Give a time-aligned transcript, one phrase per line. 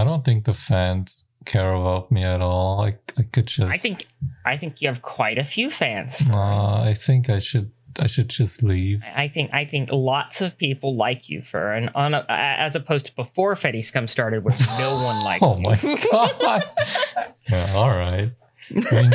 [0.00, 2.80] I don't think the fans care about me at all.
[2.82, 3.70] I, I could just.
[3.70, 4.06] I think
[4.46, 6.22] I think you have quite a few fans.
[6.32, 7.70] Uh, I think I should.
[7.98, 9.02] I should just leave.
[9.14, 13.06] I think I think lots of people like you for an on a, as opposed
[13.06, 15.76] to before Fetty Scum started, where no one liked Oh my
[16.10, 16.64] god.
[17.48, 18.30] yeah, all right.
[18.70, 19.12] I mean,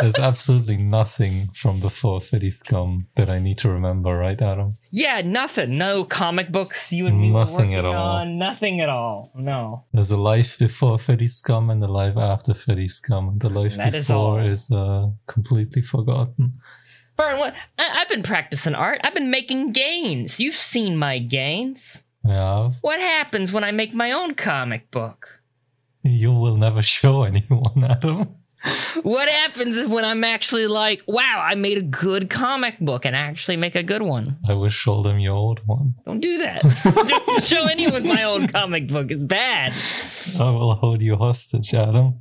[0.00, 4.76] there's absolutely nothing from before Fetty Scum that I need to remember, right, Adam?
[4.90, 5.78] Yeah, nothing.
[5.78, 7.94] No comic books you and me Nothing at all.
[7.94, 8.38] on.
[8.38, 9.32] Nothing at all.
[9.34, 9.84] No.
[9.92, 13.28] There's a life before Fetty Scum and a life after Fetty Scum.
[13.28, 14.46] And the life That is before all.
[14.46, 16.60] is, uh, completely forgotten.
[17.16, 17.54] Burn, what?
[17.78, 19.00] I, I've been practicing art.
[19.04, 20.38] I've been making gains.
[20.38, 22.02] You've seen my gains.
[22.24, 25.40] Yeah, What happens when I make my own comic book?
[26.04, 28.34] you will never show anyone, Adam.
[29.02, 33.56] What happens when I'm actually like, wow, I made a good comic book and actually
[33.56, 34.36] make a good one?
[34.48, 35.94] I will show them your old one.
[36.04, 36.62] Don't do that.
[37.26, 39.10] Don't show anyone my old comic book.
[39.10, 39.74] It's bad.
[40.38, 42.14] I will hold you hostage, Adam.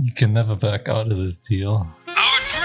[0.00, 1.86] You can never back out of this deal.
[2.08, 2.63] Our dream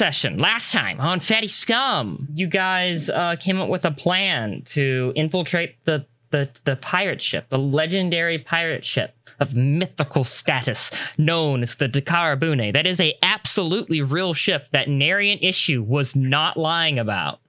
[0.00, 5.12] session, last time on Fatty Scum, you guys uh, came up with a plan to
[5.14, 11.74] infiltrate the, the, the pirate ship, the legendary pirate ship of mythical status known as
[11.74, 12.72] the Takara Bune.
[12.72, 17.40] That is a absolutely real ship that Narian Issue was not lying about.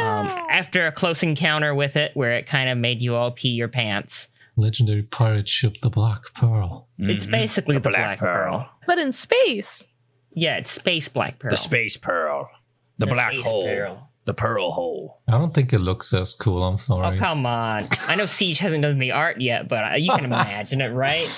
[0.00, 3.48] Um, after a close encounter with it, where it kind of made you all pee
[3.48, 6.88] your pants, Legendary pirate ship, the Black Pearl.
[6.98, 8.68] it's basically the, Black, Pearl.
[8.86, 9.86] But in space.
[10.34, 11.50] Yeah, it's Space Black Pearl.
[11.50, 12.50] The space pearl.
[12.98, 13.64] The, black Space hole.
[13.66, 14.10] Pearl.
[14.24, 15.20] The pearl hole.
[15.28, 16.62] I don't think it looks as cool.
[16.64, 17.00] I'm sorry.
[17.06, 17.18] Oh, sorry.
[17.18, 17.88] come on.
[18.08, 21.28] I know Siege hasn't done the art yet, but you can imagine it, right?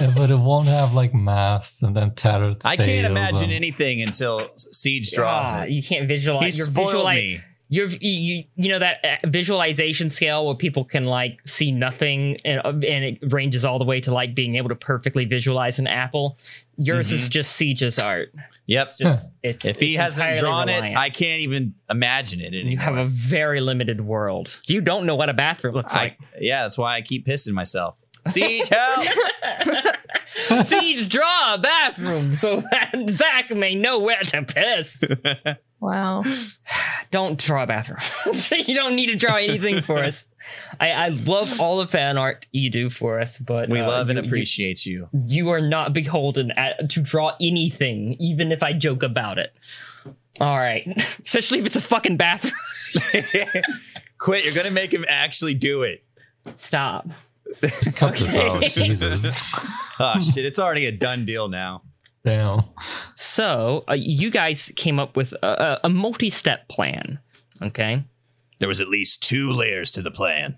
[0.00, 2.56] Yeah, but it won't have like masts and then tattered.
[2.64, 5.70] I can't imagine and- anything until Siege draws Ah, it.
[5.70, 6.54] You can't visualize.
[6.54, 7.16] He Your spoiled visualize.
[7.22, 7.40] me.
[7.72, 12.36] Your you, you you know that uh, visualization scale where people can like see nothing
[12.44, 15.78] and, uh, and it ranges all the way to like being able to perfectly visualize
[15.78, 16.36] an apple.
[16.76, 18.34] Yours is just Siege's art.
[18.66, 18.88] Yep.
[18.88, 20.94] It's just it's If he it's hasn't drawn reliant.
[20.94, 22.70] it, I can't even imagine it anymore.
[22.72, 24.54] you have a very limited world.
[24.66, 26.18] You don't know what a bathroom looks I- like.
[26.38, 27.96] yeah, that's why I keep pissing myself.
[28.28, 29.06] Siege, help!
[30.66, 35.02] Siege, draw a bathroom so that Zach may know where to piss.
[35.82, 36.22] Wow.
[37.10, 37.98] don't draw a bathroom.
[38.66, 40.24] you don't need to draw anything for us.
[40.80, 44.08] I, I love all the fan art you do for us, but we uh, love
[44.08, 45.08] and you- you- appreciate you.
[45.26, 49.52] You, are not beholden at, to draw anything, even if I joke about it.
[50.40, 50.86] All right,
[51.24, 52.54] especially if it's a fucking bathroom.
[54.18, 54.44] Quit.
[54.44, 56.04] You're going to make him actually do it.
[56.56, 57.08] Stop.
[57.96, 58.68] Cut this out, Okay.
[58.68, 59.26] Jesus.
[60.00, 60.44] Oh, shit.
[60.44, 61.82] It's already a done deal now.
[62.24, 62.62] Damn.
[63.14, 67.18] So uh, you guys came up with a, a, a multi-step plan.
[67.60, 68.02] Okay,
[68.58, 70.56] There was at least two layers to the plan.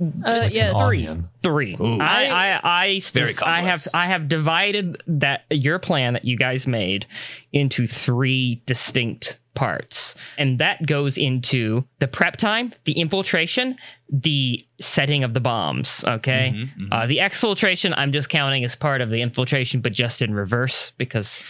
[0.00, 0.70] Uh, Like yes.
[0.74, 1.28] an onion.
[1.42, 1.76] three.
[1.80, 2.00] Ooh.
[2.00, 3.84] I, I, I, Very I have.
[3.94, 7.06] I have divided that your plan that you guys made
[7.52, 13.76] into three distinct parts, and that goes into the prep time, the infiltration,
[14.08, 16.04] the setting of the bombs.
[16.06, 16.88] Okay, Mhm, mhm.
[16.90, 20.92] Uh, the exfiltration I'm just counting as part of the infiltration, but just in reverse
[20.98, 21.40] because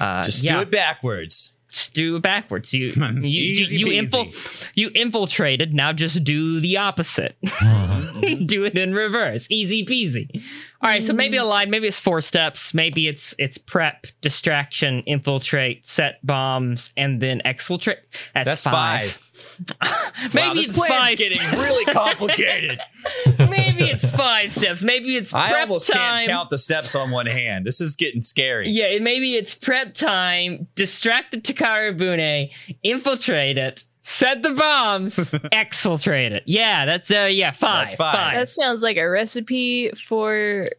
[0.00, 1.52] uh, Just yeah, do it backwards.
[1.72, 2.72] Just do it backwards.
[2.72, 5.74] You you you, you, infil- you infiltrated.
[5.74, 7.36] Now just do the opposite.
[7.44, 8.46] Mhm.
[8.46, 9.46] do it in reverse.
[9.50, 10.42] Easy peasy.
[10.80, 15.02] All right, so maybe a line, maybe it's four steps, maybe it's it's prep, distraction,
[15.04, 17.98] infiltrate, set bombs, and then exfiltrate.
[18.34, 19.12] That's, That's five.
[19.12, 19.30] five.
[20.34, 21.18] Maybe wow, this it's plan's five.
[21.18, 21.60] getting steps.
[21.62, 22.80] really complicated.
[23.50, 24.82] maybe it's five steps.
[24.82, 25.54] Maybe it's prep time.
[25.54, 25.96] I almost time.
[25.98, 27.64] can't count the steps on one hand.
[27.64, 28.68] This is getting scary.
[28.70, 30.66] Yeah, maybe it's prep time.
[30.74, 32.48] Distract the Takara Bune,
[32.82, 36.42] infiltrate it, set the bombs, exfiltrate it.
[36.46, 37.88] Yeah, that's uh, yeah, five.
[37.88, 38.34] That's five.
[38.34, 40.70] That sounds like a recipe for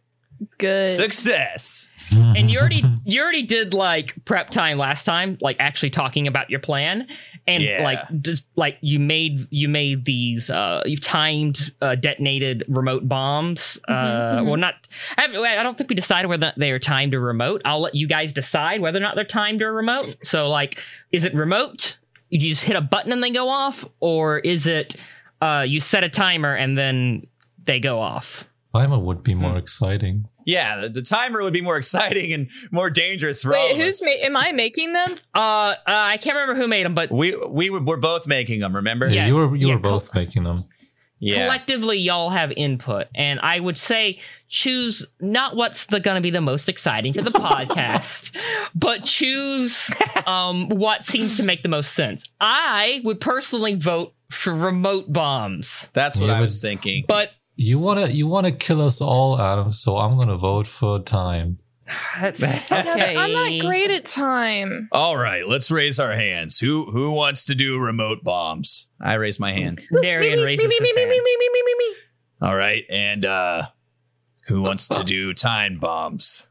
[0.58, 0.88] Good.
[0.88, 1.88] Success.
[2.12, 6.50] and you already you already did like prep time last time, like actually talking about
[6.50, 7.08] your plan,
[7.46, 7.82] and Yeah.
[7.82, 13.78] like just like you made you made these uh you timed uh, detonated remote bombs.
[13.88, 13.92] uh
[14.36, 14.46] mhm.
[14.46, 14.74] Well, not
[15.16, 17.62] I, I don't think we decided whether they are timed or remote.
[17.64, 20.16] I'll let you guys decide whether or not they're timed or remote.
[20.24, 20.80] So like,
[21.10, 21.96] is it remote?
[22.28, 24.96] You just hit a button and they go off, or is it
[25.40, 27.26] uh you set a timer and then
[27.64, 28.46] they go off?
[28.74, 29.40] Timer would be Hmm.
[29.40, 30.28] more exciting.
[30.46, 34.00] Yeah, the, the timer would be more exciting and more dangerous for all of who's
[34.00, 34.04] us.
[34.04, 35.18] ma- am I making them?
[35.34, 38.60] Uh, uh I can't remember who made them, but we we were, we're both making
[38.60, 38.74] them.
[38.76, 39.08] Remember?
[39.08, 39.26] Yeah.
[39.26, 40.64] you were you yeah, were both making them.
[41.20, 41.44] Yeah.
[41.46, 44.18] collectively y'all have input and i would say
[44.48, 48.36] choose not what's the gonna be the most exciting for the podcast
[48.74, 49.90] but choose
[50.26, 55.88] um what seems to make the most sense i would personally vote for remote bombs
[55.94, 57.04] That's what Yeah, I but- was thinking.
[57.08, 59.72] but You wanna you wanna kill us all, Adam.
[59.72, 61.58] So I'm gonna vote for time.
[62.18, 62.42] that's
[62.72, 64.88] okay I'm not great at time.
[64.90, 66.58] All right, let's raise our hands.
[66.58, 68.88] Who who wants to do remote bombs?
[69.00, 69.80] I raise my hand.
[70.02, 71.10] darian raises me, me, his me, hand.
[71.10, 71.94] me, me, me, me, me, me.
[72.42, 73.68] All right, and uh
[74.46, 76.46] who wants to do time bombs?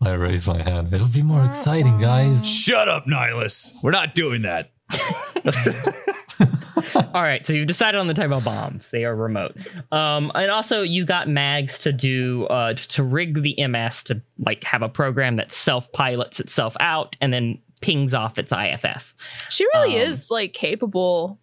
[0.00, 0.92] I raise my hand.
[0.92, 2.46] It'll be more exciting, guys.
[2.46, 3.72] Shut up, Nihilus.
[3.82, 4.72] We're not doing that.
[7.14, 8.84] All right, so you decided on the type of bombs.
[8.90, 9.56] They are remote.
[9.92, 14.64] Um, and also you got Mags to do uh to rig the MS to like
[14.64, 19.14] have a program that self pilots itself out and then pings off its IFF.
[19.50, 21.38] She really Um, is like capable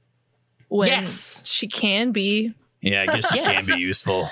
[0.70, 1.42] when Yes.
[1.46, 2.54] she can be.
[2.82, 3.62] Yeah, I guess she Yeah.
[3.62, 4.30] can be useful.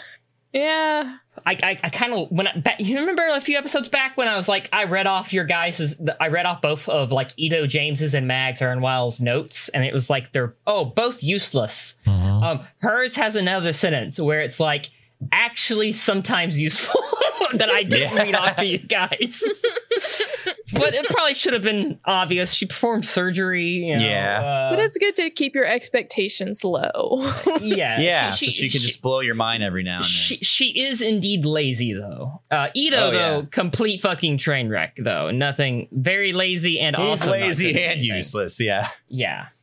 [0.53, 1.17] Yeah.
[1.45, 4.27] I I, I kind of when I, ba- you remember a few episodes back when
[4.27, 7.67] I was like I read off your guys' I read off both of like Ito
[7.67, 11.95] James's and Mags Ernwell's notes and it was like they're oh both useless.
[12.05, 12.43] Mhm.
[12.43, 14.89] Um, hers has another sentence where it's like
[15.31, 17.01] actually sometimes useful
[17.53, 18.23] that I didn't Yeah.
[18.23, 19.43] read off to you guys.
[20.73, 22.53] but it probably should have been obvious.
[22.53, 23.67] She performed surgery.
[23.85, 24.69] You know, Yeah.
[24.71, 27.29] But uh, it's good to keep your expectations low.
[27.59, 27.99] yeah.
[28.01, 30.09] Yeah, so she, can just blow your mind every now and then.
[30.09, 32.41] She she is indeed lazy though.
[32.49, 33.45] Uh, Ito Oh, though, yeah.
[33.51, 35.29] complete fucking train wreck though.
[35.31, 38.15] Nothing, very lazy and He's also lazy and anything.
[38.15, 38.59] useless.
[38.59, 38.89] Yeah.
[39.07, 39.47] Yeah.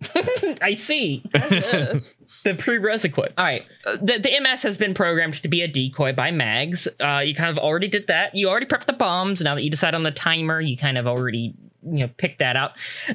[0.62, 1.22] I see.
[1.32, 3.34] the prerequisite.
[3.36, 3.64] All right.
[3.84, 6.86] Uh, The, the MS has been programmed to be a decoy by Mags.
[7.00, 8.34] Uh, you kind of already did that.
[8.34, 9.40] You already prepped the bombs.
[9.40, 12.56] Now that you decide on the timer, you kind of already you know picked that
[12.56, 12.72] out.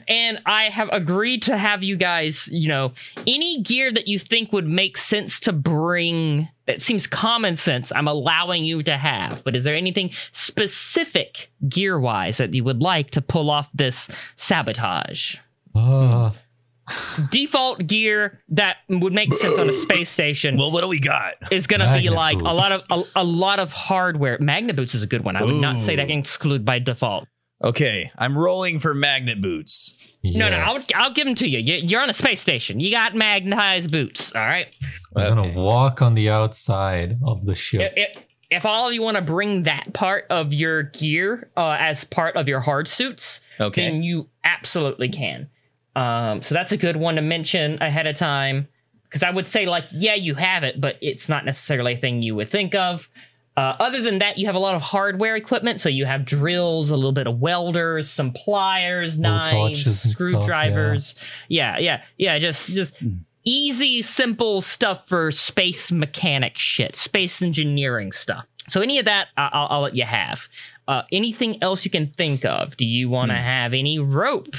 [0.07, 2.91] And I have agreed to have you guys, you know,
[3.27, 8.07] any gear that you think would make sense to bring that seems common sense, I'm
[8.07, 9.43] allowing you to have.
[9.43, 14.07] But is there anything specific gear wise that you would like to pull off this
[14.37, 15.35] sabotage?
[15.75, 16.31] Uh,
[17.31, 21.35] default gear that would make sense on a space station Well, what do we got?
[21.51, 24.37] is going to be Magnet like a lot of a, a lot of hardware.
[24.39, 25.35] Magnet boots is a good one.
[25.35, 26.07] I would not say that Ooh.
[26.09, 27.27] can exclude by default.
[27.63, 29.97] Okay, I'm rolling for magnet boots.
[30.21, 30.89] No, no, yes.
[30.95, 31.59] I'll I'll give them to you.
[31.59, 31.75] you.
[31.87, 32.79] You're on a space station.
[32.81, 34.33] You got magnetized boots.
[34.35, 34.67] All right.
[35.15, 35.35] I'm Okay.
[35.53, 37.93] gonna walk on the outside of the ship.
[37.95, 41.77] If, if, if all of you want to bring that part of your gear uh,
[41.79, 43.89] as part of your hard suits, Okay.
[43.89, 45.49] then you absolutely can.
[45.95, 48.67] Um, so that's a good one to mention ahead of time.
[49.03, 52.23] Because I would say, like, yeah, you have it, but it's not necessarily a thing
[52.23, 53.07] you would think of.
[53.55, 55.79] Uh, other than that, you have a lot of hardware equipment.
[55.79, 61.15] So you have drills, a little bit of welders, some pliers, knives, and stuff, screwdrivers.
[61.47, 62.39] yeah, yeah, yeah.
[62.39, 63.17] Just, just Hmm.
[63.43, 68.45] easy, simple stuff for space mechanic shit, space engineering stuff.
[68.69, 70.47] So any of that, I- I'll, I'll let you have.
[70.87, 72.75] Uh, anything else you can think of?
[72.77, 73.43] Do you want to Hmm.
[73.43, 74.55] have any rope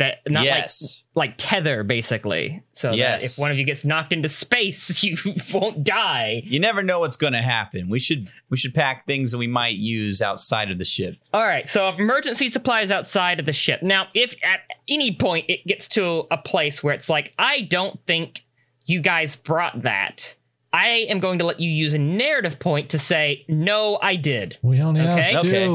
[0.00, 1.04] that not yes.
[1.14, 3.24] like like tether basically, so that Yes.
[3.38, 5.16] if one of you gets knocked into space, you
[5.54, 6.42] won't die.
[6.44, 7.88] you never know what's going to happen.
[7.88, 11.16] We should we should pack things that we might use outside of the ship.
[11.32, 13.82] All right, so emergency supplies outside of the ship.
[13.82, 17.98] Now, if at any point it gets to a place where it's like, I don't
[18.06, 18.42] think
[18.86, 20.34] you guys brought that,
[20.72, 24.56] I am going to let you use a narrative point to say, no, I did.
[24.62, 25.32] we only Okay.
[25.32, 25.66] have Okay.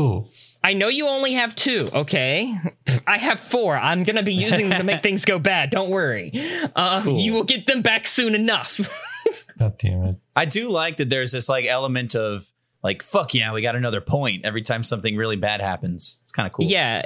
[0.65, 0.69] Two.
[0.69, 2.57] I know you only have two, okay?
[3.07, 3.77] I have four.
[3.77, 5.69] I'm going to be using them to make things go bad.
[5.69, 6.31] Don't worry.
[6.75, 7.19] Uh, Cool.
[7.19, 8.79] You will get them back soon enough.
[9.59, 10.15] God damn it.
[10.35, 12.51] I do like that there's this like element of
[12.83, 16.19] like fuck yeah, we got another point every time something really bad happens.
[16.23, 16.65] It's kind of cool.
[16.65, 17.03] Yeah.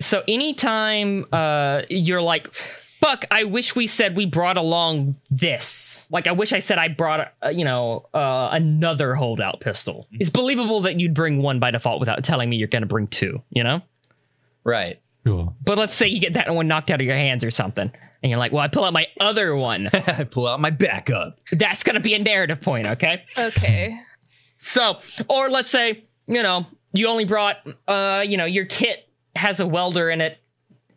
[0.00, 2.48] So anytime uh, you're like,
[3.02, 6.06] fuck, I wish we said we brought along this.
[6.08, 10.06] Like, I wish I said I brought, uh, you know, uh, another holdout pistol.
[10.12, 13.08] It's believable that you'd bring one by default without telling me you're going to bring
[13.08, 13.82] two, you know?
[14.64, 15.00] Right.
[15.26, 15.52] Sure.
[15.64, 17.90] But let's say you get that one knocked out of your hands or something.
[18.22, 19.90] And you're like, well, I pull out my other one.
[19.92, 21.38] I pull out my backup.
[21.50, 23.24] That's going to be a narrative point, okay?
[23.36, 23.98] Okay.
[24.58, 27.56] So, or let's say, you know, you only brought,
[27.88, 30.38] uh, you know, your kit has a welder in it.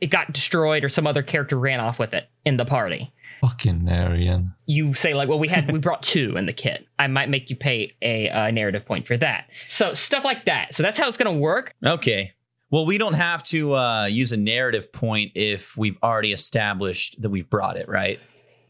[0.02, 3.12] It got destroyed, or some other character ran off with it in the party.
[3.42, 4.54] Fucking Narian.
[4.66, 6.88] You say like, well, we had we brought two in the kit.
[6.98, 9.50] I might make you pay a uh, narrative point for that.
[9.68, 10.74] So stuff like that.
[10.74, 11.74] So that's how it's gonna work.
[11.86, 12.34] Okay.
[12.72, 17.30] Well, we don't have to uh, use a narrative point if we've already established that
[17.30, 18.20] we've brought it, right?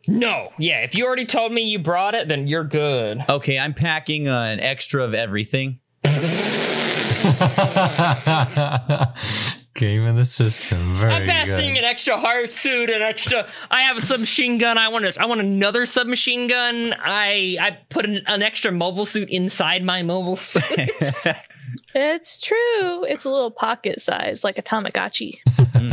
[0.08, 0.82] No, yeah.
[0.82, 3.24] If you already told me you brought it, then you're good.
[3.27, 5.79] Okay, I'm packing uh, an extra of everything.
[9.75, 10.98] Game in the system.
[10.98, 11.79] Very I'm passing good.
[11.79, 13.46] an extra hard suit, an extra.
[13.70, 14.77] I have a submachine gun.
[14.77, 15.22] I want to.
[15.22, 16.96] I want another submachine gun.
[16.98, 20.63] I I put an, an extra mobile suit inside my mobile suit.
[21.98, 23.05] It's true.
[23.05, 25.39] It's a little pocket size, like a Tamagotchi.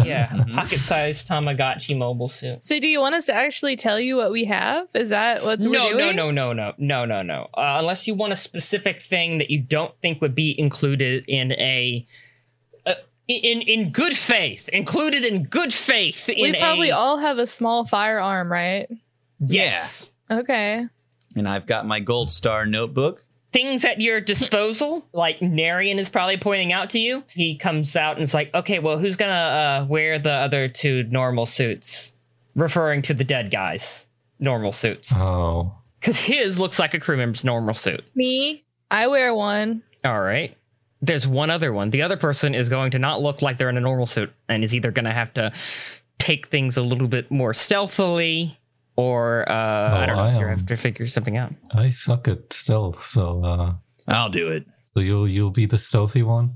[0.04, 2.62] Yeah, pocket-sized Tamagotchi mobile suit.
[2.62, 4.88] So, do you want us to actually tell you what we have?
[4.94, 6.16] Is that what's No, we're no, doing?
[6.16, 7.48] no, no, no, no, no, no.
[7.54, 11.52] Uh, unless you want a specific thing that you don't think would be included in
[11.52, 12.06] a.
[12.86, 12.94] Uh,
[13.28, 16.26] in in good faith, included in good faith.
[16.28, 18.88] We In probably a, all have a small firearm, right?
[19.40, 20.08] yes.
[20.30, 20.86] Okay.
[21.36, 23.24] And I've got my gold star notebook.
[23.52, 27.22] Things at your disposal, like Narian is probably pointing out to you.
[27.28, 31.04] He comes out and is like, okay, well, who's gonna uh, wear the other two
[31.04, 32.12] normal suits?
[32.54, 34.06] Referring to the dead guys'
[34.38, 35.12] normal suits.
[35.16, 35.74] Oh.
[36.00, 38.04] Because his looks like a crew member's normal suit.
[38.14, 39.82] Me, I wear one.
[40.04, 40.56] All right.
[41.00, 41.90] There's one other one.
[41.90, 44.62] The other person is going to not look like they're in a normal suit and
[44.62, 45.52] is either going to have to
[46.18, 48.58] take things a little bit more stealthily
[48.96, 49.54] or, uh,
[50.02, 51.52] I don't know, I you're have to figure something out.
[51.74, 53.74] I suck at stealth, so uh
[54.08, 54.66] I'll do it.
[54.94, 56.54] so you'll you'll be the stealthy one?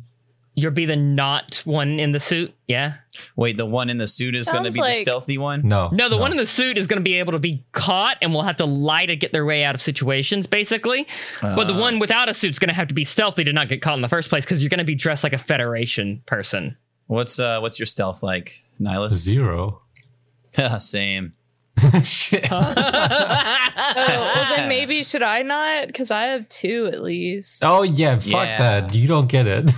[0.59, 2.95] You'll be the not one in the suit, yeah?
[3.37, 5.69] Wait, the one in the suit is going to Sounds be the stealthy one?
[5.69, 5.91] No.
[5.93, 8.33] No, the one in the suit is going to be able to be caught and
[8.33, 11.07] will have to lie to get their way out of situations, basically.
[11.43, 13.69] but the Uh, one without a suit's going to have to be stealthy to not
[13.69, 16.23] get caught in the first place because you're going to be dressed like a Federation
[16.25, 16.75] person.
[17.07, 19.11] What's uh what's your stealth like, Nihilus?
[19.11, 19.83] Zero.
[20.79, 21.35] Same.
[22.05, 22.49] Shit.
[22.51, 25.87] Oh, well, then maybe should I not?
[25.89, 27.63] Because I have two at least.
[27.63, 28.59] Oh yeah, fuck Yeah.
[28.81, 28.95] that.
[28.95, 29.71] You don't get it.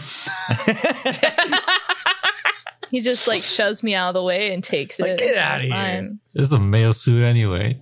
[2.90, 5.18] He just like shoves me out of the way and takes Like, it.
[5.18, 5.72] get outta here.
[5.72, 6.20] Fine.
[6.34, 7.78] It's a male suit anyway.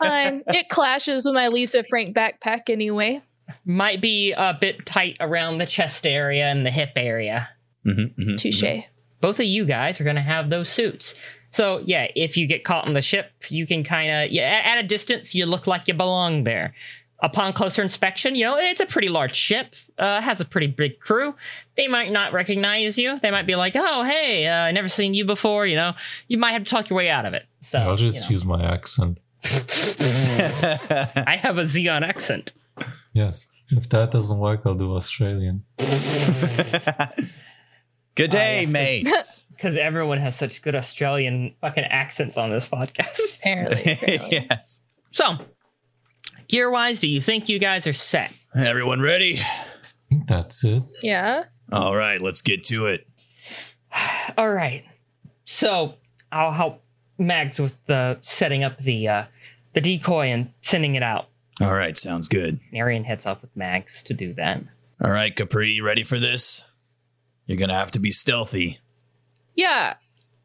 [0.00, 0.42] Fine.
[0.48, 3.22] It clashes with my Lisa Frank backpack anyway.
[3.64, 7.48] Might be a bit tight around the chest area and the hip area.
[7.86, 8.62] Mhm, mhm, Touche.
[8.64, 8.84] mhm.
[9.20, 11.14] Both of you guys are going to have those suits.
[11.50, 14.78] So, yeah, if you get caught on the ship, you can kind of, yeah, at
[14.78, 16.74] at a distance, you look like you belong there.
[17.22, 21.00] Upon closer inspection, you know, it's a pretty large ship, uh, has a pretty big
[21.00, 21.34] crew.
[21.76, 23.18] They might not recognize you.
[23.20, 25.92] They might be like, oh, hey, uh, I never seen you before, you know.
[26.28, 27.44] You might have to talk your way out of it.
[27.60, 28.28] So, I'll just you know.
[28.28, 29.18] use my accent.
[29.44, 32.52] I have a Xeon accent.
[33.12, 33.46] Yes.
[33.70, 35.64] If that doesn't work, I'll do Australian.
[38.16, 38.70] Good day, yes.
[38.70, 39.44] mates.
[39.60, 43.36] Because everyone has such good Australian fucking accents on this podcast.
[43.40, 43.92] Apparently.
[43.92, 44.46] apparently.
[44.50, 44.80] yes.
[45.10, 45.36] so,
[46.48, 48.32] gear wise, do you think you guys are set?
[48.56, 49.38] Everyone ready?
[49.38, 49.64] I
[50.08, 50.82] think that's it.
[51.02, 51.44] Yeah.
[51.70, 53.06] All right, let's get to it.
[54.38, 54.82] All right.
[55.44, 55.96] So
[56.32, 56.82] I'll help
[57.18, 59.24] Mags with the setting up the uh,
[59.74, 61.28] the decoy and sending it out.
[61.60, 62.60] All right, sounds good.
[62.72, 64.62] Narian heads off with Mags to do that.
[65.04, 66.64] All right, Capri, you ready for this?
[67.44, 68.78] You're going to have to be stealthy.
[69.60, 69.94] Yeah.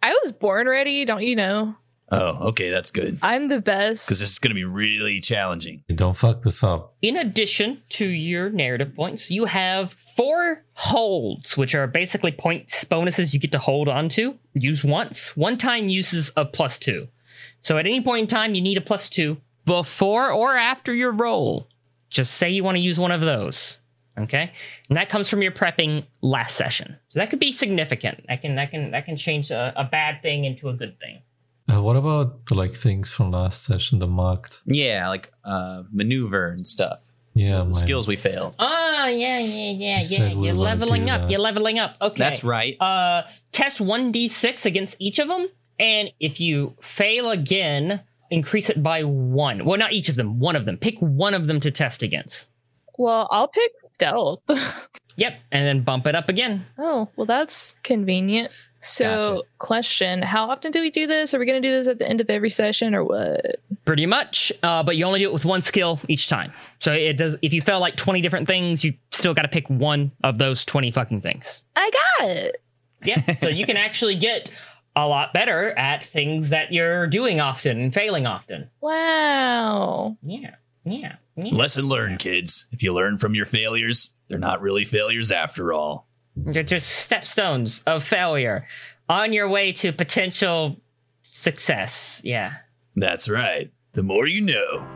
[0.04, 1.74] I was born ready, don't you know?
[2.12, 3.18] Oh, okay, that's good.
[3.22, 4.06] I'm the best.
[4.06, 5.86] Because this is going to be really challenging.
[5.96, 6.96] Don't fuck this up.
[7.02, 13.34] In addition to your narrative points, you have four holds, which are basically points bonuses
[13.34, 14.38] you get to hold on to.
[14.54, 15.36] Use once.
[15.38, 17.08] One time uses a plus two.
[17.62, 21.14] So at any point in time, you need a plus two before or after your
[21.14, 21.70] roll.
[22.10, 23.80] Just say you want to use one of those.
[24.18, 24.52] Okay?
[24.90, 26.96] And that comes from your prepping last session.
[27.10, 28.24] So that could be significant.
[28.28, 31.20] That can that can that can change a, a bad thing into a good thing.
[31.68, 34.62] Uh, what about the like things from last session, the marked?
[34.66, 37.02] Yeah, like uh, maneuver and stuff.
[37.34, 38.56] Yeah, my- skills we failed.
[38.60, 40.28] Oh yeah, yeah, yeah, You yeah.
[40.30, 41.22] You're leveling up.
[41.22, 41.32] that.
[41.32, 41.96] You're leveling up.
[42.02, 42.16] Okay.
[42.18, 42.80] That's right.
[42.80, 45.48] uh, test 1d6 against each of them.
[45.78, 49.66] And if you fail again, increase it by one.
[49.66, 50.78] Well, not each of them, one of them.
[50.78, 52.48] Pick one of them to test against.
[52.98, 54.42] Well, I'll pick stealth.
[55.18, 56.66] Yep, and then bump it up again.
[56.78, 58.52] oh, well, that's convenient.
[58.82, 59.42] So, Gotcha.
[59.60, 61.34] question How often do we do this?
[61.34, 63.56] Are we going to do this at the end of every session or what?
[63.86, 66.52] Pretty much, uh, but you only do it with one skill each time.
[66.80, 67.38] So it does.
[67.42, 70.66] If you fail like twenty different things, you still got to pick one of those
[70.66, 71.64] twenty fucking things.
[71.78, 72.58] I got it.
[73.06, 74.52] Yeah, so you can actually get
[74.98, 78.70] a lot better at things that you're doing often and failing often.
[78.82, 80.18] Wow.
[80.24, 81.16] Yeah, yeah.
[81.38, 82.66] Lesson learned, kids.
[82.72, 86.08] If you learn from your failures, they're not really failures after all.
[86.36, 88.68] They're just stepstones of failure
[89.10, 90.78] on your way to potential
[91.24, 92.22] success.
[92.24, 92.54] Yeah.
[92.96, 93.72] That's right.
[93.94, 94.88] The more you know.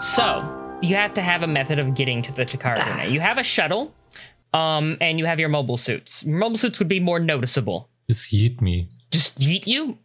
[0.00, 3.12] So you have to have a method of getting to the Takara Bune.
[3.12, 3.94] You have a shuttle,
[4.54, 6.24] um, and you have your mobile suits.
[6.24, 7.88] Mobile suits would be more noticeable.
[8.08, 8.88] Just yeet me.
[9.10, 9.98] Just yeet you.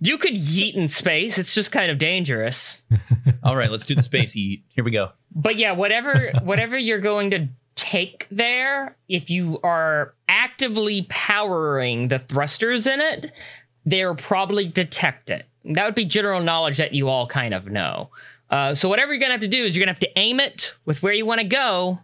[0.00, 1.38] You could yeet in space.
[1.38, 2.82] It's just kind of dangerous.
[3.42, 4.64] All right, let's do the space eat.
[4.68, 5.12] Here we go.
[5.34, 12.18] But yeah, whatever whatever you're going to take there, if you are actively powering the
[12.18, 13.38] thrusters in it,
[13.86, 15.46] they'll probably detect it.
[15.64, 18.10] That would be general knowledge that you all kind of know.
[18.50, 20.74] Uh, so whatever you're gonna have to do is you're gonna have to aim it
[20.84, 22.00] with where you want to go,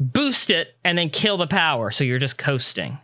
[0.00, 1.90] boost it, and then kill the power.
[1.90, 2.98] So you're just coasting.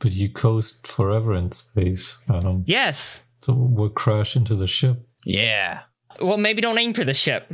[0.00, 2.18] But you, coast forever in space.
[2.28, 3.22] Um, Yes.
[3.42, 5.06] so we'll crash into the ship.
[5.24, 5.80] Yeah.
[6.20, 7.52] Well, maybe don't aim for the ship.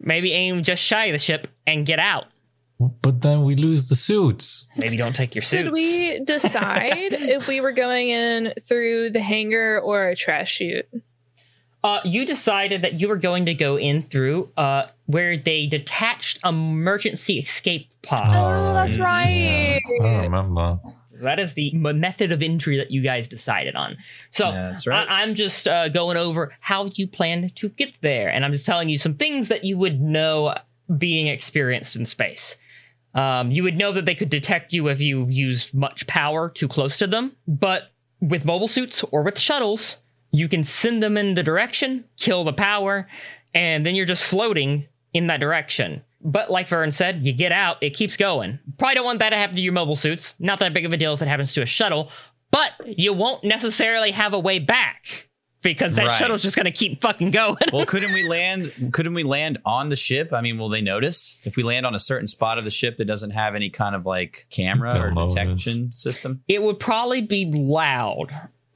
[0.00, 2.24] Maybe aim just shy of the ship and get out.
[3.00, 4.66] But then we lose the suits.
[4.76, 5.62] Maybe don't take your suits.
[5.64, 10.88] Did we decide if we were going in through the hangar or a trash chute?
[11.84, 16.38] Uh, you decided that you were going to go in through uh, where they detached
[16.44, 18.34] emergency escape pod.
[18.34, 19.80] Oh, that's right.
[20.00, 20.78] Yeah, I remember.
[21.22, 23.96] That is the method of entry that you guys decided on.
[24.30, 25.08] So right.
[25.08, 28.66] I- I'm just uh, going over how you plan to get there, and I'm just
[28.66, 30.54] telling you some things that you would know
[30.98, 32.56] being experienced in space.
[33.14, 36.68] Um, you would know that they could detect you if you used much power too
[36.68, 39.98] close to them, but with mobile suits or with shuttles,
[40.30, 43.06] you can send them in the direction, kill the power,
[43.52, 46.02] and then you're just floating in that direction.
[46.24, 48.58] But like Vern said, you get out, it keeps going.
[48.78, 50.34] Probably don't want that to happen to your mobile suits.
[50.38, 52.10] Not that big of a deal if it happens to a shuttle,
[52.50, 55.28] but you won't necessarily have a way back
[55.62, 56.18] because that Right.
[56.18, 57.56] shuttle's just going to keep fucking going.
[57.72, 58.72] Well, couldn't we land?
[58.92, 60.32] Couldn't we land on the ship?
[60.32, 62.96] I mean, will they notice if we land on a certain spot of the ship
[62.98, 65.34] that doesn't have any kind of like camera or notice.
[65.34, 66.42] detection system?
[66.48, 68.26] it would probably be loud,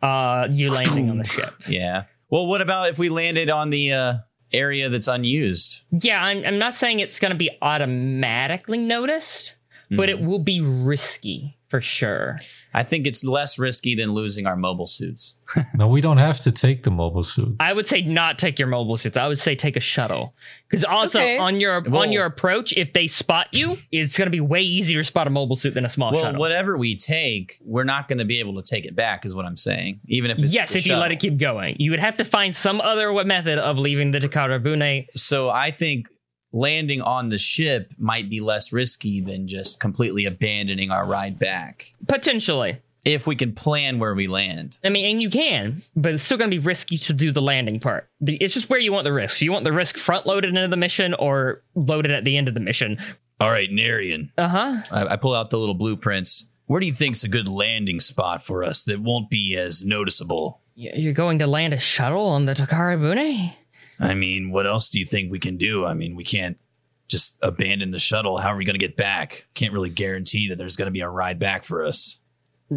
[0.02, 1.54] uh, you landing on the ship.
[1.68, 2.04] Yeah.
[2.30, 4.14] Well, what about if we landed on the uh,
[4.52, 5.82] area that's unused?
[5.90, 9.54] Yeah, I'm, I'm not saying it's going to be automatically noticed,
[9.90, 10.16] but hmm.
[10.16, 12.38] it will be risky for sure.
[12.72, 15.34] I think it's less risky than losing our mobile suits.
[15.74, 17.56] No, we don't have to take the mobile suits.
[17.60, 19.16] I would say not take your mobile suits.
[19.16, 20.34] I would say take a shuttle.
[20.68, 21.38] Because also Okay.
[21.38, 24.62] on your Well- on your approach, if they spot you, it's going to be way
[24.62, 26.20] easier to spot a mobile suit than a small shuttle.
[26.22, 26.40] well, shuttle.
[26.40, 29.44] whatever we take, we're not going to be able to take it back, is what
[29.44, 30.00] I'm saying.
[30.06, 32.24] Even if it's yes, the if you let it keep going, you would have to
[32.24, 35.06] find some other wa- method of leaving the Takara Bune.
[35.14, 36.08] So I think
[36.52, 41.92] landing on the ship might be less risky than just completely abandoning our ride back.
[42.06, 42.80] Potentially.
[43.04, 44.78] If we can plan where we land.
[44.82, 47.40] I mean, and you can, but it's still going to be risky to do the
[47.40, 48.08] landing part.
[48.20, 49.40] It's just where you want the risk.
[49.42, 52.54] You want the risk front loaded into the mission or loaded at the end of
[52.54, 52.98] the mission.
[53.38, 54.30] All right, Narian.
[54.36, 54.76] Uh huh.
[54.90, 56.46] I, I pull out the little blueprints.
[56.66, 60.60] Where do you think's a good landing spot for us that won't be as noticeable?
[60.74, 63.52] You're going to land a shuttle on the Takara Bune?
[63.98, 65.86] I mean, what else do you think we can do?
[65.86, 66.58] I mean, we can't
[67.08, 68.38] just abandon the shuttle.
[68.38, 69.46] How are we going to get back?
[69.54, 72.18] Can't really guarantee that there's going to be a ride back for us.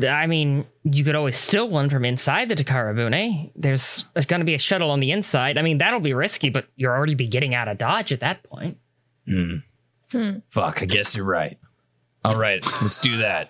[0.07, 3.51] I mean, you could always steal one from inside the Takara Bune.
[3.55, 5.57] There's, there's going to be a shuttle on the inside.
[5.57, 8.43] I mean, that'll be risky, but you'll already be getting out of Dodge at that
[8.43, 8.77] point.
[9.25, 9.55] Hmm.
[10.11, 10.37] Hmm.
[10.49, 11.57] Fuck, I guess you're right.
[12.23, 13.49] All right, let's do that.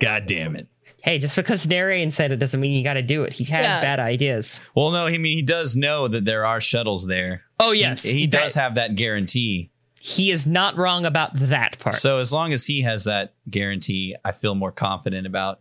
[0.00, 0.68] God damn it.
[1.04, 3.34] Hey, just because Narian said it doesn't mean you got to do it.
[3.34, 3.82] He has Yeah.
[3.82, 4.58] bad ideas.
[4.74, 7.42] Well, no, I mean, he does know that there are shuttles there.
[7.60, 8.02] Oh, yes.
[8.02, 9.70] He, he that- does have that guarantee.
[10.00, 11.96] He is not wrong about that part.
[11.96, 15.60] So as long as he has that guarantee, I feel more confident about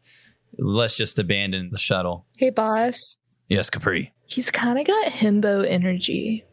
[0.58, 2.26] let's just abandon the shuttle.
[2.38, 3.18] Hey, boss.
[3.50, 4.14] Yes, Capri.
[4.26, 6.46] He's kind of got himbo energy.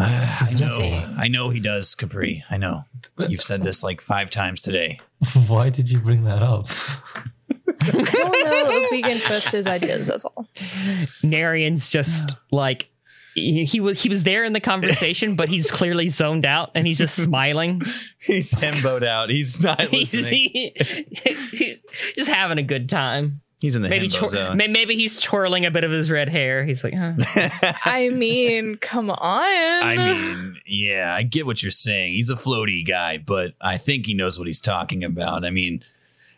[0.00, 1.14] Uh, I know.
[1.16, 2.44] I know he does, Capri.
[2.50, 2.84] I know.
[3.28, 4.98] You've said this like five times today.
[5.46, 6.68] Why did you bring that up?
[7.88, 10.06] I don't know if we can trust his ideas.
[10.08, 10.46] That's all.
[11.22, 12.88] Narian's just like
[13.34, 16.86] he, he was he was there in the conversation, but he's clearly zoned out and
[16.86, 17.80] he's just smiling.
[18.24, 19.28] He's hemboed out.
[19.28, 20.32] He's not he's listening.
[20.32, 20.72] he-
[21.10, 21.78] he's
[22.16, 23.42] just having a good time.
[23.60, 24.56] He's in the Maybe himbo twir- zone.
[24.58, 26.64] maybe he's twirling a bit of his red hair.
[26.66, 27.14] He's like, huh.
[27.84, 29.18] I mean, come on.
[29.42, 32.12] I mean, yeah, I get what you're saying.
[32.14, 35.44] He's a floaty guy, but I think he knows what he's talking about.
[35.46, 35.82] I mean,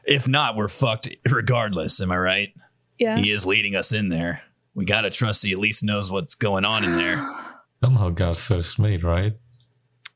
[0.06, 2.00] if not, we're fucked regardless.
[2.00, 2.54] Am I right?
[2.98, 3.18] yeah.
[3.18, 4.42] He is leading us in there.
[4.74, 7.16] We got to trust he at least knows what's going on in there.
[7.84, 9.34] Somehow got first mate, right?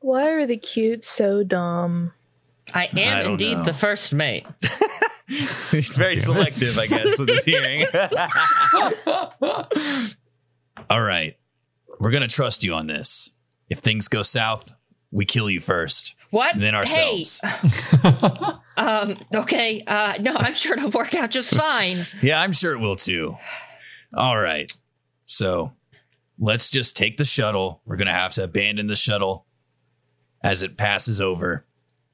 [0.01, 2.13] Why are the cutes so dumb?
[2.73, 3.65] I am I indeed know.
[3.65, 4.47] the first mate.
[5.29, 7.85] He's very selective, I guess, with his hearing.
[10.91, 11.37] All right.
[12.01, 13.31] We're going to trust you on this.
[13.69, 14.73] If things go south,
[15.11, 16.55] we kill you first, What?
[16.55, 17.41] and then ourselves.
[17.41, 18.13] Hey,
[18.77, 19.81] um, okay.
[19.87, 21.99] Uh, no, I'm sure it'll work out just fine.
[22.23, 23.37] Yeah, I'm sure it will too.
[24.15, 24.73] All right.
[25.25, 25.73] So
[26.39, 27.83] let's just take the shuttle.
[27.85, 29.47] We're going to have to abandon the shuttle
[30.43, 31.67] as it passes over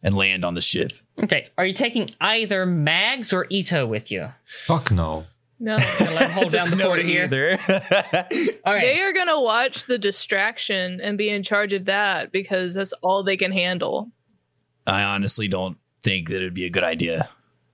[0.02, 0.92] and land on the ship.
[1.22, 4.32] Okay, are you taking either Mags or Ito with you?
[4.44, 5.24] Fuck no.
[5.58, 5.78] No.
[5.98, 7.24] Gonna let him hold down the Doesn't fort here.
[7.24, 7.58] either.
[8.64, 8.82] All right.
[8.82, 12.92] They are going to watch the distraction and be in charge of that because that's
[13.02, 14.10] all they can handle.
[14.86, 17.28] I honestly don't think that it'd be a good idea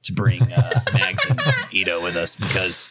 [0.04, 1.40] to bring uh, Mags and
[1.72, 2.90] Ito with us because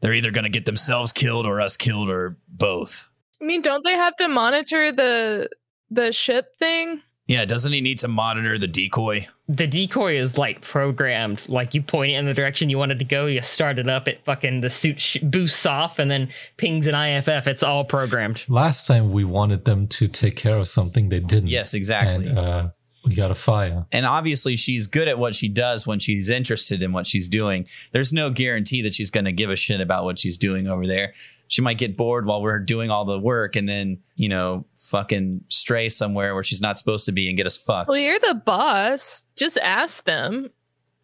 [0.00, 3.08] they're either going to get themselves killed or us killed or both.
[3.40, 5.48] I mean, don't they have to monitor the
[5.90, 7.00] the ship thing?
[7.28, 9.28] Yeah, doesn't he need to monitor the decoy?
[9.50, 11.48] the decoy is like programmed.
[11.48, 14.06] Like you point it in the direction you wanted to go, you start it up,
[14.06, 17.46] it fucking the suit sh- boosts off, and then pings an IFF.
[17.48, 18.44] It's all programmed.
[18.48, 21.48] Last time we wanted them to take care of something they didn't.
[21.48, 22.26] Yes, exactly.
[22.26, 22.68] And uh,
[23.06, 23.86] we got a fire.
[23.90, 27.66] and obviously she's good at what she does when she's interested in what she's doing.
[27.92, 30.86] There's no guarantee that she's going to give a shit about what she's doing over
[30.86, 31.14] there.
[31.48, 35.44] She might get bored while we're doing all the work and then, you know, fucking
[35.48, 37.88] stray somewhere where she's not supposed to be and get us fucked.
[37.88, 39.22] Well, you're the boss.
[39.34, 40.50] Just ask them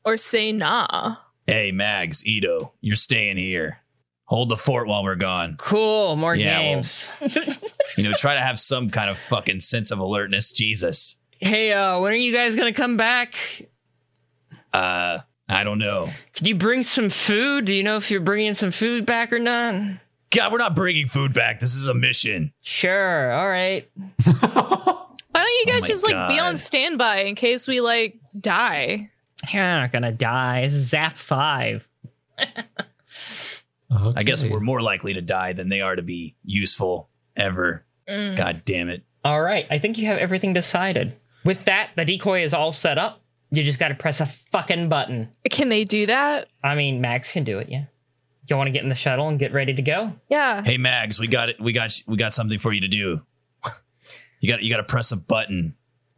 [0.04, 1.16] or say nah.
[1.46, 3.78] Hey, Mags, Ito, you're staying here.
[4.26, 5.56] Hold the fort while we're gone.
[5.58, 7.12] Cool, more Yeah, well- games.
[7.96, 10.50] You know, try to have some kind of fucking sense of alertness.
[10.52, 11.14] Jesus.
[11.38, 13.36] hey, uh, when are you guys gonna come back?
[14.72, 16.10] Uh, I don't know.
[16.34, 17.66] Could you bring some food?
[17.66, 20.00] Do you know if you're bringing some food back or not?
[20.34, 21.60] God, we're not bringing food back.
[21.60, 22.52] This is a mission.
[22.62, 23.32] Sure.
[23.32, 23.88] All right.
[24.24, 28.18] Why don't you Oh guys my just like be on standby in case we like
[28.38, 29.10] die?
[29.52, 30.60] You're not gonna die.
[30.60, 31.86] It's Zap Five.
[34.16, 37.84] I guess we're more likely to die than they are to be useful ever.
[38.08, 38.36] Mm.
[38.36, 39.02] God damn it.
[39.24, 39.66] All right.
[39.70, 41.14] I think you have everything decided.
[41.44, 43.20] With that, the decoy is all set up.
[43.50, 45.30] You just got to press a fucking button.
[45.50, 46.48] Can they do that?
[46.62, 47.68] I mean, Mags can do it.
[47.68, 47.84] Yeah.
[48.46, 50.12] You want to get in the shuttle and get ready to go?
[50.28, 50.62] Yeah.
[50.62, 51.60] Hey Mags, we got it.
[51.60, 53.20] We got we got something for you to do.
[54.40, 55.74] You got you got to press a button.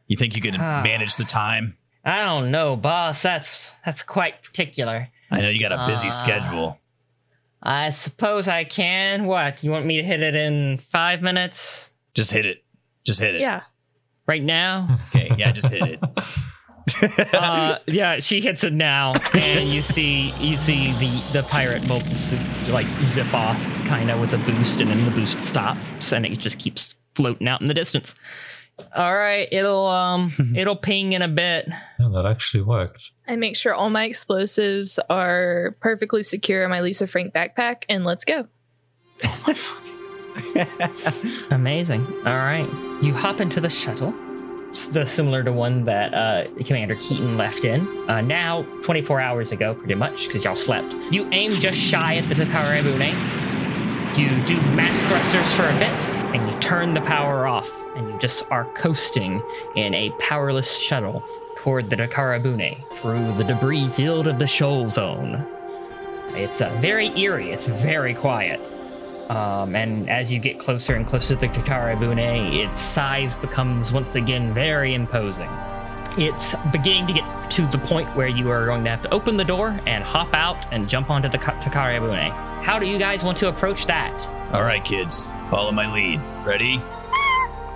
[0.08, 0.82] You think you can Ah.
[0.82, 1.76] manage the time?
[2.04, 3.22] I don't know, boss.
[3.22, 5.08] That's that's quite particular.
[5.30, 6.10] I know you got a busy Ah.
[6.10, 6.78] schedule.
[7.62, 9.26] I suppose I can.
[9.26, 9.62] What?
[9.62, 11.90] You want me to hit it in five minutes?
[12.14, 12.64] Just hit it.
[13.04, 13.40] Just hit it.
[13.40, 13.62] Yeah.
[14.26, 14.98] Right now?
[15.14, 15.30] Okay.
[15.36, 15.52] Yeah.
[15.52, 16.00] Just hit it.
[17.32, 22.14] uh, yeah, she hits it now, and you see you see the the pirate mobile
[22.14, 26.24] suit like zip off, kind of with a boost, and then the boost stops, and
[26.24, 28.14] it just keeps floating out in the distance.
[28.94, 31.66] All right, it'll um it'll ping in a bit.
[31.98, 33.10] Yeah, that actually worked.
[33.26, 38.04] I make sure all my explosives are perfectly secure in my Lisa Frank backpack, and
[38.04, 38.46] let's go.
[41.50, 42.04] Amazing.
[42.18, 42.68] All right,
[43.02, 44.14] you hop into the shuttle, s-
[44.84, 47.86] the similar to one that uh, Commander Keaton left in.
[48.10, 50.94] Uh, now, 24 hours ago, pretty much, because y'all slept.
[51.10, 53.16] You aim just shy at the Takara Bune.
[54.18, 58.18] You do mass thrusters for a bit, and you turn the power off, and you
[58.18, 59.42] just are coasting
[59.76, 61.22] in a powerless shuttle
[61.56, 65.46] toward the Takara Bune through the debris field of the shoal zone.
[66.34, 67.50] It's uh, very eerie.
[67.50, 68.60] It's very quiet.
[69.28, 73.92] Um, and as you get closer and closer to the Takara Bune, its size becomes
[73.92, 75.48] once again very imposing.
[76.18, 79.36] It's beginning to get to the point where you are going to have to open
[79.36, 82.30] the door and hop out and jump onto the Ka- Takara Bune.
[82.64, 84.12] How do you guys want to approach that?
[84.54, 85.28] All right, kids.
[85.50, 86.20] Follow my lead.
[86.44, 86.80] Ready?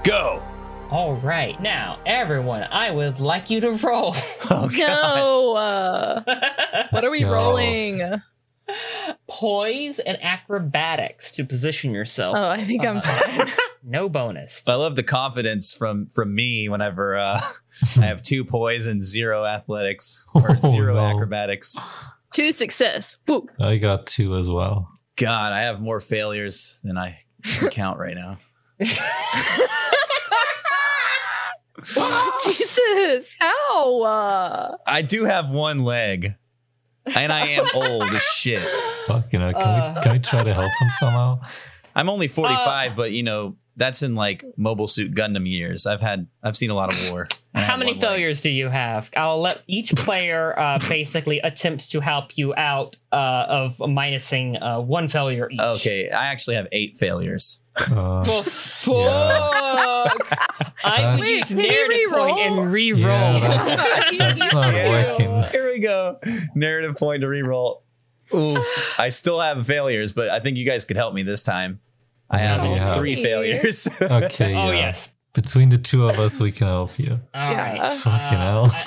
[0.04, 0.42] Go.
[0.90, 4.14] All right, now everyone, I would like you to roll.
[4.52, 4.78] Oh God.
[4.78, 5.54] No.
[5.54, 7.30] Uh, what are we go.
[7.32, 8.20] rolling?
[9.28, 12.36] Poise and acrobatics to position yourself.
[12.38, 13.48] Oh, I think I'm Uh, fine.
[13.84, 14.62] no bonus.
[14.66, 17.40] I love the confidence from from me whenever uh,
[17.96, 21.00] I have two poise and zero athletics or Oh, zero no.
[21.00, 21.76] acrobatics.
[22.32, 23.16] Two success.
[23.26, 23.46] Woo.
[23.58, 24.88] I got two as well.
[25.16, 28.38] God, I have more failures than I can count right now.
[32.44, 34.02] Jesus, how?
[34.02, 36.34] Uh, I do have one leg.
[37.14, 38.62] And I am old as shit.
[39.06, 41.40] Fuck, you know, can we can we try to help him somehow?
[41.94, 45.86] I'm only 45, but you know that's in like Mobile Suit Gundam years.
[45.86, 47.26] I've had I've seen a lot of war.
[47.54, 48.08] How many one leg.
[48.08, 49.10] failures do you have?
[49.16, 54.80] I'll let each player uh, basically attempt to help you out uh, of minusing uh,
[54.80, 55.60] one failure each.
[55.60, 57.60] Okay, I actually have eight failures.
[57.90, 58.94] Uh, Well, fuck.
[60.84, 62.38] I would Wait, use narrative point re-roll?
[62.40, 63.02] and re-roll.
[63.02, 65.42] Yeah, that's not working.
[65.50, 66.18] Here we go.
[66.54, 67.82] Narrative point to re-roll.
[68.34, 68.64] Oof.
[68.98, 71.80] I still have failures, but I think you guys could help me this time.
[72.30, 72.94] I have Yeah.
[72.96, 73.88] three failures.
[74.00, 74.54] Okay.
[74.54, 75.10] oh yes.
[75.32, 77.20] Between the two of us, we can help you.
[77.34, 77.76] All right.
[77.76, 77.96] Yeah.
[77.98, 78.70] Fucking Uh, hell.
[78.72, 78.86] I-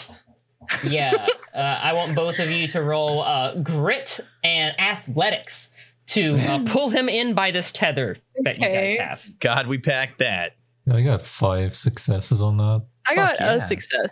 [0.87, 5.67] yeah, uh, I want both of you to roll uh, grit and athletics
[6.07, 9.23] to uh, pull him in by this tether that you guys have.
[9.39, 10.55] God, we packed that.
[10.91, 12.85] I got five successes on that.
[13.07, 13.53] I got yeah.
[13.53, 14.09] a success.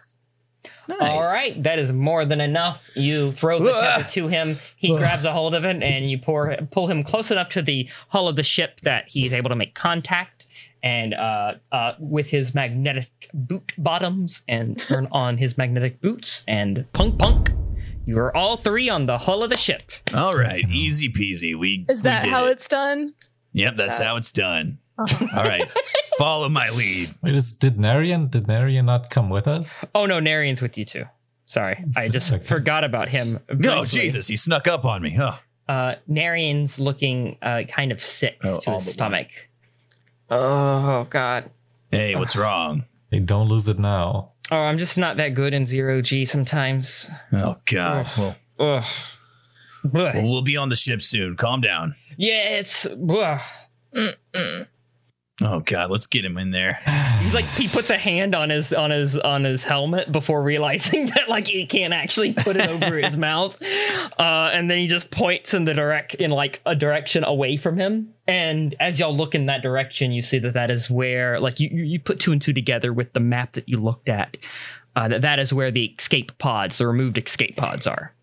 [0.88, 1.00] Nice.
[1.00, 2.84] All right, that is more than enough.
[2.96, 4.58] You throw the tether to him.
[4.76, 7.88] He grabs a hold of it, and you pour, pull him close enough to the
[8.10, 10.48] hull of the ship that he's able to make contact.
[10.84, 16.86] And uh, uh, with his magnetic boot bottoms, and turn on his magnetic boots, and
[16.94, 17.52] punk punk.
[18.06, 19.84] You are all three on the hull of the ship.
[20.14, 21.58] All right, easy peasy.
[21.58, 22.52] We Is we that did how it.
[22.52, 23.10] it's done?
[23.54, 24.80] Yep, that's that- how it's done.
[24.98, 25.28] Uh-huh.
[25.36, 25.72] All right,
[26.18, 27.16] follow my lead.
[27.24, 29.84] Wait, is, did Narian did Narian not come with us?
[29.96, 31.06] Oh no, Narian's with you too.
[31.48, 32.44] Sorry, I just Okay.
[32.44, 33.40] forgot about him.
[33.50, 33.70] No, briefly.
[33.78, 35.12] Oh, Jesus, he snuck up on me.
[35.12, 35.38] Huh.
[35.68, 39.28] Uh, Narian's looking uh, kind of sick Oh, to his but stomach.
[40.30, 41.50] Oh God.
[41.92, 42.86] Hey, what's wrong?
[43.10, 44.31] Hey, don't lose it now.
[44.52, 47.10] Oh, I'm just not that good in zero G sometimes.
[47.32, 48.08] Oh God.
[48.18, 48.84] Well, Ugh.
[49.92, 51.36] Well, we'll be on the ship soon.
[51.38, 51.96] Calm down.
[52.18, 52.86] Yeah, it's.
[52.86, 53.42] ugh.
[53.96, 54.68] Mm-mm.
[55.44, 56.80] Oh God, let's get him in there.
[57.20, 61.06] He's like he puts a hand on his on his on his helmet before realizing
[61.16, 63.60] that like he can't actually put it over his mouth,
[64.20, 67.78] uh, and then he just points in the direct in like a direction away from
[67.78, 68.14] him.
[68.28, 71.70] And as y'all look in that direction, you see that that is where like you
[71.72, 74.38] you you put two and two together with the map that you looked at.
[74.96, 78.14] Uh, that that is where the escape pods, the removed escape pods, are.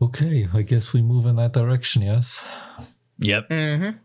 [0.00, 2.02] Okay, I guess we move in that direction.
[2.02, 2.42] Yes.
[3.18, 3.48] Yep.
[3.48, 3.98] Mm-hmm.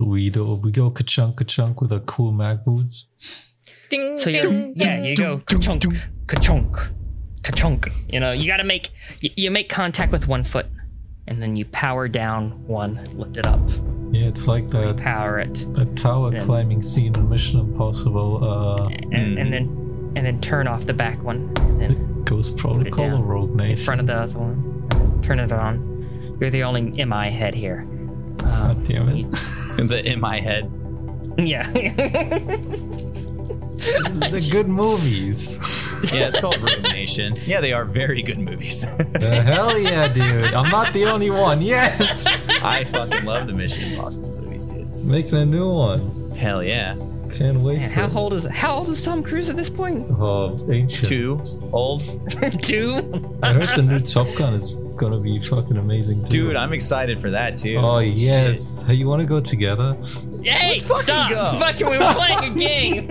[0.00, 0.54] We do.
[0.54, 3.06] We go ka-chunk ka-chunk with our cool mag boots.
[3.90, 5.04] Ding, So you're ding, yeah, ding.
[5.04, 5.84] you go ka-chunk,
[6.26, 6.76] ka-chunk,
[7.42, 7.88] ka-chunk.
[8.08, 10.66] You know, you got to make you, you make contact with one foot,
[11.26, 13.60] and then you power down one, lift it up,
[14.12, 18.42] Yeah, it's like that power it, that tower Then- climbing scene in Mission Impossible.
[18.42, 23.04] Uh, and, and then and then turn off the back one, and then Ghost Protocol
[23.10, 26.36] down or Rogue in front of the other one, turn it on.
[26.40, 27.86] You're the only MI head here.
[28.40, 29.16] Um, God damn it.
[29.16, 29.30] you-
[29.86, 30.70] the in my head.
[31.38, 31.70] yeah.
[33.80, 35.52] the good movies.
[36.12, 37.36] Yeah, it's called Rogue Nation.
[37.46, 38.82] Yeah, they are very good movies.
[38.96, 40.52] the hell yeah, dude.
[40.54, 41.60] I'm not the only one.
[41.62, 42.00] Yes.
[42.62, 44.86] I fucking love the Mission Impossible movies, dude.
[45.04, 46.30] Making a new one.
[46.36, 46.94] Hell yeah.
[47.32, 47.78] Can't wait.
[47.78, 48.14] Man, how it.
[48.16, 50.04] old is how old is Tom Cruise at this point?
[50.10, 51.06] Oh, ancient.
[51.06, 51.40] Two
[51.72, 52.00] old.
[52.62, 53.38] Two.
[53.42, 56.28] I heard the new Top Gun is gonna be fucking amazing too.
[56.48, 57.76] Dude, I'm excited for that too.
[57.76, 58.76] Oh Holy yes.
[58.76, 58.86] shit.
[58.86, 59.94] Hey, you want to go together?
[60.44, 61.30] Hey, Let's fucking stop!
[61.30, 61.58] go.
[61.58, 63.06] Fucking, we were playing a game.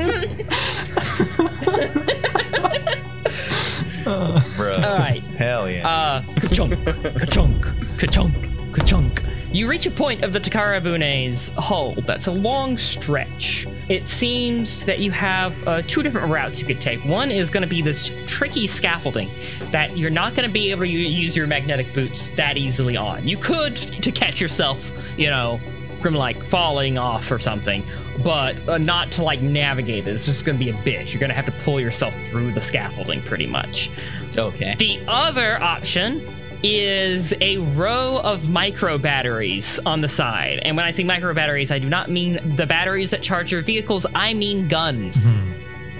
[4.55, 4.73] Bro.
[4.73, 5.21] All right.
[5.37, 5.87] Hell yeah.
[5.87, 7.63] Uh, ka-chunk, ka-chunk,
[7.97, 8.33] ka-chunk,
[8.73, 9.23] ka-chunk.
[9.51, 13.67] You reach a point of the Takara Bune's hull that's a long stretch.
[13.89, 17.03] It seems that you have uh, two different routes you could take.
[17.03, 19.29] One is going to be this tricky scaffolding
[19.71, 23.27] that you're not going to be able to use your magnetic boots that easily on.
[23.27, 24.79] You could to catch yourself,
[25.17, 25.59] you know,
[26.03, 27.83] from like falling off or something,
[28.23, 30.15] but uh, not to like navigate it.
[30.15, 31.11] It's just going to be a bitch.
[31.11, 33.89] You're going to have to pull yourself through the scaffolding pretty much.
[34.37, 34.75] okay.
[34.77, 36.21] The other option
[36.63, 40.59] is a row of micro batteries on the side.
[40.63, 43.61] And when I say micro batteries, I do not mean the batteries that charge your
[43.61, 45.17] vehicles, I mean guns.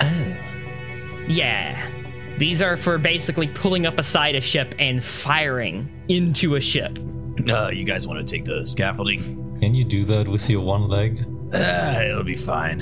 [0.01, 0.37] Oh,
[1.27, 1.85] Yeah.
[2.37, 6.97] These are for basically pulling up beside a ship and firing into a ship.
[7.49, 9.57] Uh, you guys want to take the scaffolding?
[9.59, 11.25] Can you do that with your one leg?
[11.53, 12.79] Uh, it'll be fine.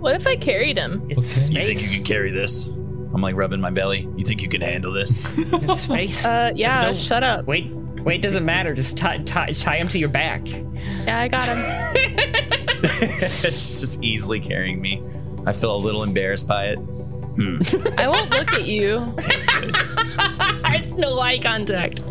[0.00, 1.04] What if I carried him?
[1.10, 1.52] It's Okay.
[1.52, 1.94] You think you space.
[1.96, 2.68] can carry this?
[3.14, 4.08] I'm like rubbing my belly.
[4.16, 5.24] You think you can handle this?
[5.36, 6.24] It's space.
[6.24, 7.46] Uh, yeah, There's no- shut up.
[7.46, 7.70] Wait,
[8.04, 8.74] wait, doesn't matter.
[8.74, 10.40] Just tie, tie, tie him to your back.
[10.48, 11.58] Yeah, I got him.
[13.44, 15.02] it's just easily carrying me.
[15.46, 16.78] I feel a little embarrassed by it.
[17.98, 18.98] I won't look at you.
[20.98, 22.02] no eye contact.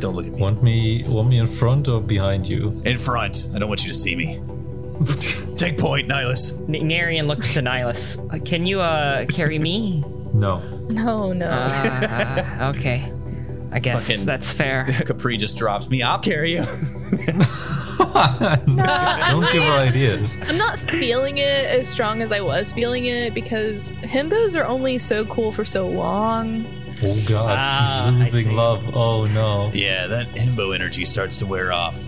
[0.00, 0.40] Don't look at me.
[0.40, 1.04] Want me?
[1.06, 2.80] Want me in front or behind you?
[2.84, 3.48] In front.
[3.54, 4.40] I don't want you to see me.
[5.56, 6.52] Take point, Nihilus.
[6.68, 8.16] N- Narian looks to Nihilus.
[8.34, 10.04] Uh, can you uh carry me?
[10.40, 10.60] No.
[10.88, 11.46] No, no.
[11.46, 13.12] Uh, okay.
[13.72, 14.84] I guess Fucking- that's fair.
[15.06, 16.02] Capri just drops me.
[16.02, 16.64] I'll carry you.
[17.96, 20.32] Don't give her ideas.
[20.42, 24.98] I'm not feeling it as strong as I was feeling it because himbos are only
[24.98, 26.64] so cool for so long.
[27.02, 28.96] Oh god, Ah, she's I losing love.
[28.96, 29.70] Oh no.
[29.74, 32.02] Yeah, that himbo energy starts to wear off.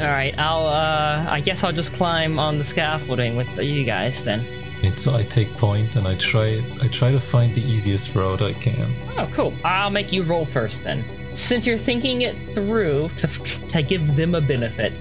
[0.00, 0.66] All right, I'll.
[0.66, 4.44] uh I guess I'll just climb on the scaffolding with you guys then.
[4.82, 8.40] And so I take point and I try I try to find the easiest route
[8.40, 8.88] I can.
[9.18, 9.52] Oh, cool.
[9.64, 11.04] I'll make you roll first then.
[11.34, 13.26] Since you're thinking it through to,
[13.72, 14.92] to give them a benefit,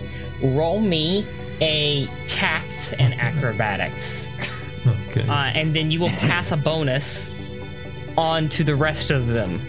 [0.44, 1.26] roll me
[1.62, 4.28] a tact and acrobatics.
[5.10, 5.28] Okay.
[5.28, 7.30] Uh, and then you will pass a bonus
[8.18, 9.62] on to the rest of them.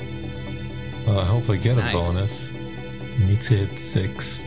[1.07, 1.94] Well, I hope I get Nice.
[1.94, 2.51] a bonus.
[3.18, 4.44] Need to hit six.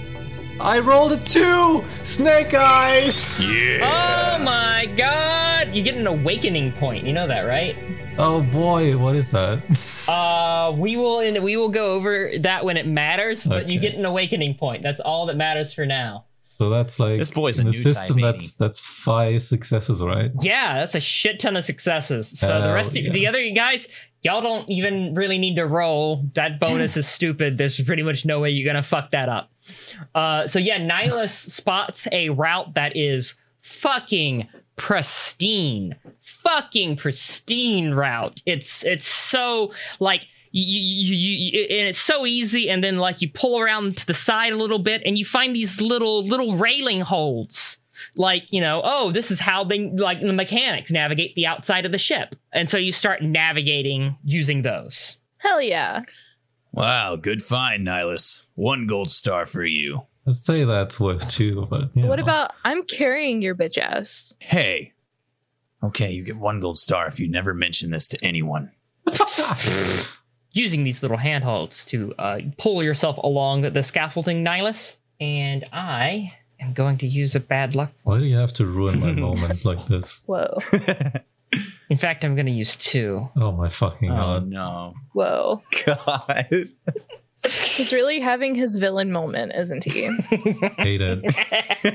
[0.60, 1.84] I rolled a two!
[2.04, 3.40] Snake eyes!
[3.40, 4.38] Yeah.
[4.40, 5.74] Oh my god!
[5.74, 7.04] You get an awakening point.
[7.06, 7.76] You know that, right?
[8.18, 9.62] Oh boy, what is that?
[10.06, 13.96] Uh, we will in, we will go over that when it matters, but you get
[13.96, 14.84] an awakening point.
[14.84, 16.26] That's all that matters for now.
[16.58, 18.18] So that's like This boy's in a the new system.
[18.20, 18.56] type, ain't That's he?
[18.60, 20.30] that's five successes, right?
[20.42, 22.38] Yeah, that's a shit ton of successes.
[22.38, 23.14] So the rest of yeah.
[23.14, 23.88] the other guys,
[24.24, 26.24] y'all don't even really need to roll.
[26.34, 27.58] That bonus is stupid.
[27.58, 29.52] There's pretty much no way you're gonna fuck that up.
[30.16, 38.42] Uh, so yeah, Nihilus spots a route that is fucking pristine, fucking pristine route.
[38.46, 40.28] It's it's so like.
[40.56, 44.14] You, you, you, and it's so easy, and then like you pull around to the
[44.14, 47.80] side a little bit, and you find these little little railing holds
[48.16, 51.92] like you know oh this is how they like the mechanics navigate the outside of
[51.92, 56.04] the ship and so you start navigating using those Hell yeah.
[56.72, 58.44] Wow, good find, Nihilus.
[58.56, 60.04] One gold star for you.
[60.26, 62.24] I'd say that's worth two, but you What know.
[62.24, 64.34] about I'm carrying your bitch ass?
[64.40, 64.94] Hey.
[65.84, 68.72] Okay, you get one gold star if you never mention this to anyone.
[70.54, 76.32] using these little handholds to uh, pull yourself along the, the scaffolding nihilus and i
[76.64, 79.64] am going to use a bad luck Why do you have to ruin my moment
[79.72, 80.22] like this?
[80.26, 80.48] Whoa.
[81.90, 84.48] in fact i'm going to use two Oh my fucking Oh god.
[84.48, 84.94] no.
[85.14, 85.62] Whoa.
[85.86, 86.48] God.
[87.46, 90.04] He's really having his villain moment, isn't he?
[90.78, 91.20] Hate it.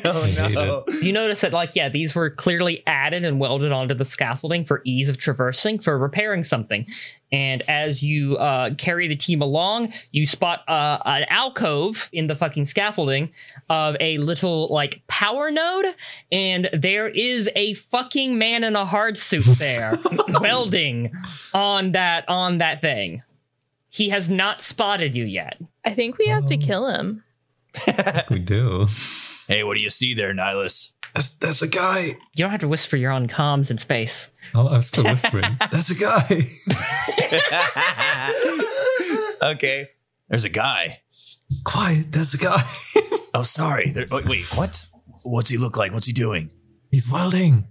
[0.05, 0.85] oh I hate no.
[1.01, 4.83] you notice that like yeah these were clearly added and welded onto the scaffolding for
[4.85, 6.87] ease of traversing for repairing something
[7.31, 12.35] and as you uh, carry the team along you spot uh, an alcove in the
[12.35, 13.31] fucking scaffolding
[13.69, 15.87] of a little like power node
[16.33, 19.99] and there is a fucking man in a hard suit there
[20.41, 21.13] welding
[21.53, 23.23] on that on that thing
[23.91, 27.25] he has not spotted you yet I think we have to Um, kill him.
[28.31, 28.87] We do.
[29.47, 30.93] Hey, what do you see there, Nihilus?
[31.15, 32.01] That's, that's a guy.
[32.01, 35.45] you don't have to whisper you're on comms in space Oh, I'm still whispering.
[35.73, 36.49] that's a guy.
[39.53, 39.91] okay.
[40.29, 41.01] There's a guy.
[41.65, 42.13] Quiet.
[42.13, 42.65] That's a guy.
[43.35, 43.91] Oh, sorry.
[43.91, 44.87] There, wait, wait, what?
[45.23, 45.93] What's he look like?
[45.93, 46.51] What's he doing?
[46.91, 47.67] He's welding.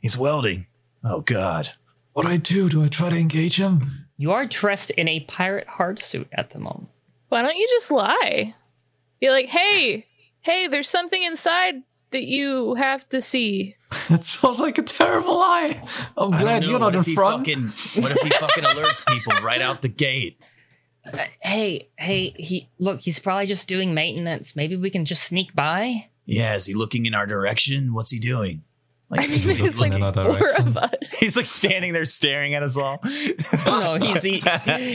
[0.00, 0.66] He's welding.
[1.02, 1.70] Oh, God.
[2.12, 2.68] What do I do?
[2.68, 4.06] Do I try to engage him?
[4.18, 6.88] You are dressed in a pirate hard suit at the moment.
[7.30, 8.54] Why don't you just lie?
[9.18, 10.06] Be like, hey,
[10.42, 13.76] hey, there's something inside that you have to see.
[14.08, 15.82] That sounds like a terrible lie.
[16.16, 17.38] I'm I glad you're What not in if he front.
[17.46, 20.40] Fucking, what if he fucking alerts people right out the gate?
[21.04, 24.54] Uh, hey, hey, he look, he's probably just doing maintenance.
[24.54, 26.08] Maybe we can just sneak by.
[26.24, 27.94] Yeah, is he looking in our direction?
[27.94, 28.64] What's he doing?
[29.08, 30.68] Like, I mean, he there's like looking in our four direction?
[30.68, 30.90] of us.
[31.20, 33.00] He's like standing there staring at us all.
[33.66, 34.40] No, he's he,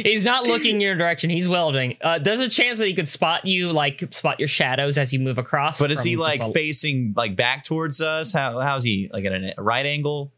[0.04, 1.30] he's not looking your direction.
[1.30, 1.98] He's welding.
[2.02, 5.20] Uh, there's a chance that he could spot you, like spot your shadows as you
[5.20, 5.80] move across.
[5.80, 8.32] But is he like a- facing like back towards us?
[8.32, 10.32] How how's he like at a right angle?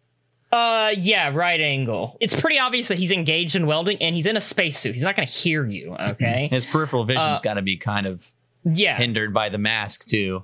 [0.51, 2.15] Uh, yeah, right angle.
[2.19, 4.93] It's pretty obvious that he's engaged in welding, and he's in a spacesuit.
[4.93, 5.95] He's not going to hear you.
[5.99, 6.47] Okay.
[6.51, 8.31] His peripheral vision's Uh, got to be kind of
[8.63, 8.95] Yeah.
[8.97, 10.43] hindered by the mask too.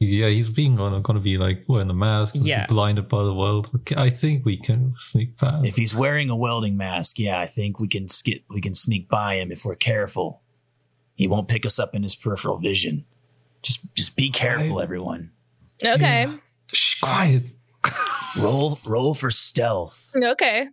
[0.00, 2.64] He's, yeah, he's being gonna, gonna be like wearing a mask, Yeah.
[2.66, 3.68] blinded by the world.
[3.76, 5.66] Okay, I think we can sneak past.
[5.66, 8.42] if he's wearing a welding mask, yeah, I think we can skip.
[8.48, 10.40] We can sneak by him if we're careful.
[11.16, 13.04] He won't pick us up in his peripheral vision.
[13.62, 15.32] Just, just be careful, I- everyone.
[15.84, 16.26] Okay.
[16.72, 17.42] Shh, quiet.
[18.38, 20.10] Roll, roll for stealth.
[20.16, 20.68] Okay.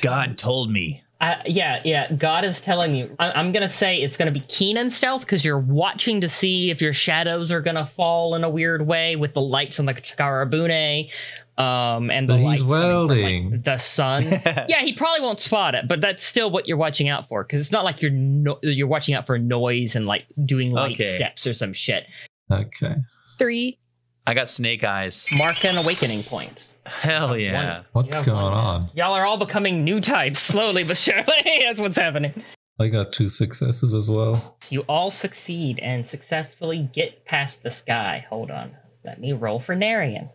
[0.00, 1.02] God told me.
[1.20, 2.10] Uh, yeah, yeah.
[2.12, 3.14] God is telling you.
[3.18, 6.70] I- I'm gonna say it's gonna be keen Keenan stealth because you're watching to see
[6.70, 9.92] if your shadows are gonna fall in a weird way with the lights on the
[9.94, 11.10] Takara Bune,
[11.58, 13.62] um, and the But he's lights coming from, like, welding.
[13.64, 14.22] the sun.
[14.68, 17.60] yeah, he probably won't spot it, but that's still what you're watching out for because
[17.60, 21.16] it's not like you're no- you're watching out for noise and like doing light Okay.
[21.16, 22.06] steps or some shit.
[22.50, 22.94] Okay.
[23.38, 23.78] Three.
[24.26, 25.26] I got snake eyes.
[25.32, 26.64] Mark an awakening point.
[26.90, 27.82] Hell yeah.
[27.92, 28.52] What's going one.
[28.52, 28.90] on?
[28.94, 31.24] Y'all are all becoming new types slowly but surely.
[31.44, 32.42] That's what's happening.
[32.78, 34.56] I got two successes as well.
[34.70, 38.26] You all succeed and successfully get past this guy.
[38.30, 38.72] Hold on.
[39.04, 40.30] Let me roll for Narian.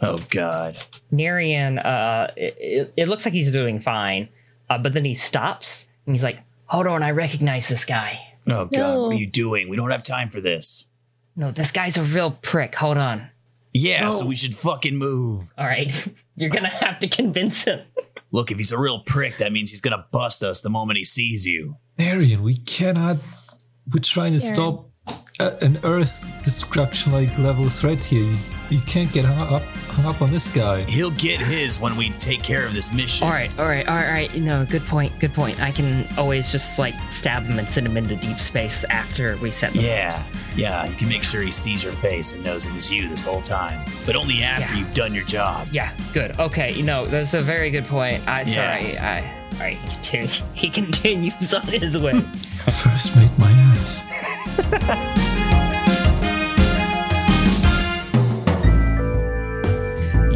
[0.00, 0.78] Oh God.
[1.12, 4.28] Narian, uh, it, it, it looks like he's doing fine,
[4.68, 8.20] uh, but then he stops and he's like, "Hold on, I recognize this guy.
[8.46, 8.72] Oh God.
[8.72, 9.02] No.
[9.02, 9.68] What are you doing?
[9.68, 10.86] We don't have time for this.
[11.36, 12.74] No, this guy's a real prick.
[12.76, 13.28] Hold on.
[13.72, 15.52] Yeah, so we should fucking move.
[15.56, 15.92] All right,
[16.36, 17.80] you're gonna have to convince him.
[18.32, 21.04] Look, if he's a real prick, that means he's gonna bust us the moment he
[21.04, 21.76] sees you.
[21.98, 23.18] Arian, we cannot.
[23.92, 24.54] We're trying to Aaron.
[24.54, 24.90] stop
[25.38, 28.34] a, an Earth destruction like level threat here.
[28.70, 30.82] You, you can't get hung up, hung up on this guy.
[30.82, 33.26] He'll get his when we take care of this mission.
[33.26, 34.34] All right, all right, all right, all right.
[34.36, 35.12] No, good point.
[35.18, 35.60] Good point.
[35.60, 39.50] I can always just like stab him and send him into deep space after we
[39.50, 40.56] set the Yeah, ropes.
[40.56, 40.86] yeah.
[40.86, 43.42] You can make sure he sees your face and knows it was you this whole
[43.42, 44.80] time, but only after Yeah.
[44.80, 45.68] you've done your job.
[45.72, 46.38] Yeah, good.
[46.38, 48.26] Okay, you know that's a very good point.
[48.28, 48.78] I Yeah.
[48.80, 48.98] sorry.
[48.98, 49.76] I all right.
[49.78, 52.20] He continues, he continues on his way.
[52.82, 55.16] First, make my ass.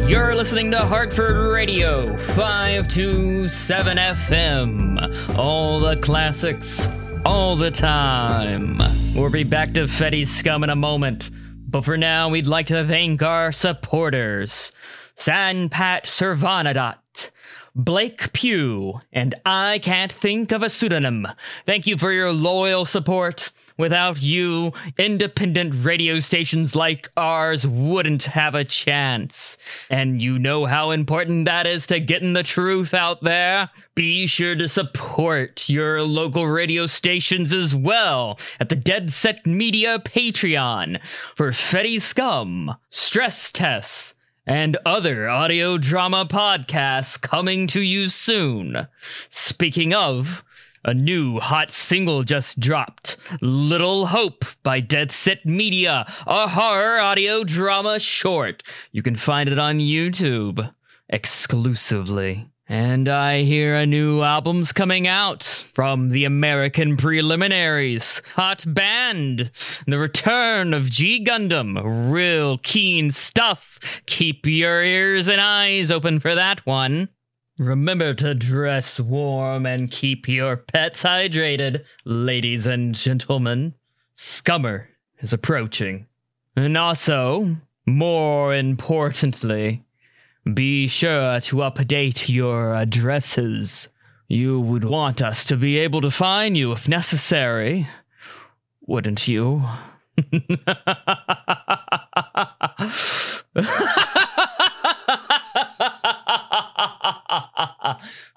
[0.07, 5.35] You're listening to Hartford Radio 527 FM.
[5.35, 6.87] All the classics,
[7.25, 8.77] all the time.
[9.15, 11.31] We'll be back to Fetty's Scum in a moment.
[11.67, 14.71] But for now, we'd like to thank our supporters
[15.17, 17.31] Sanpat Servanadat,
[17.73, 21.27] Blake Pugh, and I Can't Think of a Pseudonym.
[21.65, 23.51] Thank you for your loyal support.
[23.77, 29.57] Without you, independent radio stations like ours wouldn't have a chance.
[29.89, 33.69] And you know how important that is to getting the truth out there?
[33.93, 39.99] Be sure to support your local radio stations as well at the Dead Set Media
[39.99, 41.01] Patreon
[41.35, 44.15] for Fetty Scum, Stress Tests,
[44.47, 48.87] and other audio drama podcasts coming to you soon.
[49.29, 50.43] Speaking of,
[50.85, 57.43] a new hot single just dropped Little Hope by Dead Set Media, a horror audio
[57.43, 58.61] drama short.
[58.91, 60.71] You can find it on YouTube
[61.09, 62.49] exclusively.
[62.67, 68.23] And I hear a new album's coming out from the American Preliminaries.
[68.33, 69.51] Hot Band.
[69.85, 72.11] The return of G Gundam.
[72.11, 74.01] Real keen stuff.
[74.07, 77.09] Keep your ears and eyes open for that one.
[77.59, 83.75] Remember to dress warm and keep your pets hydrated, ladies and gentlemen.
[84.13, 84.87] Scummer
[85.19, 86.05] is approaching.
[86.57, 89.85] And also, more importantly,
[90.53, 93.87] be sure to update your addresses.
[94.27, 97.87] You would want us to be able to find you if necessary,
[98.81, 99.63] wouldn't you?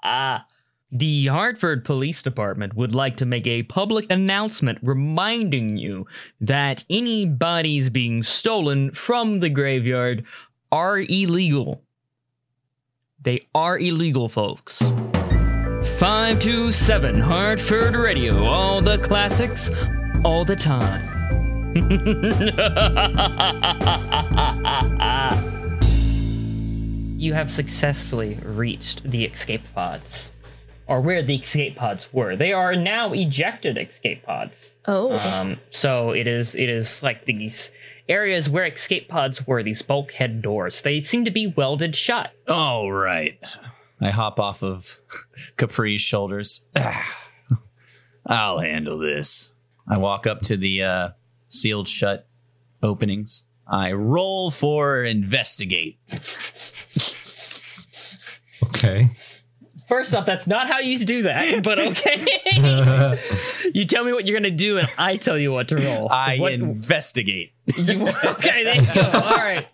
[0.03, 0.45] Ah.
[0.91, 6.07] The Hartford Police Department would like to make a public announcement reminding you
[6.41, 10.23] that any bodies being stolen from the graveyard
[10.71, 11.83] are illegal.
[13.21, 14.79] They are illegal, folks.
[15.99, 19.69] 527 Hartford Radio, all the classics,
[20.23, 21.05] all the time.
[27.19, 30.31] you have successfully reached the escape pods,
[30.87, 32.35] or where the escape pods were.
[32.35, 34.75] They are now ejected escape pods.
[34.85, 37.71] Oh, Um, so it is it is like these
[38.07, 39.61] areas where escape pods were.
[39.63, 40.81] These bulkhead doors.
[40.81, 42.31] They seem to be welded shut.
[42.47, 43.37] All right.
[44.01, 44.97] I hop off of
[45.57, 46.61] Capri's shoulders.
[48.25, 49.51] I'll handle this.
[49.87, 51.09] I walk up to the uh,
[51.47, 52.27] sealed shut
[52.81, 53.43] openings.
[53.71, 55.99] I roll for investigate.
[58.63, 59.09] Okay.
[59.87, 63.19] First off, that's not how you do that, but okay.
[63.73, 66.07] you tell me what you're gonna do, and I tell you what to roll.
[66.09, 67.53] So I what- investigate.
[67.75, 69.01] you- okay, there you go.
[69.13, 69.67] All right.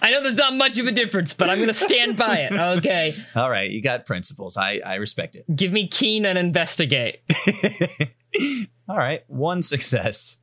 [0.00, 2.52] I know there's not much of a difference, but I'm gonna stand by it.
[2.78, 3.14] Okay.
[3.36, 4.56] All right, you got principles.
[4.56, 5.44] I, I respect it.
[5.54, 7.18] Give me keen and investigate.
[8.88, 10.36] All right, one success.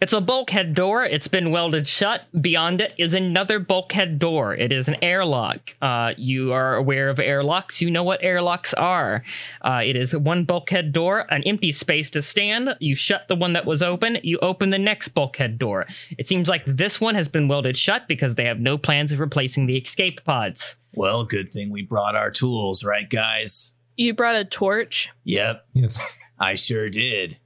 [0.00, 1.04] It's a bulkhead door.
[1.04, 2.22] It's been welded shut.
[2.40, 4.54] Beyond it is another bulkhead door.
[4.54, 5.74] It is an airlock.
[5.82, 7.82] Uh, you are aware of airlocks.
[7.82, 9.24] You know what airlocks are.
[9.60, 12.76] Uh, it is one bulkhead door, an empty space to stand.
[12.78, 14.18] You shut the one that was open.
[14.22, 15.86] You open the next bulkhead door.
[16.16, 19.18] It seems like this one has been welded shut because they have no plans of
[19.18, 20.76] replacing the escape pods.
[20.94, 23.72] Well, good thing we brought our tools, right, guys?
[23.96, 25.08] you brought a torch.
[25.24, 26.16] Yep, Yes.
[26.38, 27.36] I sure did.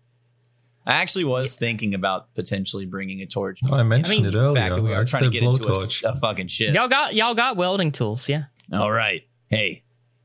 [0.86, 3.60] I actually was thinking about potentially bringing a torch.
[3.70, 4.54] Oh, I mentioned mean, it The earlier.
[4.60, 6.74] fact that we I are trying to get into a, a fucking ship.
[6.74, 8.44] Y'all got y'all got welding tools, yeah.
[8.72, 9.22] All right.
[9.48, 9.84] Hey,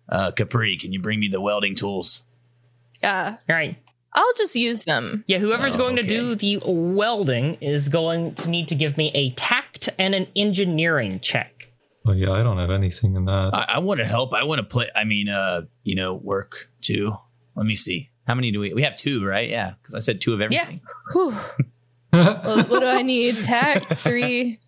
[0.09, 2.23] uh, Capri, can you bring me the welding tools?
[3.03, 3.37] Yeah.
[3.49, 3.77] All right.
[4.13, 5.23] I'll just use them.
[5.27, 9.11] Yeah, whoever's Oh, going to do the welding is going to need to give me
[9.13, 11.67] a tact and an engineering check.
[12.07, 13.51] Oh yeah, I don't have anything in that.
[13.53, 14.33] I, I want to help.
[14.33, 14.87] I want to play.
[14.95, 17.13] I mean, uh, you know, work too.
[17.55, 18.09] Let me see.
[18.27, 18.73] How many do we?
[18.73, 19.49] We have two, right?
[19.49, 20.81] Yeah, because I said two of everything.
[21.13, 21.31] Whew.
[22.11, 23.35] what, what do I need?
[23.41, 24.59] Tact three.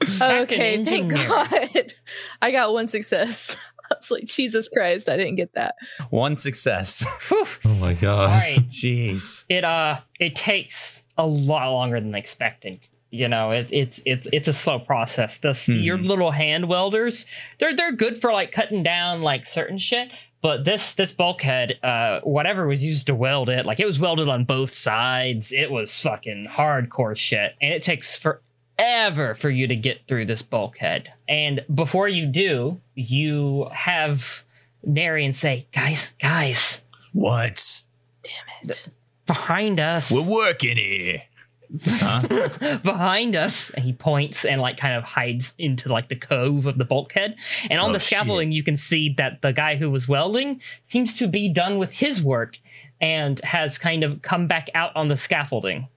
[0.20, 1.12] and Okay, thank.
[1.12, 1.94] God.
[2.42, 3.56] I got one success.
[3.90, 5.74] I was like, Jesus Christ, I didn't get that.
[6.10, 7.04] One success.
[7.30, 7.48] Oh
[7.80, 8.24] my god.
[8.24, 8.68] All right.
[8.68, 9.44] Jeez.
[9.48, 12.80] It uh it takes a lot longer than expected.
[13.10, 15.38] You know, it's it's it's it's a slow process.
[15.38, 15.72] The Hmm.
[15.72, 17.24] your little hand welders,
[17.58, 20.10] they're they're good for like cutting down like certain shit.
[20.40, 24.28] But this this bulkhead, uh, whatever was used to weld it, like it was welded
[24.28, 25.50] on both sides.
[25.52, 30.42] It was fucking hardcore shit, and it takes forever for you to get through this
[30.42, 31.12] bulkhead.
[31.28, 34.44] And before you do, you have
[34.86, 36.82] Narian say, "Guys, guys,
[37.12, 37.82] What?
[38.22, 38.88] Damn it.
[39.26, 41.22] behind us." We're working here.
[42.82, 46.78] behind us and he points and like kind of hides into like the cove of
[46.78, 47.36] the bulkhead
[47.70, 51.14] and on Oh, the scaffolding you can see that the guy who was welding seems
[51.18, 52.58] to be done with his work
[53.00, 55.88] and has kind of come back out on the scaffolding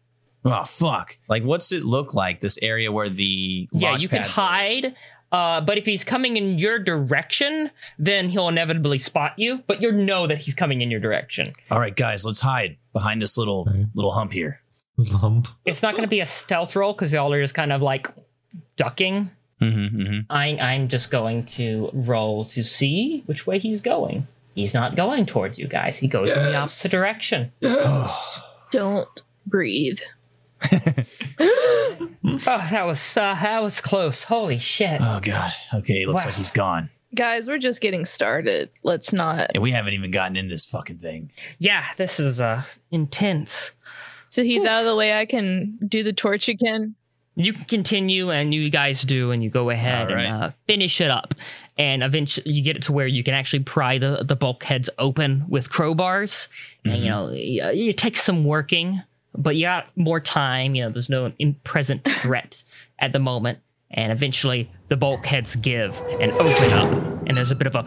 [0.44, 1.20] Oh fuck.
[1.30, 2.42] Like, what's it look like?
[2.42, 4.42] This area where the yeah you can pads are?
[4.42, 4.96] hide
[5.32, 7.70] uh, but if he's coming in your direction,
[8.00, 9.64] then he'll inevitably spot you.
[9.68, 11.54] But you know that he's coming in your direction.
[11.70, 13.86] All right, guys, let's hide behind this little Okay.
[13.94, 14.61] little hump here.
[15.06, 15.48] Lump.
[15.66, 18.08] It's not going to be a stealth roll because y'all are just kind of like
[18.78, 19.30] ducking.
[19.62, 20.20] Mm-hmm, mm-hmm.
[20.32, 24.28] I, I'm just going to roll to see which way he's going.
[24.56, 25.98] He's not going towards you guys.
[25.98, 27.52] He goes in the opposite direction.
[28.72, 30.00] Don't breathe.
[32.48, 34.24] Oh, that was uh, that was close.
[34.24, 35.02] Holy shit!
[35.02, 35.52] Oh god.
[35.74, 36.30] Okay, looks Wow.
[36.30, 36.90] like he's gone.
[37.14, 38.70] Guys, we're just getting started.
[38.84, 39.52] Let's not.
[39.54, 41.32] And we haven't even gotten in this fucking thing.
[41.60, 43.72] Yeah, this is uh intense.
[44.32, 45.14] So he's out of the way.
[45.14, 46.96] I can do the torch again.
[47.36, 50.26] You can continue, and you guys do, and you go ahead All right.
[50.26, 51.34] and uh, finish it up.
[51.78, 55.46] And eventually, you get it to where you can actually pry the the bulkheads open
[55.48, 56.48] with crowbars.
[56.84, 59.02] And you know, y- it takes some working,
[59.38, 60.76] but you got more time.
[60.76, 62.64] You know, there's no in present threat
[63.00, 63.60] at the moment.
[63.92, 66.92] And eventually, the bulkheads give and open up,
[67.28, 67.84] and there's a bit of a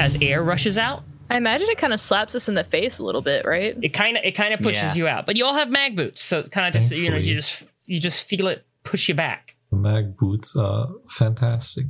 [0.00, 1.02] as air rushes out.
[1.30, 3.76] I imagine it kind of slaps us in the face a little bit, right?
[3.82, 4.94] It kind of it kind of pushes Yeah.
[4.94, 5.26] you out.
[5.26, 8.00] But you all have mag boots, so kind of just you know you just you
[8.00, 9.56] just feel it push you back.
[9.70, 11.86] The mag boots are fantastic.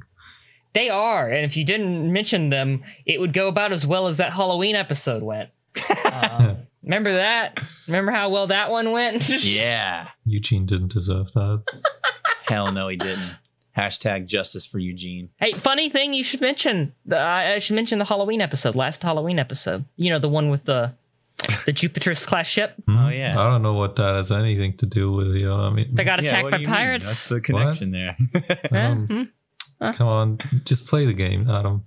[0.73, 4.17] They are, and if you didn't mention them, it would go about as well as
[4.17, 5.51] that Halloween episode went.
[6.05, 7.59] Um, remember that?
[7.87, 9.29] Remember how well that one went?
[9.45, 10.09] Yeah.
[10.25, 11.63] Eugene didn't deserve that.
[12.47, 13.35] Hell no, he didn't.
[13.77, 15.31] Hashtag justice for Eugene.
[15.39, 16.95] hey, funny thing you should mention.
[17.07, 19.85] The, I I should mention the Halloween episode, last Halloween episode.
[19.97, 20.93] You know the one with the
[21.67, 22.75] the Jupiter's class ship.
[22.89, 23.31] Oh, yeah.
[23.39, 25.47] I don't know what that has anything to do with you.
[25.49, 26.77] Know I mean, They got Yeah, attacked what by do you mean?
[26.77, 27.05] pirates.
[27.07, 28.17] That's the connection there.
[28.73, 28.79] Eh?
[28.87, 29.07] um,
[29.81, 29.91] Hmm?
[29.91, 31.85] come on, just play the game, Adam.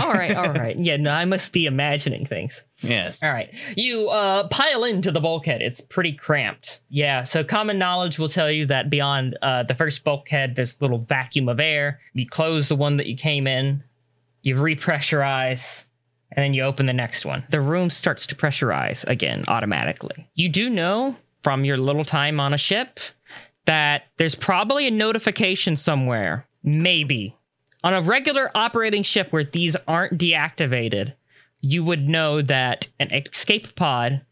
[0.00, 0.76] All right, all right.
[0.78, 2.64] Yeah, no, I must be imagining things.
[2.80, 3.22] yes.
[3.22, 3.52] All right.
[3.76, 5.62] You uh, pile into the bulkhead.
[5.62, 6.80] It's pretty cramped.
[6.88, 7.24] Yeah.
[7.24, 10.98] So common knowledge will tell you that beyond uh, the first bulkhead, there's a little
[10.98, 12.00] vacuum of air.
[12.12, 13.82] You close the one that you came in,
[14.42, 15.84] you repressurize,
[16.32, 17.44] and then you open the next one.
[17.50, 20.28] The room starts to pressurize again automatically.
[20.34, 22.98] You do know from your little time on a ship
[23.66, 27.36] that there's probably a notification somewhere, maybe.
[27.84, 31.12] On a regular operating ship where these aren't deactivated,
[31.60, 34.22] you would know that an escape pod,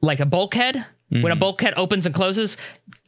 [0.00, 2.56] like a bulkhead, when a bulkhead opens and closes,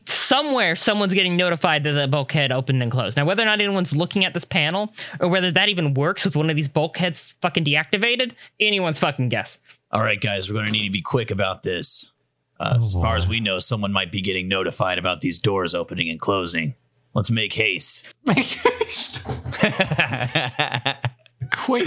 [0.07, 3.17] somewhere someone's getting notified that the bulkhead opened and closed.
[3.17, 6.35] Now, whether or not anyone's looking at this panel or whether that even works with
[6.35, 9.59] one of these bulkheads fucking deactivated, anyone's fucking guess.
[9.93, 12.11] All right, guys, we're going to need to be quick about this.
[12.59, 15.75] Uh, Oh, as far as we know, someone might be getting notified about these doors
[15.75, 16.75] opening and closing.
[17.15, 18.05] Let's make haste.
[18.25, 19.21] Make haste.
[21.51, 21.87] Quick!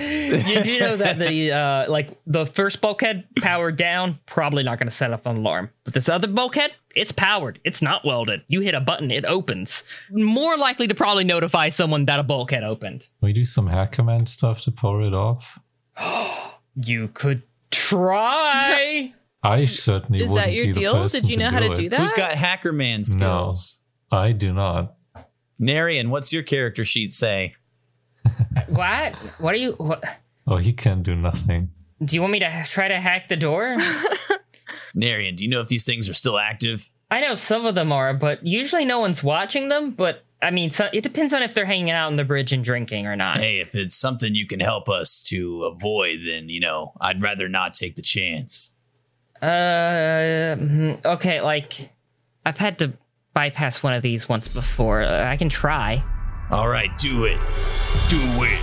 [0.00, 4.88] You do know that the uh, like the first bulkhead powered down, probably not going
[4.88, 5.70] to set off an alarm.
[5.84, 7.60] But this other bulkhead, it's powered.
[7.62, 8.42] It's not welded.
[8.48, 9.84] You hit a button, it opens.
[10.10, 13.06] More likely to probably notify someone that a bulkhead opened.
[13.20, 15.58] we do some hack command stuff to power it off.
[16.78, 19.14] You could try.
[19.42, 21.08] I certainly Is wouldn't that your be deal?
[21.08, 21.74] Did you know how to it.
[21.76, 22.00] do that?
[22.00, 23.02] Who's got hacker man No.
[23.04, 23.78] skills?
[24.10, 24.94] I do not.
[25.60, 27.54] Narian, what's your character sheet say?
[28.68, 29.14] what?
[29.38, 29.72] What are you?
[29.72, 30.04] What?
[30.46, 31.70] Oh, he can do nothing.
[32.04, 33.76] Do you want me to try to hack the door?
[34.96, 36.88] Narian, do you know if these things are still active?
[37.10, 39.92] I know some of them are, but usually no one's watching them.
[39.92, 42.62] But I mean, so it depends on if they're hanging out on the bridge and
[42.62, 43.38] drinking or not.
[43.38, 47.48] Hey, if it's something you can help us to avoid, then you know I'd rather
[47.48, 48.70] not take the chance.
[49.40, 51.90] Uh, mm, okay, like
[52.44, 52.92] I've had to
[53.36, 55.02] bypass one of these once before.
[55.02, 56.02] Uh, I can try.
[56.50, 57.38] All right, do it,
[58.08, 58.62] do it.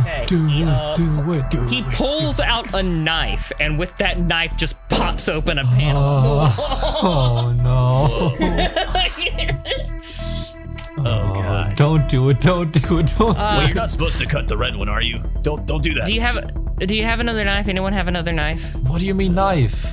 [0.00, 1.84] Okay, Do he, it, uh, do it, do He it.
[1.86, 6.02] He pulls out a knife, and with that knife, just pops open a panel.
[6.02, 8.36] Oh, oh no.
[11.02, 11.76] Oh, God.
[11.76, 14.56] Don't do it, don't do it, don't Uh, well, you're not supposed to cut the
[14.58, 15.22] red one, are you?
[15.40, 16.04] Don't don't do that.
[16.04, 16.76] do you have?
[16.76, 17.68] Do you have another knife?
[17.68, 18.62] Anyone have another knife?
[18.86, 19.86] What do you mean knife?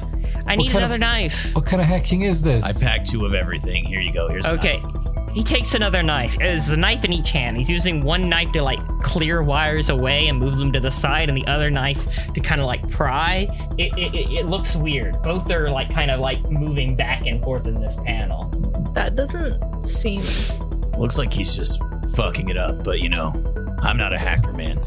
[0.47, 1.53] I need another of- knife.
[1.55, 2.63] What kind of hacking is this?
[2.63, 3.85] I packed two of everything.
[3.85, 4.29] Here you go.
[4.29, 4.79] Here's Okay.
[4.81, 4.93] knife.
[5.33, 6.35] He takes another knife.
[6.39, 7.57] There's a knife in each hand.
[7.57, 11.29] He's using one knife to like clear wires away and move them to the side,
[11.29, 11.99] and the other knife
[12.33, 13.47] to kind of like pry.
[13.77, 15.21] It, it, it, it looks weird.
[15.21, 18.45] Both are like kind of like moving back and forth in this panel.
[18.95, 20.21] That doesn't seem.
[20.97, 21.83] Looks like he's just
[22.15, 23.31] fucking it up, but you know,
[23.83, 24.77] I'm not a hacker, man.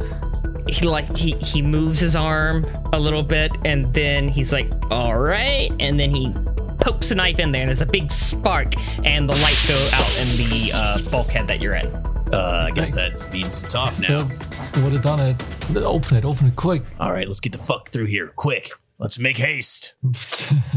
[0.68, 5.20] He like he he moves his arm a little bit, and then he's like, "All
[5.20, 6.32] right," and then he
[6.80, 8.72] pokes a knife in there, and there's a big spark,
[9.04, 11.86] and the lights go out in the uh, bulkhead that you're in.
[12.32, 14.28] Uh, I guess that means it's off now.
[14.28, 15.76] Still would have done it.
[15.76, 16.82] Open it, open it quick.
[17.00, 18.70] All right, let's get the fuck through here, quick.
[18.98, 19.94] Let's make haste.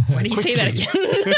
[0.08, 1.34] Why do you say that again?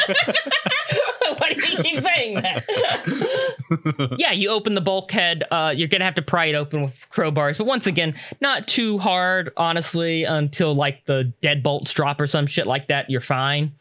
[1.39, 4.15] Why do you keep saying that?
[4.19, 5.43] yeah, you open the bulkhead.
[5.51, 8.97] Uh, you're gonna have to pry it open with crowbars, but once again, not too
[8.97, 13.09] hard, honestly, until like the deadbolts drop or some shit like that.
[13.09, 13.73] You're fine.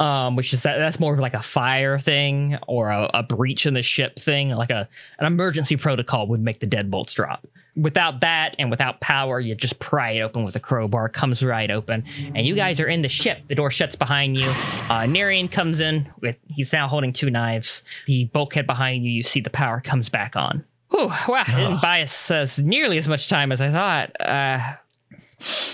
[0.00, 3.64] Um, which is that that's more of like a fire thing or a, a breach
[3.64, 4.88] in the ship thing, like a
[5.18, 7.46] an emergency protocol would make the deadbolts drop.
[7.76, 11.70] Without that and without power, you just pry it open with a crowbar, comes right
[11.70, 12.04] open,
[12.34, 13.38] and you guys are in the ship.
[13.48, 14.46] The door shuts behind you.
[14.48, 17.82] Uh, Narian comes in with he's now holding two knives.
[18.06, 20.64] The bulkhead behind you, you see the power comes back on.
[20.90, 24.20] Whew, wow, it didn't buy us uh, nearly as much time as I thought.
[24.20, 24.74] Uh,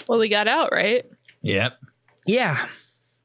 [0.09, 1.05] Well, we got out, right?
[1.43, 1.79] Yep.
[2.27, 2.67] yeah.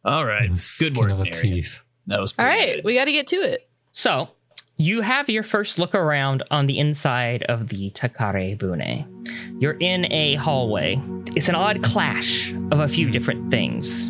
[0.03, 0.49] All right.
[0.49, 1.41] Good Skin work, of a Narian.
[1.41, 1.79] teeth.
[2.07, 2.83] That was All pretty right, good.
[2.85, 3.67] we got to get to it.
[3.93, 4.29] So,
[4.77, 9.25] you have your first look around on the inside of the Takara Bune.
[9.59, 11.01] You're in a hallway.
[11.35, 14.09] It's an odd clash of a few different things.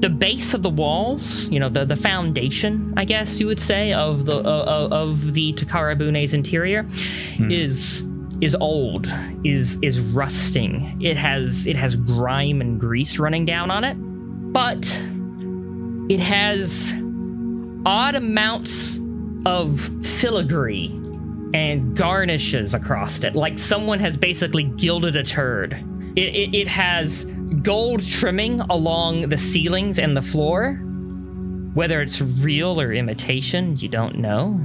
[0.00, 3.94] The base of the walls, you know, the, the foundation, I guess you would say,
[3.94, 6.86] of the uh, of the Takara Bune's interior,
[7.38, 8.04] is
[8.42, 9.10] is old,
[9.44, 11.00] is is rusting.
[11.00, 13.94] It has it has grime and grease running down on it,
[14.52, 14.84] but
[16.12, 16.92] it has
[17.86, 18.98] odd amounts
[19.46, 20.86] of filigree
[21.54, 25.72] and garnishes across it, like someone has basically gilded a turd.
[26.16, 27.24] It, it, it has
[27.62, 30.74] gold trimming along the ceilings and the floor.
[31.74, 34.60] Whether it's real or imitation, you don't know.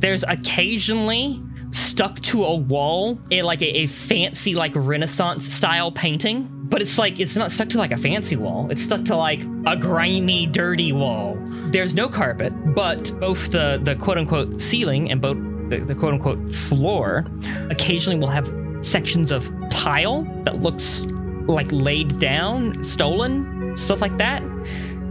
[0.00, 6.61] There's occasionally stuck to a wall a like a, a fancy like renaissance style painting
[6.72, 8.70] but it's like it's not stuck to like a fancy wall.
[8.70, 11.36] It's stuck to like a grimy dirty wall.
[11.66, 15.36] There's no carpet but both the the quote unquote ceiling and both
[15.68, 17.26] the, the quote unquote floor
[17.68, 18.50] occasionally will have
[18.80, 21.02] sections of tile that looks
[21.46, 24.42] like laid down stolen stuff like that.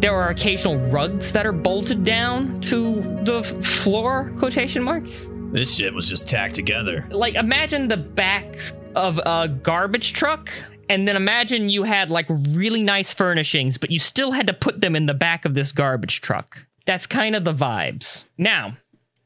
[0.02, 3.44] There are occasional rugs that are bolted down to the
[3.84, 5.30] floor quotation marks.
[5.52, 7.06] This shit was just tacked together.
[7.12, 8.60] like imagine the back
[8.96, 10.50] of a garbage truck
[10.92, 14.82] and then imagine you had like really nice furnishings but you still had to put
[14.82, 16.66] them in the back of this garbage truck.
[16.86, 18.26] That's kind of the vibes.
[18.38, 18.78] Now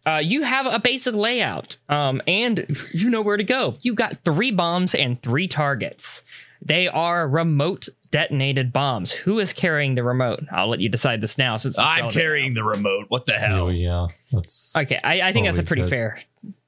[0.06, 3.76] uh, you have a basic layout um, and you know where to go.
[3.82, 6.22] You've got three bombs and three targets.
[6.62, 9.12] They are remote detonated bombs.
[9.12, 10.44] Who is carrying the remote?
[10.52, 13.06] I'll let you decide this now since I'm spelled carrying the remote.
[13.10, 13.66] What the hell?
[13.66, 15.90] Oh yeah, that's Okay, I, I think that's a pretty shit.
[15.90, 16.20] fair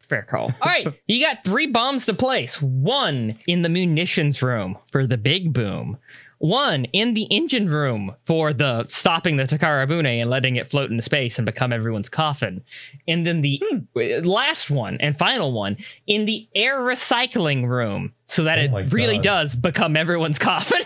[0.09, 0.45] fair call.
[0.45, 2.61] All right, you got three bombs to place.
[2.61, 5.97] One in the munitions room for the big boom.
[6.39, 10.91] One in the engine room for the stopping the Takara Bune and letting it float
[10.91, 12.63] into space and become everyone's coffin.
[13.07, 13.99] And then the hmm.
[14.23, 19.15] last one and final one in the air recycling room so that Oh it really
[19.15, 19.23] God.
[19.23, 20.83] does become everyone's coffin.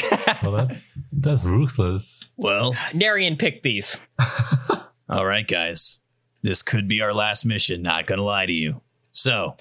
[0.42, 2.30] well, that's that's ruthless.
[2.36, 3.98] Well, Narian picked these.
[5.08, 5.98] all right, guys.
[6.42, 8.80] This could be our last mission, not gonna lie to you.
[9.12, 9.56] So,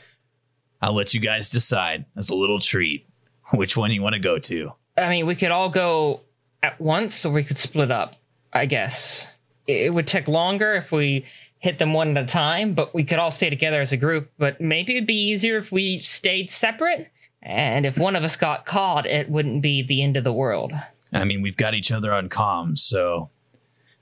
[0.81, 3.07] I'll let you guys decide as a little treat
[3.53, 4.73] which one you want to go to.
[4.97, 6.21] I mean, we could all go
[6.61, 8.15] at once, or we could split up.
[8.51, 9.27] I guess
[9.67, 11.25] it it would take longer if we
[11.59, 14.31] hit them one at a time, but we could all stay together as a group.
[14.37, 17.09] But maybe it'd be easier if we stayed separate.
[17.41, 20.73] And if one of us got caught, it wouldn't be the end of the world.
[21.13, 23.29] I mean, we've got each other on comms, so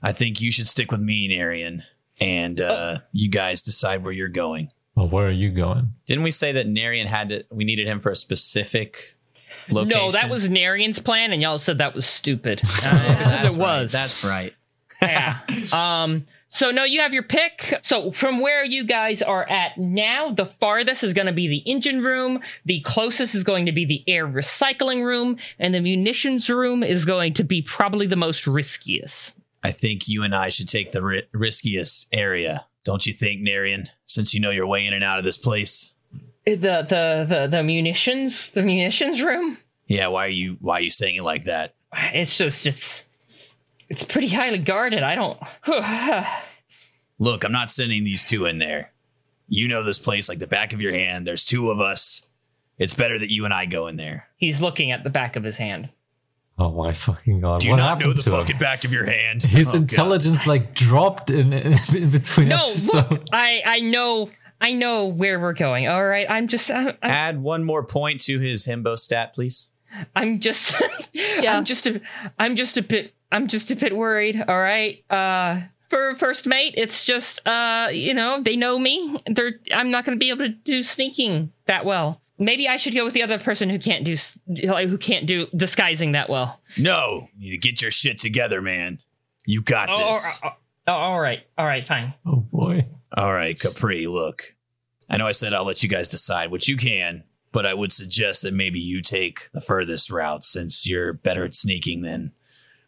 [0.02, 1.82] I think you should stick with me, Narian.
[2.20, 4.70] And uh, you guys decide where you're going.
[4.94, 5.92] Well, where are you going?
[6.06, 7.44] Didn't we say that Narian had to?
[7.50, 9.16] We needed him for a specific
[9.70, 9.96] location.
[9.96, 12.62] No, that was Narian's plan, and y'all said that was stupid.
[12.78, 13.90] Uh, That's because it right.
[13.90, 14.54] That's right.
[15.02, 15.40] yeah.
[15.72, 16.26] Um.
[16.48, 17.78] So no, you have your pick.
[17.82, 21.58] So from where you guys are at now, the farthest is going to be the
[21.58, 22.40] engine room.
[22.64, 27.04] The closest is going to be the air recycling room, and the munitions room is
[27.04, 29.34] going to be probably the most riskiest.
[29.68, 32.64] I think you and I should take the ri- riskiest area.
[32.84, 33.88] Don't you think, Narian?
[34.06, 35.92] Since you know your way in and out of this place.
[36.14, 39.58] Uh, the the the the munitions the munitions room.
[39.86, 41.74] Yeah, why are you why are you saying it like that?
[42.14, 43.04] It's just it's
[43.90, 45.02] it's pretty highly guarded.
[45.02, 45.38] I don't.
[47.18, 48.94] Look, I'm not sending these two in there.
[49.48, 51.26] You know this place like the back of your hand.
[51.26, 52.22] There's two of us.
[52.78, 54.28] It's better that you and I go in there.
[54.38, 55.90] He's looking at the back of his hand.
[56.60, 57.60] Oh my fucking god!
[57.60, 58.40] Do you what not happened know the to him?
[58.42, 59.42] fucking back of your hand?
[59.42, 59.80] His Oh, God.
[59.82, 62.48] intelligence like dropped in, in, in between.
[62.48, 63.22] No, look.
[63.32, 64.28] I I know
[64.60, 65.86] I know where we're going.
[65.86, 69.68] All right, I'm just I'm, I'm, Add one more point to his himbo stat, please.
[70.16, 70.80] I'm just
[71.12, 71.56] Yeah.
[71.56, 72.00] I'm just a
[72.38, 74.42] I'm just a bit I'm just a bit worried.
[74.48, 75.60] All right, uh.
[75.90, 79.22] For first mate, it's just uh, you know, they know me.
[79.26, 82.20] They're I'm not going to be able to do sneaking that well.
[82.38, 84.16] Maybe I should go with the other person who can't do
[84.64, 86.60] like, who can't do disguising that well.
[86.78, 89.00] No, you need to get your shit together, man.
[89.44, 90.40] You got Oh, this.
[90.44, 90.52] oh, oh,
[90.88, 92.14] oh all right, all right, fine.
[92.24, 92.82] Oh boy!
[93.16, 94.54] All right, Capri, look.
[95.10, 97.92] I know I said I'll let you guys decide, which you can, but I would
[97.92, 102.32] suggest that maybe you take the furthest route since you're better at sneaking than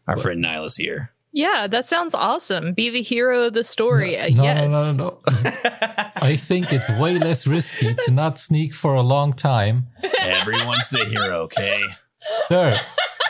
[0.07, 1.13] our friend Nihilus here.
[1.33, 2.73] Yeah, that sounds awesome.
[2.75, 4.19] Be the hero of the story.
[4.19, 4.71] Uh, no, yes.
[4.71, 5.51] no, no, no, no.
[6.17, 9.87] I think it's way less risky to not sneak for a long time,
[10.21, 11.83] Everyone's the hero, okay?
[12.49, 12.79] sir.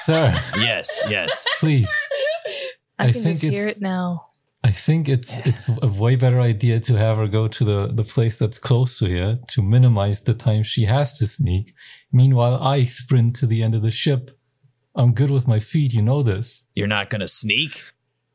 [0.05, 1.46] Sir, Yes, yes.
[1.59, 1.88] please.
[2.98, 4.26] I, I can think just hear it's- it now.
[4.62, 8.05] I think it's it's a way better idea to have her go to the, the
[8.05, 11.72] place that's close to here to minimize the time she has to sneak.
[12.12, 14.38] Meanwhile, I sprint to the end of the ship.
[15.01, 16.64] I'm good with my feet, you know this.
[16.74, 17.82] You're not going to sneak?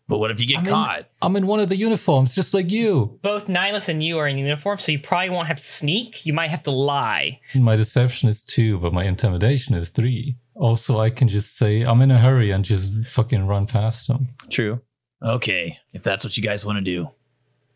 [0.08, 1.06] But what if you get I mean- caught?
[1.22, 3.20] I'm in one of the uniforms, just like you.
[3.24, 6.26] Both Nihilus and you are in uniform, so you probably won't have to sneak.
[6.26, 7.40] You might have to lie.
[7.56, 10.36] My deception is two, but my intimidation is three.
[10.54, 14.28] Also, I can just say I'm in a hurry and just fucking run past them.
[14.50, 14.80] True.
[15.24, 17.10] Okay, if that's what you guys want to do,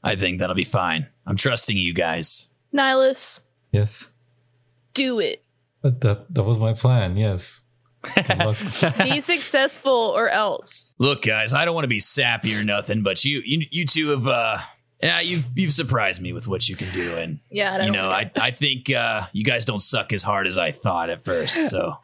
[0.04, 1.08] I think that'll be fine.
[1.26, 2.48] I'm trusting you guys.
[2.74, 3.40] Nihilus,
[3.72, 4.12] Yes,
[4.94, 5.44] do it.
[5.82, 7.18] but that that was my plan.
[7.18, 7.62] Yes.
[8.16, 8.58] Good luck.
[9.04, 10.94] Be successful or else.
[11.00, 14.10] Look, guys, I don't want to be sappy or nothing, but you, you, you two
[14.10, 14.58] have, uh,
[15.02, 17.94] yeah, you've you've surprised me with what you can do, and Yeah, I don't you
[17.94, 21.24] know, I I think uh, you guys don't suck as hard as I thought at
[21.24, 21.70] first.
[21.70, 21.96] So,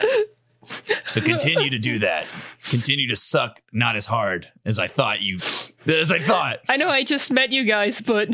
[1.05, 2.25] so continue to do that.
[2.69, 5.39] Continue to suck not as hard as I thought you,
[5.87, 6.59] as I thought.
[6.69, 8.29] I know I just met you guys, but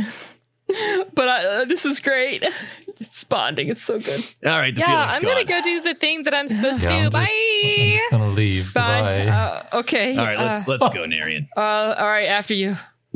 [1.14, 2.44] but I, uh, this is great.
[3.00, 3.70] It's bonding.
[3.70, 4.22] It's so good.
[4.46, 5.32] All right, the yeah, I'm gone.
[5.32, 6.94] gonna go do the thing that I'm supposed to do.
[6.94, 7.26] I'm Bye.
[7.26, 8.74] just, I'm just gonna leave.
[8.76, 9.02] Bye.
[9.02, 9.28] Bye.
[9.28, 10.16] Uh, okay.
[10.16, 11.48] All right, let's uh, let's go, Narian.
[11.58, 12.78] Uh, all right, after you.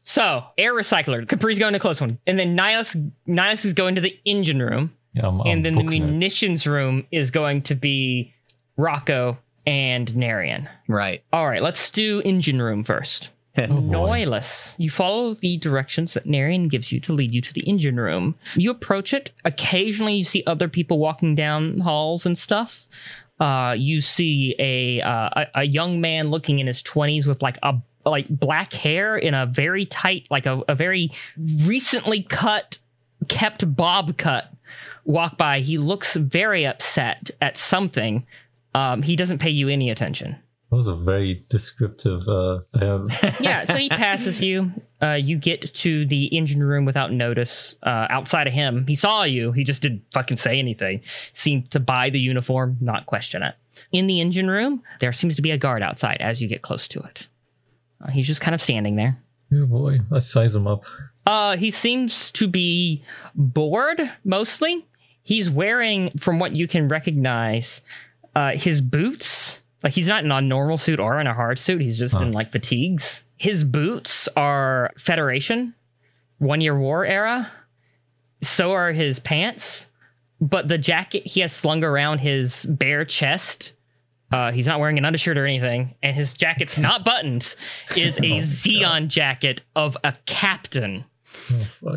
[0.00, 1.26] so, air recycler.
[1.26, 4.94] Capri's going to close one, and then Nihilus Nihilus is going to the engine room,
[5.12, 6.06] yeah, I'm, I'm and then the booking it.
[6.06, 8.32] munitions room is going to be
[8.76, 10.68] Rocco and Narian.
[10.88, 11.24] Right.
[11.32, 13.30] All right, let's do engine room first.
[13.58, 13.62] Oh.
[13.66, 14.74] Nihilus.
[14.78, 18.36] You follow the directions that Narian gives you to lead you to the engine room.
[18.54, 19.32] You approach it.
[19.44, 22.86] Occasionally, you see other people walking down halls and stuff.
[23.40, 27.58] Uh, you see a, uh, a a young man looking in his twenties with like
[27.62, 27.74] a
[28.04, 31.10] like black hair in a very tight, like a, a very
[31.64, 32.78] recently cut,
[33.28, 34.52] kept bob cut.
[35.04, 35.60] Walk by.
[35.60, 38.26] He looks very upset at something.
[38.74, 40.36] Um, he doesn't pay you any attention.
[40.70, 42.22] That was a very descriptive.
[42.28, 43.08] Uh, uh,
[43.40, 44.70] yeah, so he passes you.
[45.02, 47.74] Uh, you get to the engine room without notice.
[47.82, 49.50] Uh, outside of him, he saw you.
[49.50, 51.00] He just didn't fucking say anything.
[51.32, 53.56] Seemed to buy the uniform, not question it.
[53.90, 56.86] In the engine room, there seems to be a guard outside as you get close
[56.88, 57.26] to it.
[58.00, 59.18] Uh, he's just kind of standing there.
[59.52, 60.84] oh boy, let's size him up.
[61.26, 63.02] Uh, he seems to be
[63.34, 64.86] bored mostly.
[65.22, 67.80] He's wearing, from what you can recognize,
[68.34, 69.62] uh, his boots.
[69.82, 71.80] Like he's not in a normal suit or in a hard suit.
[71.80, 73.24] He's just in like fatigues.
[73.36, 75.74] His boots are Federation,
[76.38, 77.50] one year war era.
[78.42, 79.86] So are his pants.
[80.40, 83.72] But the jacket he has slung around his bare chest.
[84.32, 87.54] Uh, he's not wearing an undershirt or anything, and his jacket's not buttoned.
[87.96, 91.04] Is a Zeon jacket of a captain.
[91.84, 91.94] Oh.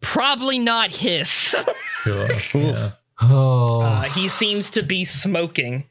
[0.00, 1.54] Probably not his.
[2.04, 2.28] Sure.
[2.52, 2.90] Yeah.
[3.22, 3.80] Oh.
[3.80, 5.84] Uh, he seems to be smoking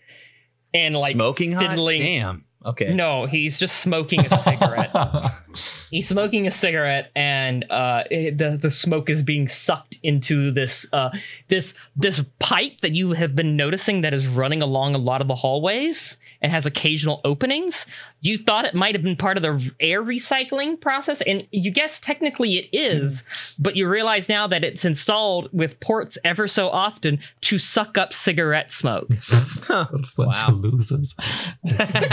[0.74, 1.70] and like Smoking hot?
[1.70, 2.02] fiddling.
[2.02, 2.46] Damn.
[2.66, 2.94] okay.
[2.94, 4.92] No, he's just smoking a cigarette.
[5.92, 10.86] he's smoking a cigarette, and uh, it- the the smoke is being sucked into this
[10.94, 11.10] uh,
[11.50, 15.28] this this pipe that you have been noticing that is running along a lot of
[15.28, 17.86] the hallways and has occasional openings.
[18.22, 22.00] You thought it might have been part of the air recycling process, and you guess
[22.00, 23.24] technically it is,
[23.58, 28.14] but you realize now that it's installed with ports ever so often to suck up
[28.14, 29.08] cigarette smoke.
[29.10, 30.46] What a bunch Wow.
[30.50, 31.16] of losers.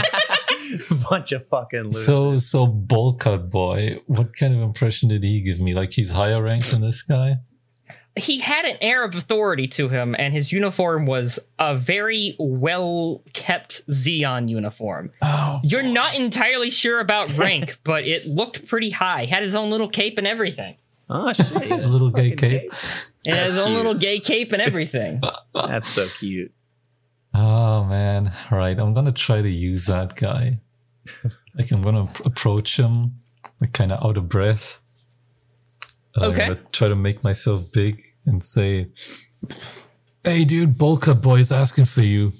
[1.09, 2.05] Bunch of fucking losers.
[2.05, 5.73] So, so bowl cut boy, what kind of impression did he give me?
[5.73, 7.35] Like he's higher ranked than this guy?
[8.17, 13.21] He had an air of authority to him, and his uniform was a very well
[13.31, 15.11] kept Zeon uniform.
[15.21, 19.25] Oh, You're not entirely sure about rank, but it looked pretty high.
[19.25, 20.75] Had his own little cape and everything.
[21.09, 22.73] oh shit, his little gay Fucking cape.
[23.25, 25.21] And That's his own little gay cape and everything.
[25.53, 26.51] That's so cute.
[27.33, 28.77] Oh man, right.
[28.77, 30.59] I'm gonna try to use that guy.
[31.57, 33.13] like I'm gonna ap- approach him,
[33.61, 34.80] like kind of out of breath.
[36.15, 36.43] And Okay.
[36.45, 38.87] I'm gonna try to make myself big and say,
[40.23, 42.33] "Hey, dude, bowl cut boy's asking for you."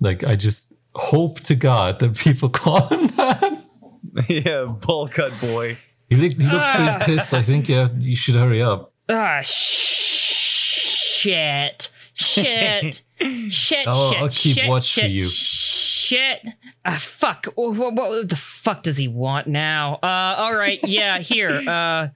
[0.00, 0.64] Like I just
[0.94, 3.64] hope to God that people call him that.
[4.28, 5.76] yeah, bowl cut boy.
[6.08, 6.98] He looked, he looked Ah.
[6.98, 7.34] pretty pissed.
[7.34, 8.92] I think yeah, you should hurry up.
[9.08, 9.40] Ah,
[10.80, 11.90] shit.
[12.14, 13.02] Shit.
[13.50, 15.28] Shit, I'll- shit, I'll keep shit, watch for you.
[15.28, 16.40] Shit.
[16.86, 17.44] Ah, fuck.
[17.54, 19.96] What, what, what the fuck does he want now?
[20.02, 20.06] Uh,
[20.38, 20.80] all right.
[20.82, 21.50] Yeah, here.
[21.50, 22.08] Uh,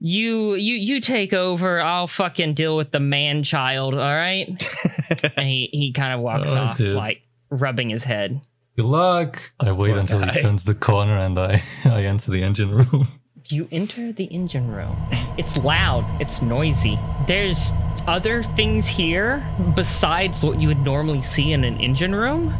[0.00, 1.80] you, you, you take over.
[1.80, 3.94] I'll fucking deal with the man child.
[3.94, 4.48] All right.
[5.36, 6.96] and he, he kind of walks Oh, off, dude.
[6.96, 8.40] like rubbing his head.
[8.76, 9.52] Good luck.
[9.60, 10.32] I wait Poor until guy.
[10.32, 13.08] he turns the corner and I I enter the engine room.
[13.48, 14.96] You enter the engine room.
[15.36, 17.00] It's loud, it's noisy.
[17.26, 17.72] There's
[18.06, 19.44] other things here
[19.74, 22.54] besides what you would normally see in an engine room.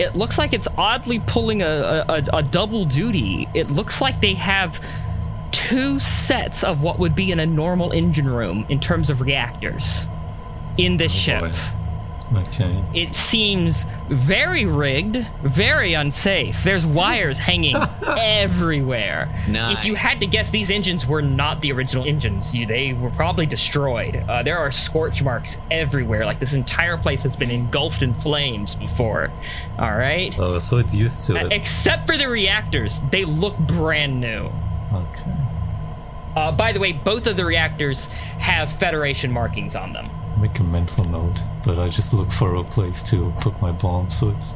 [0.00, 3.46] It looks like it's oddly pulling a, a, a, a double duty.
[3.54, 4.80] It looks like they have
[5.52, 10.08] two sets of what would be in a normal engine room in terms of reactors
[10.78, 11.40] in this ship.
[11.42, 11.52] boy.
[12.34, 12.82] Okay.
[12.94, 16.64] It seems very rigged, very unsafe.
[16.64, 17.76] There's wires hanging
[18.06, 19.28] everywhere.
[19.48, 19.76] Nice.
[19.78, 22.54] If you had to guess, these engines were not the original engines.
[22.54, 24.16] You, they were probably destroyed.
[24.16, 26.24] Uh, there are scorch marks everywhere.
[26.24, 29.30] Like this entire place has been engulfed in flames before.
[29.78, 30.34] All right.
[30.38, 31.52] Oh, so it's used to Uh, it.
[31.52, 34.50] Except for the reactors, they look brand new.
[34.94, 35.32] Okay.
[36.36, 38.06] Uh, by the way, both of the reactors
[38.38, 40.08] have Federation markings on them.
[40.40, 44.10] Make a mental note, but I just look for a place to put my bomb,
[44.10, 44.54] so it's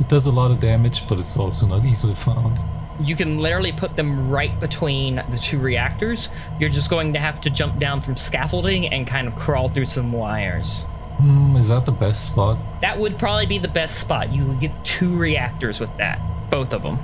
[0.00, 2.58] it does a lot of damage, but it's also not easily found.
[3.06, 6.28] You can literally put them right between the two reactors.
[6.58, 9.86] You're just going to have to jump down from scaffolding and kind of crawl through
[9.86, 10.84] some wires.
[11.18, 12.58] Hmm, is that the best spot?
[12.80, 14.32] That would probably be the best spot.
[14.32, 16.18] You would get two reactors with that,
[16.50, 16.98] both of them.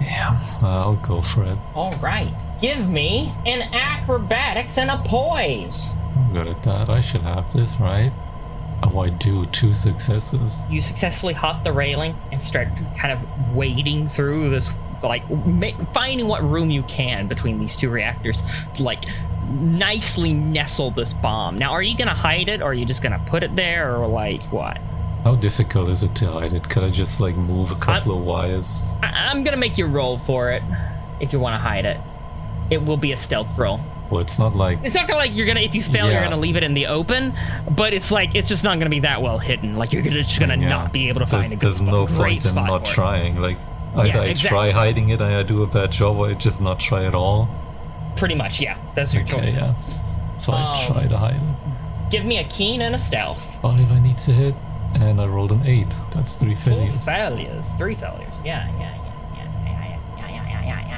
[0.00, 0.36] Damn.
[0.62, 1.58] Uh, I'll go for it.
[1.74, 2.34] All right.
[2.60, 5.90] Give me an acrobatics and a poise.
[6.16, 6.88] I'm good at that.
[6.90, 8.12] I should have this, right?
[8.82, 9.46] Oh, I do.
[9.46, 10.56] Two successes.
[10.68, 12.68] You successfully hop the railing and start
[12.98, 14.70] kind of wading through this,
[15.02, 18.42] like ma- finding what room you can between these two reactors
[18.74, 19.04] to like
[19.50, 21.58] nicely nestle this bomb.
[21.58, 24.06] Now, are you gonna hide it, or are you just gonna put it there, or
[24.08, 24.80] like what?
[25.24, 26.68] How difficult is it to hide it?
[26.68, 28.80] Could I just like move a couple of wires?
[29.02, 30.62] I- I'm gonna make you roll for it
[31.20, 32.00] if you want to hide it.
[32.70, 33.80] It will be a stealth roll.
[34.10, 36.36] Well, it's not like It's not gonna like you're gonna if you fail you're gonna
[36.36, 37.34] leave it in the open,
[37.70, 39.76] but it's like it's just not gonna be that well hidden.
[39.76, 41.88] Like you're just gonna yeah, not be able to find there's, a good there's spot.
[41.92, 42.94] no point in not for it.
[42.94, 43.36] trying.
[43.40, 43.58] Like
[43.96, 44.48] either Yeah, I exactly.
[44.58, 47.14] try hiding it and I do a bad job, or I just not try at
[47.14, 47.48] all.
[48.16, 48.76] Pretty much, yeah.
[48.94, 49.54] That's your Okay, choices.
[49.54, 50.36] yeah.
[50.36, 52.10] So I Um, try to hide it.
[52.10, 53.44] Give me a keen and a stealth.
[53.62, 54.54] Five I need to hit,
[54.94, 55.86] and I rolled an 8.
[56.14, 56.92] That's three failures.
[56.92, 57.66] Two failures.
[57.78, 58.34] Three failures.
[58.44, 59.12] Yeah, yeah, yeah.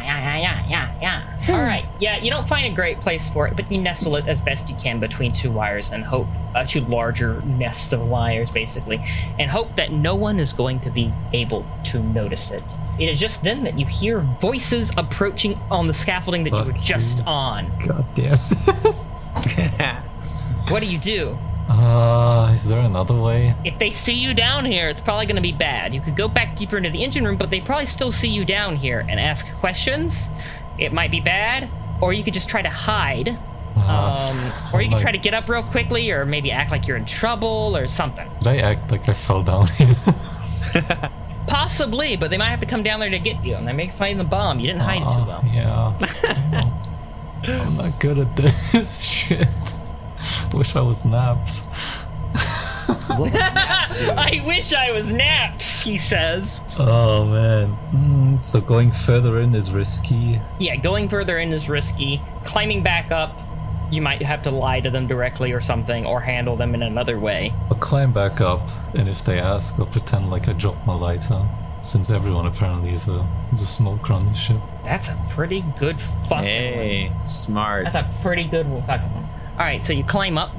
[0.05, 1.39] Yeah, yeah, yeah, yeah.
[1.45, 1.53] Hmm.
[1.53, 1.85] All right.
[2.01, 4.69] Yeah, you don't find a great place for it, but you nestle it as best
[4.69, 9.01] you can between two wires and hope, uh, two larger nests of wires, basically,
[9.39, 12.63] and hope that no one is going to be able to notice it.
[12.99, 16.73] It is just then that you hear voices approaching on the scaffolding that Fuck you
[16.73, 17.25] were just you.
[17.27, 17.73] on.
[17.87, 18.37] God damn.
[20.69, 21.37] what do you do?
[21.69, 23.55] Uh, is there another way?
[23.65, 25.95] If they see you down here, it's probably going to be bad.
[25.95, 28.45] You could go back deeper into the engine room, but they probably still see you
[28.45, 30.29] down here and ask questions.
[30.79, 31.69] It might be bad,
[32.03, 33.37] or you could just try to hide,
[33.77, 36.71] Uh, um, or you could like- try to get up real quickly, or maybe act
[36.71, 38.29] like you're in trouble or something.
[38.41, 39.97] Did I act like I fell down here?
[41.47, 43.89] Possibly, but they might have to come down there to get you, and they may
[43.89, 44.61] find the bomb.
[44.61, 45.45] You didn't hide it too Uh, well.
[45.53, 46.71] Yeah.
[47.65, 49.49] I'm not good at this shit.
[50.55, 51.61] Wish I was naps.
[53.17, 54.11] what naps do?
[54.11, 56.61] I wish I was naps, he says.
[56.79, 57.77] Oh man.
[57.93, 60.41] Mm, so going further in is risky.
[60.59, 62.21] Yeah, going further in is risky.
[62.45, 63.39] Climbing back up,
[63.91, 67.19] you might have to lie to them directly or something, or handle them in another
[67.21, 67.55] way.
[67.71, 71.47] I'll climb back up, and if they ask, I'll pretend like I dropped my lighter.
[71.83, 74.57] Since everyone apparently is a is a smoker on the ship.
[74.85, 76.45] That's a pretty good fucking one.
[76.45, 77.85] Hey, smart.
[77.85, 78.83] That's a pretty good one.
[78.87, 79.29] fucking one.
[79.55, 80.51] All right, so you climb up.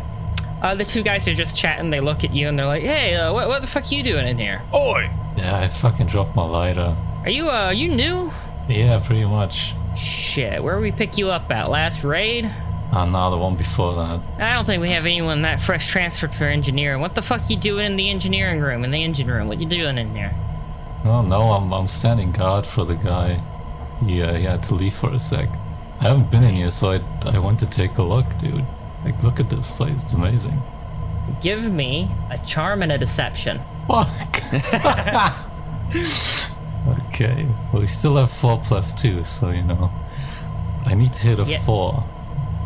[0.62, 1.90] Uh, the two guys are just chatting.
[1.90, 4.04] They look at you and they're like, "Hey, uh, what, what the fuck are you
[4.04, 4.62] doing in here?
[4.74, 5.10] Oi!
[5.38, 6.96] Yeah, I fucking dropped my lighter.
[7.24, 8.32] Are you uh you new?
[8.70, 9.74] Yeah, pretty much.
[9.98, 11.68] Shit, where we pick you up at?
[11.70, 12.46] Last raid?
[12.92, 14.22] And now the one before that.
[14.42, 17.02] I don't think we have anyone that fresh transferred for engineering.
[17.02, 18.84] What the fuck you doing in the engineering room?
[18.86, 19.48] In the engine room?
[19.50, 20.34] What you doing in there?
[21.04, 23.42] Oh no, I'm I'm standing guard for the guy.
[24.06, 25.50] He uh, he had to leave for a sec.
[26.00, 28.66] I haven't been in here, so I I went to take a look, dude.
[29.06, 29.96] Like, look at this place.
[30.02, 30.62] It's amazing.
[31.42, 33.62] Give me a charm and a deception.
[33.88, 34.42] Fuck.
[37.08, 37.48] okay.
[37.72, 39.92] Well, we still have four plus two, so you know.
[40.86, 41.64] I need to hit a Yeah.
[41.66, 42.04] four.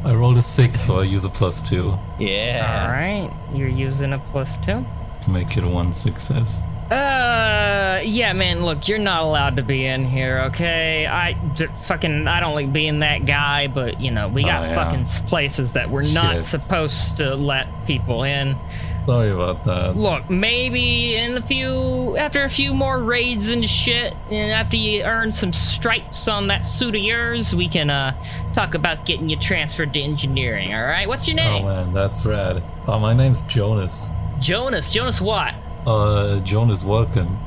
[0.04, 2.84] I rolled a six, so I use a plus two yeah.
[2.86, 4.86] All right, you're using a plus two.
[5.28, 6.58] make it a one success.
[6.92, 8.64] Uh, yeah, man.
[8.64, 11.06] Look, you're not allowed to be in here, okay?
[11.06, 14.68] I j- fucking I don't like being that guy, but you know we got Oh,
[14.68, 14.76] yeah.
[14.76, 18.58] fucking places that we're not supposed to let people in.
[19.06, 19.96] Sorry about that.
[19.98, 25.04] Look, maybe in a few after a few more raids and shit, and after you
[25.04, 28.14] earn some stripes on that suit of yours, we can uh
[28.54, 30.74] talk about getting you transferred to engineering.
[30.74, 31.08] All right?
[31.08, 31.66] What's your name?
[31.66, 32.64] Oh man, that's rad.
[32.88, 34.08] Uh, my name's Jonas.
[34.40, 34.90] Jonas.
[34.92, 35.54] Jonas what?
[35.86, 37.38] Uh, Jonas working.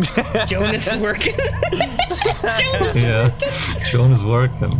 [0.46, 1.36] Jonas working.
[1.72, 4.72] Jonas Yeah, Jonas working.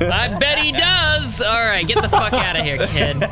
[0.00, 1.40] I bet he does.
[1.40, 3.22] All right, get the fuck out of here, kid.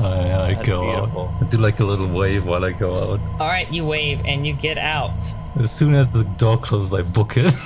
[0.00, 1.32] I, I go beautiful.
[1.36, 1.42] out.
[1.42, 3.20] I do like a little wave while I go out.
[3.40, 5.16] All right, you wave and you get out.
[5.60, 7.54] As soon as the door closes, I book it.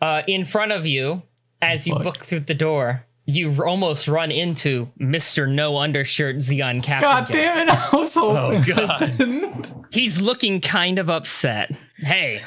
[0.00, 1.22] Uh, in front of you,
[1.62, 2.02] as you Fuck.
[2.02, 7.08] book through the door, you almost run into Mister No Undershirt Zeon Captain.
[7.08, 7.70] God damn it!
[7.92, 8.64] I was hoping.
[8.72, 9.86] Oh, God.
[9.90, 11.70] He's looking kind of upset.
[11.98, 12.42] Hey,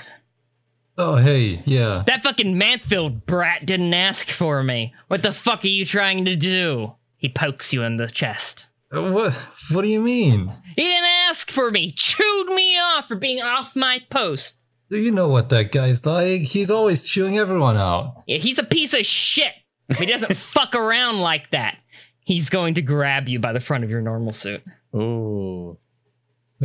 [0.99, 2.03] Oh hey, yeah.
[2.07, 4.93] that fucking Manfield brat didn't ask for me.
[5.09, 6.93] What the fuck are you trying to do?
[7.17, 8.65] He pokes you in the chest.
[8.91, 9.33] Uh, What?
[9.71, 10.51] What do you mean?
[10.75, 11.91] He didn't ask for me.
[11.91, 14.55] Chewed me off for being off my post.
[14.89, 16.41] Do you know what that guy's like?
[16.43, 18.23] He's always chewing everyone out.
[18.25, 19.53] Yeah, he's a piece of shit.
[19.97, 21.77] He doesn't fuck around like that.
[22.19, 24.61] He's going to grab you by the front of your normal suit.
[24.95, 25.77] Ooh.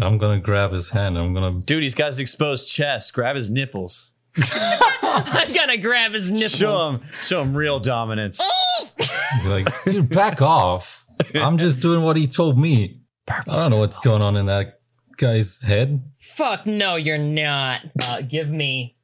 [0.00, 1.18] I'm gonna grab his hand.
[1.18, 1.60] I'm gonna.
[1.60, 3.12] Dude, he's got his exposed chest.
[3.12, 4.12] Grab his nipples.
[4.38, 6.52] I'm gonna grab his nipples.
[6.56, 8.40] Show him, show him real dominance.
[9.42, 11.04] be like, dude, back off.
[11.34, 13.00] I'm just doing what he told me.
[13.28, 14.80] I don't know what's going on in that
[15.18, 16.02] guy's head.
[16.18, 17.82] Fuck no, you're not.
[18.02, 18.96] Uh, give me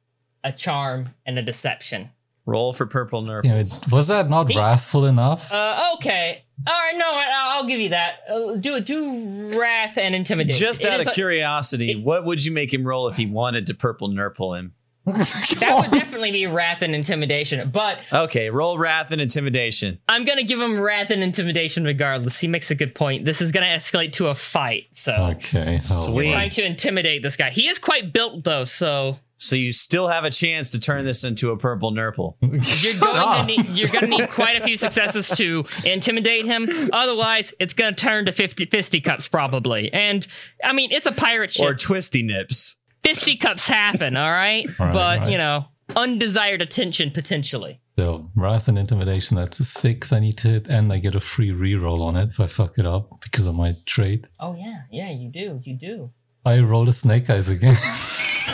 [0.43, 2.09] a charm and a deception.
[2.49, 3.45] Roll for purple nurples.
[3.49, 5.51] You know, it- was that not wrathful enough?
[5.51, 6.43] Uh, okay.
[6.67, 8.15] All right, no, I- I'll give you that.
[8.29, 10.59] Uh, do do wrath and intimidation.
[10.59, 13.17] Just It out is of a- curiosity, it- what would you make him roll if
[13.17, 14.73] he wanted to purple nurple him?
[15.05, 17.69] that would definitely be wrath and intimidation.
[17.71, 19.97] But Okay, roll wrath and intimidation.
[20.07, 22.39] I'm gonna give him wrath and intimidation regardless.
[22.39, 23.25] He makes a good point.
[23.25, 24.83] This is gonna escalate to a fight.
[24.93, 25.77] So okay.
[25.77, 26.25] oh, Sweet.
[26.25, 27.49] you're trying to intimidate this guy.
[27.49, 31.23] He is quite built though, so So you still have a chance to turn this
[31.23, 32.37] into a purple nurple.
[32.41, 32.51] you're
[32.99, 33.45] going to ah.
[33.47, 36.67] need you're gonna need quite a few successes to intimidate him.
[36.91, 39.91] Otherwise, it's gonna turn to 50 fisticuffs probably.
[39.93, 40.27] And
[40.61, 41.65] I mean, it's a pirate ship.
[41.65, 42.75] Or twisty nips.
[43.01, 44.67] fisticuffs happen, all right?
[44.77, 45.31] Right, but right.
[45.31, 45.65] you know,
[45.95, 47.79] undesired attention potentially.
[47.97, 49.37] So wrath and intimidation.
[49.37, 50.11] That's a six.
[50.11, 52.77] I need to hit, and I get a free reroll on it if I fuck
[52.77, 54.25] it up because of my trait.
[54.39, 56.11] Oh yeah, yeah, you do, you do.
[56.45, 57.77] I rolled a snake eyes again.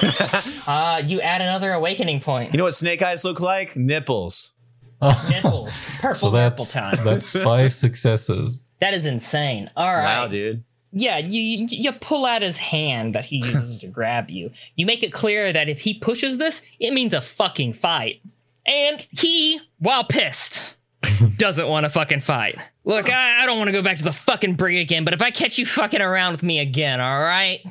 [0.67, 2.51] Uh, you add another awakening point.
[2.51, 3.75] You know what snake eyes look like?
[3.75, 4.51] Nipples.
[5.29, 7.05] Nipples, purple so nipple that's time.
[7.05, 8.59] that's five successes.
[8.81, 9.69] That is insane.
[9.75, 10.03] All right.
[10.03, 10.63] Wow, dude.
[10.91, 14.49] Yeah, you you you pull out his hand that he uses to grab you.
[14.75, 18.21] You make it clear that if he pushes this, it means a fucking fight.
[18.65, 20.75] And he, while pissed,
[21.37, 22.57] doesn't want to fucking fight.
[22.83, 25.21] Look, I, I don't want to go back to the fucking brig again, but if
[25.21, 27.63] I catch you fucking around with me again, all right,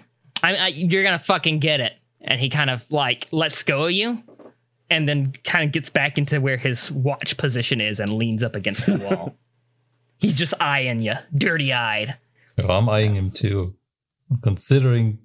[0.42, 1.98] I, I, you're gonna fucking get it.
[2.24, 4.22] And he kind of like lets go of you,
[4.90, 8.54] and then kind of gets back into where his watch position is and leans up
[8.56, 9.36] against the wall.
[10.18, 12.16] He's just eyeing you, dirty eyed.
[12.58, 13.74] So I'm eyeing him too.
[14.30, 15.18] I'm considering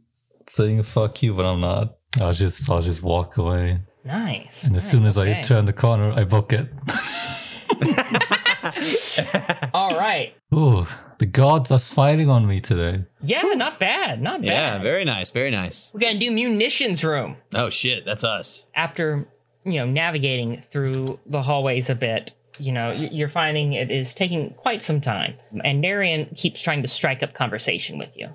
[0.50, 1.96] saying fuck you, but I'm not.
[2.20, 3.80] I'll just I'll just walk away.
[4.04, 4.64] Nice.
[4.64, 5.40] And as nice, soon as okay.
[5.40, 6.68] I turn the corner, I book it.
[8.64, 10.34] All All right.
[10.54, 10.86] Ooh,
[11.20, 13.06] the gods are smiling on me today.
[13.22, 14.22] Yeah, not bad.
[14.22, 14.48] Not bad.
[14.48, 15.92] Yeah, very nice, very nice.
[15.94, 17.38] We're gonna do munitions room.
[17.54, 18.66] Oh shit, that's us.
[18.76, 19.28] After
[19.66, 24.14] you know navigating through the hallways a bit, you know y- you're finding it is
[24.14, 28.28] taking quite some time, and Narian keeps trying to strike up conversation with you.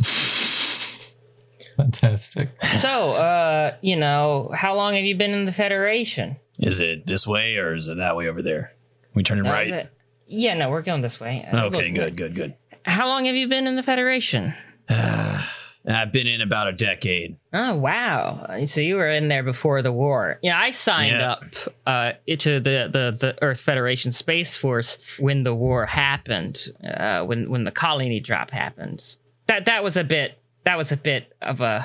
[1.78, 2.50] Fantastic.
[2.78, 6.38] So, uh, you know, how long have you been in the Federation?
[6.60, 8.74] Is it this way or is it that way over there?
[9.14, 9.90] We turning right.
[10.28, 11.48] Yeah, no, we're going this way.
[11.52, 12.56] Uh, Okay, look, good, good, good.
[12.86, 14.54] How long have you been in the Federation?
[14.90, 17.38] I've been in about a decade.
[17.54, 18.46] Oh wow!
[18.68, 20.38] So you were in there before the war.
[20.44, 21.32] Yeah, I signed Yeah.
[21.32, 21.44] up
[21.88, 26.68] uh, to the, the the Earth Federation Space Force when the war happened.
[26.84, 29.18] Uh, when when the colony drop happened.
[29.48, 31.84] That that was a bit that was a bit of a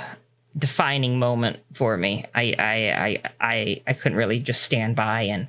[0.58, 2.26] defining moment for me.
[2.34, 5.48] I I I I, I couldn't really just stand by and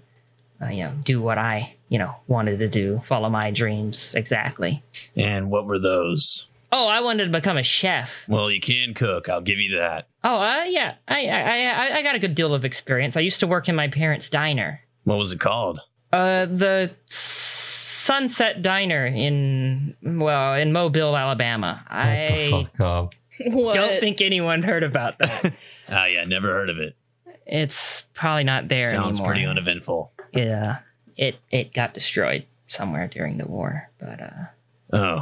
[0.61, 4.83] uh, you know do what I you know wanted to do, follow my dreams exactly.
[5.15, 6.47] And what were those?
[6.71, 8.11] Oh, I wanted to become a chef.
[8.27, 9.29] Well, you can cook.
[9.29, 10.07] I'll give you that.
[10.25, 10.95] Oh, uh, yeah.
[11.07, 13.15] I, I, I, I got a good deal of experience.
[13.15, 14.81] I used to work in my parents' diner.
[15.05, 15.79] What was it called?
[16.11, 21.83] Uh, the Sunset Diner in, well, in Mobile, Alabama.
[21.87, 23.15] What I the fuck up?
[23.47, 23.73] What?
[23.75, 25.53] don't think anyone heard about that.
[25.89, 26.97] Ah, yeah, never heard of it.
[27.45, 29.33] it's probably not there Sounds anymore.
[29.33, 30.11] pretty uneventful.
[30.33, 30.79] Yeah.
[31.15, 34.45] It, it got destroyed somewhere during the war, but, uh,
[34.93, 35.19] Oh,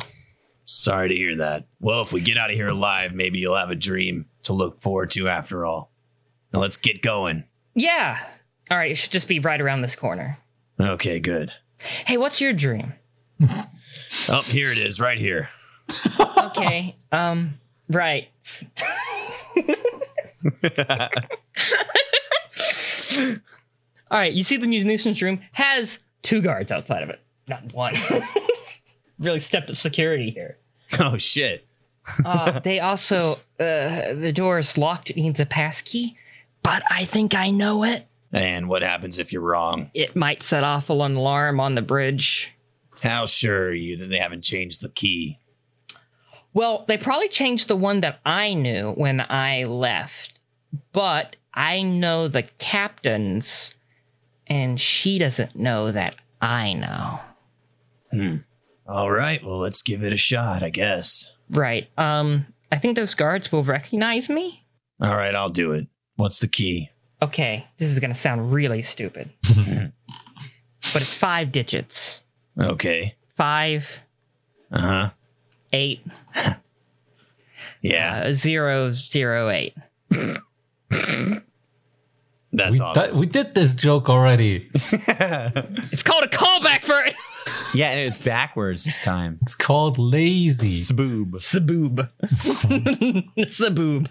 [0.66, 1.66] sorry to hear that.
[1.80, 4.82] Well, if we get out of here alive, maybe you'll have a dream to look
[4.82, 5.92] forward to after all.
[6.54, 7.44] Now let's get going.
[7.74, 8.20] yeah.
[8.72, 8.92] All right.
[8.92, 10.38] It should just be right around this corner.
[10.80, 11.52] Okay, good.
[12.06, 12.94] Hey, what's your dream?
[14.28, 15.50] Oh, here it is, right here.
[16.20, 16.96] Okay.
[17.12, 18.28] um, right.
[24.12, 27.96] All right, you see the munitions room has two guards outside of it, not one.
[29.20, 30.58] really stepped up security here.
[31.00, 31.66] Oh shit.
[32.24, 35.10] Uh, they also, uh, the door is locked.
[35.10, 36.16] It needs a pass key,
[36.62, 38.08] but I think I know it.
[38.32, 39.90] And what happens if you're wrong?
[39.94, 42.52] It might set off an alarm on the bridge.
[43.02, 45.40] How sure are you that they haven't changed the key?
[46.54, 50.40] Well, they probably changed the one that I knew when I left,
[50.94, 53.76] but I know the captain's,
[54.48, 57.20] and she doesn't know that I know.
[58.12, 58.36] Hmm.
[58.88, 61.32] All right, well, let's give it a shot, I guess.
[61.50, 61.88] Right.
[61.98, 64.64] Um, I think those guards will recognize me.
[65.02, 65.88] All right, I'll do it.
[66.18, 66.90] What's the key?
[67.22, 72.22] Okay, this is gonna sound really stupid, but it's five digits.
[72.60, 73.16] Okay.
[73.36, 74.02] Five,
[74.72, 75.10] Uh huh.
[75.74, 76.02] eight,
[77.82, 79.74] Yeah, uh, zero, zero, eight.
[82.58, 83.02] that's we, awesome.
[83.02, 84.70] that- we did this joke already.
[85.92, 87.14] It's called a callback for it.
[87.76, 89.38] Yeah, and it's backwards this time.
[89.44, 90.72] It's called lazy.
[90.72, 91.34] Saboob.
[91.34, 92.10] Saboob.
[93.38, 94.10] Saboob.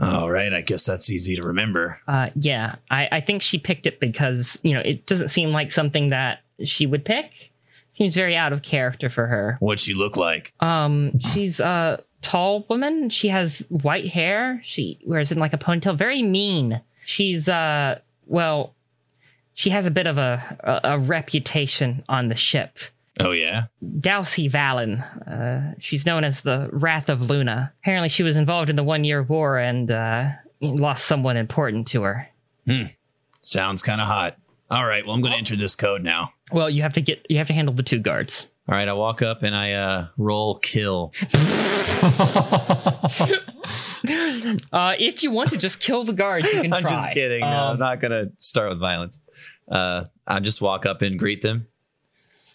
[0.00, 2.00] All right, I guess that's easy to remember.
[2.06, 5.72] Uh, yeah, I, I think she picked it because you know it doesn't seem like
[5.72, 7.52] something that she would pick.
[7.94, 9.56] Seems very out of character for her.
[9.60, 10.52] What'd she look like?
[10.60, 13.10] Um, she's a tall woman.
[13.10, 14.60] She has white hair.
[14.64, 15.96] She wears it in like a ponytail.
[15.96, 16.80] Very mean.
[17.04, 18.74] She's uh, well,
[19.54, 22.78] she has a bit of a a, a reputation on the ship.
[23.20, 23.64] Oh, yeah?
[23.82, 25.02] Dalcy Valen.
[25.26, 27.72] Uh, she's known as the Wrath of Luna.
[27.82, 30.28] Apparently, she was involved in the One Year War and uh,
[30.60, 32.28] lost someone important to her.
[32.66, 32.84] Hmm.
[33.40, 34.36] Sounds kind of hot.
[34.70, 36.32] All right, well, I'm going to enter this code now.
[36.52, 38.46] Well, you have to get you have to handle the two guards.
[38.68, 41.12] All right, I walk up and I uh, roll kill.
[44.72, 46.78] Uh, if you want to just kill the guards, you can try.
[46.78, 46.90] I'm try.
[46.92, 47.40] just kidding.
[47.40, 49.18] No, I'm Um, not gonna start with violence.
[49.70, 51.66] Uh, I just walk up and greet them.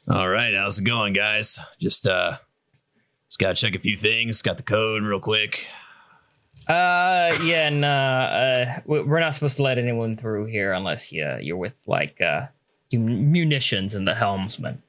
[0.08, 1.60] All right, how's it going, guys?
[1.80, 2.38] Just, uh,
[3.30, 4.42] just got to check a few things.
[4.42, 5.68] Got the code real quick.
[6.68, 11.38] Uh, yeah, no, uh, we- we're not supposed to let anyone through here unless you
[11.42, 12.48] you're with like uh
[12.92, 14.82] munitions and the helmsman.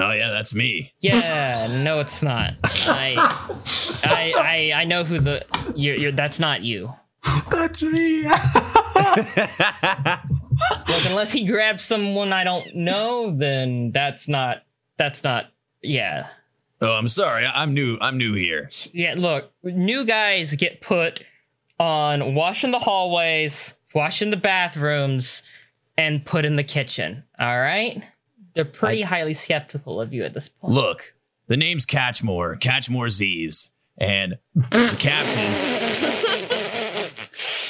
[0.00, 0.92] Oh, yeah, that's me.
[1.00, 2.54] Yeah, no, it's not.
[2.64, 3.14] I,
[4.04, 4.32] I,
[4.74, 5.44] I, I know who the
[5.74, 5.96] you're.
[5.96, 6.92] you're that's not you.
[7.50, 8.22] That's me.
[10.88, 14.62] Look, unless he grabs someone I don't know, then that's not.
[14.98, 15.46] That's not.
[15.82, 16.28] Yeah,
[16.82, 17.44] Oh, I'm sorry.
[17.44, 17.98] I- I'm new.
[18.00, 18.70] I'm new here.
[18.92, 19.14] yeah.
[19.16, 21.22] Look, new guys get put
[21.78, 25.42] on washing the hallways, washing the bathrooms,
[25.98, 27.22] and put in the kitchen.
[27.38, 28.02] All right.
[28.54, 30.74] They're pretty highly skeptical of you at this point.
[30.74, 31.14] Look,
[31.46, 35.52] the name's Catchmore, Catchmore Z's, and the captain,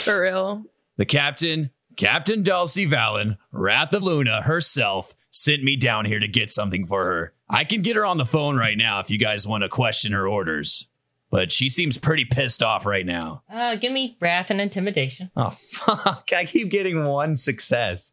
[0.04, 0.64] For real.
[0.96, 6.50] the captain, Captain Dulcie Valen, Wrath of Luna herself, sent me down here to get
[6.50, 7.32] something for her.
[7.48, 10.12] I can get her on the phone right now if you guys want to question
[10.12, 10.86] her orders.
[11.30, 13.44] But she seems pretty pissed off right now.
[13.48, 15.30] Uh, give me wrath and intimidation.
[15.36, 16.28] Oh fuck!
[16.34, 18.12] I keep getting one success.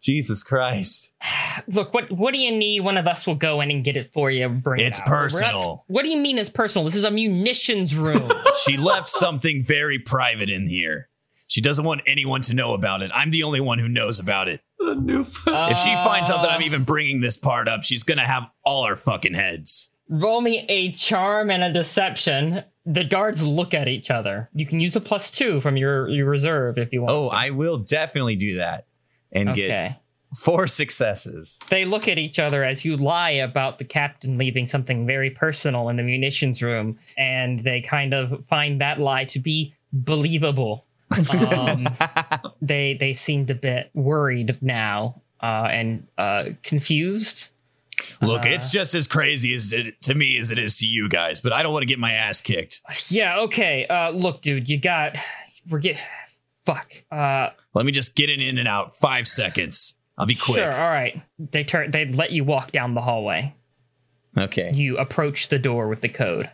[0.00, 1.10] Jesus Christ!
[1.66, 2.80] Look, what what do you need?
[2.80, 4.48] One of us will go in and get it for you.
[4.48, 5.08] Bring It's it out.
[5.08, 5.84] Personal.
[5.88, 6.84] what do you mean it's personal?
[6.84, 8.30] This is a munitions room.
[8.64, 11.08] She left something very private in here.
[11.46, 13.10] She doesn't want anyone to know about it.
[13.14, 14.60] I'm the only one who knows about it.
[14.80, 18.44] If she finds out that I'm Uh, even bringing this part up, she's gonna have
[18.64, 19.90] all our fucking heads.
[20.08, 22.64] roll me a charm and a deception.
[22.84, 24.48] The guards look at each other.
[24.54, 27.10] You can use a plus two from your, your reserve if you want.
[27.12, 27.36] Oh, to.
[27.36, 28.86] I will definitely do that
[29.32, 29.96] and get okay.
[30.36, 31.58] four successes.
[31.68, 35.88] They look at each other as you lie about the captain leaving something very personal
[35.88, 40.84] in the munitions room, and they kind of find that lie to be believable.
[41.50, 41.88] Um,
[42.62, 47.48] they they seemed a bit worried now uh, and uh, confused.
[48.22, 51.08] Look, Uh, it's just as crazy as it to me as it is to you
[51.08, 52.80] guys, but I don't want to get my ass kicked.
[53.08, 53.40] Yeah.
[53.40, 53.86] Okay.
[53.86, 55.16] Uh, look, dude, you got
[55.68, 56.00] we're get
[56.68, 56.92] fuck.
[57.10, 58.94] Uh, Let me just get it in and out.
[58.96, 59.94] Five seconds.
[60.18, 60.58] I'll be quick.
[60.58, 60.72] sure.
[60.72, 61.20] All right.
[61.38, 61.90] They turn.
[61.90, 63.54] They let you walk down the hallway.
[64.36, 64.70] Okay.
[64.72, 66.50] You approach the door with the code,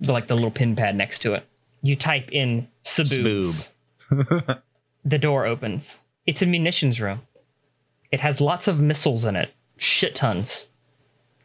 [0.00, 1.44] like the little pin pad next to it.
[1.82, 3.68] You type in Saboobs.
[5.04, 5.98] the door opens.
[6.26, 7.20] It's a munitions room.
[8.10, 10.66] It has lots of missiles in it, shit tons.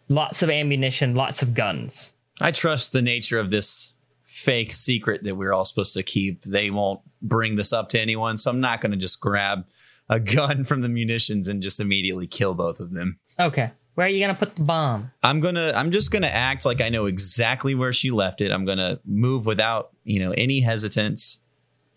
[0.08, 2.14] Lots of ammunition, lots of guns.
[2.40, 3.94] I trust the nature of this
[4.40, 6.44] fake secret that we're all supposed to keep.
[6.44, 9.66] They won't bring this up to anyone, so I'm not going to just grab
[10.08, 13.20] a gun from the munitions and just immediately kill both of them.
[13.38, 13.72] Okay.
[13.96, 15.12] Where are you gonna put the bomb?
[15.24, 18.40] I'm going to I'm just going to act like I know exactly where she left
[18.40, 18.50] it.
[18.50, 21.38] I'm going to move without, you know, any hesitance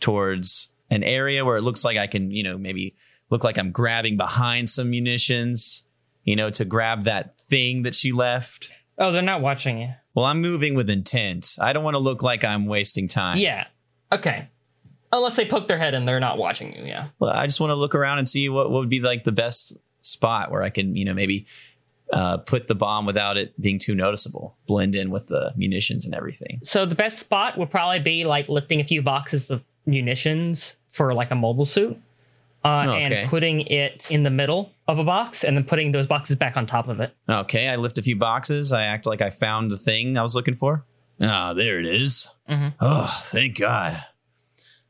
[0.01, 2.97] towards an area where it looks like I can, you know, maybe
[3.31, 5.85] look like I'm grabbing behind some munitions,
[6.25, 8.69] you know, to grab that thing that she left.
[8.99, 9.91] Oh, they're not watching you.
[10.15, 11.57] Well, I'm moving with intent.
[11.61, 13.39] I don't want to look like I'm wasting time.
[13.39, 13.67] Yeah.
[14.11, 14.49] Okay.
[15.11, 17.09] Unless they poke their head and they're not watching you, yeah.
[17.19, 19.33] Well, I just want to look around and see what, what would be like the
[19.33, 21.47] best spot where I can, you know, maybe
[22.13, 26.15] uh, put the bomb without it being too noticeable, blend in with the munitions and
[26.15, 26.61] everything.
[26.63, 31.15] So the best spot would probably be like lifting a few boxes of munitions for
[31.15, 31.99] like a mobile suit.
[32.65, 33.03] Uh, Okay.
[33.23, 36.57] and putting it in the middle of a box and then putting those boxes back
[36.57, 37.13] on top of it.
[37.29, 38.73] Okay, I lift a few boxes.
[38.73, 40.85] I act like I found the thing I was looking for.
[41.21, 42.31] Ah, there it is.
[42.49, 42.75] Mhm.
[42.81, 44.05] Oh, thank God.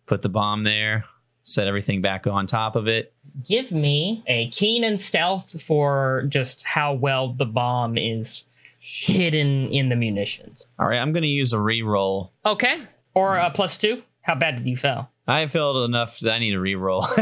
[0.07, 1.05] Put the bomb there,
[1.43, 3.15] set everything back on top of it.
[3.49, 8.44] Give me a keen and stealth for just how well the bomb is
[8.81, 10.66] hidden in the munitions.
[10.78, 12.32] All right, I'm going to use a re-roll.
[12.44, 12.82] Okay.
[13.15, 14.03] Or a plus two.
[14.23, 15.09] How bad did you fail?
[15.27, 17.07] I failed enough that I need a re-roll.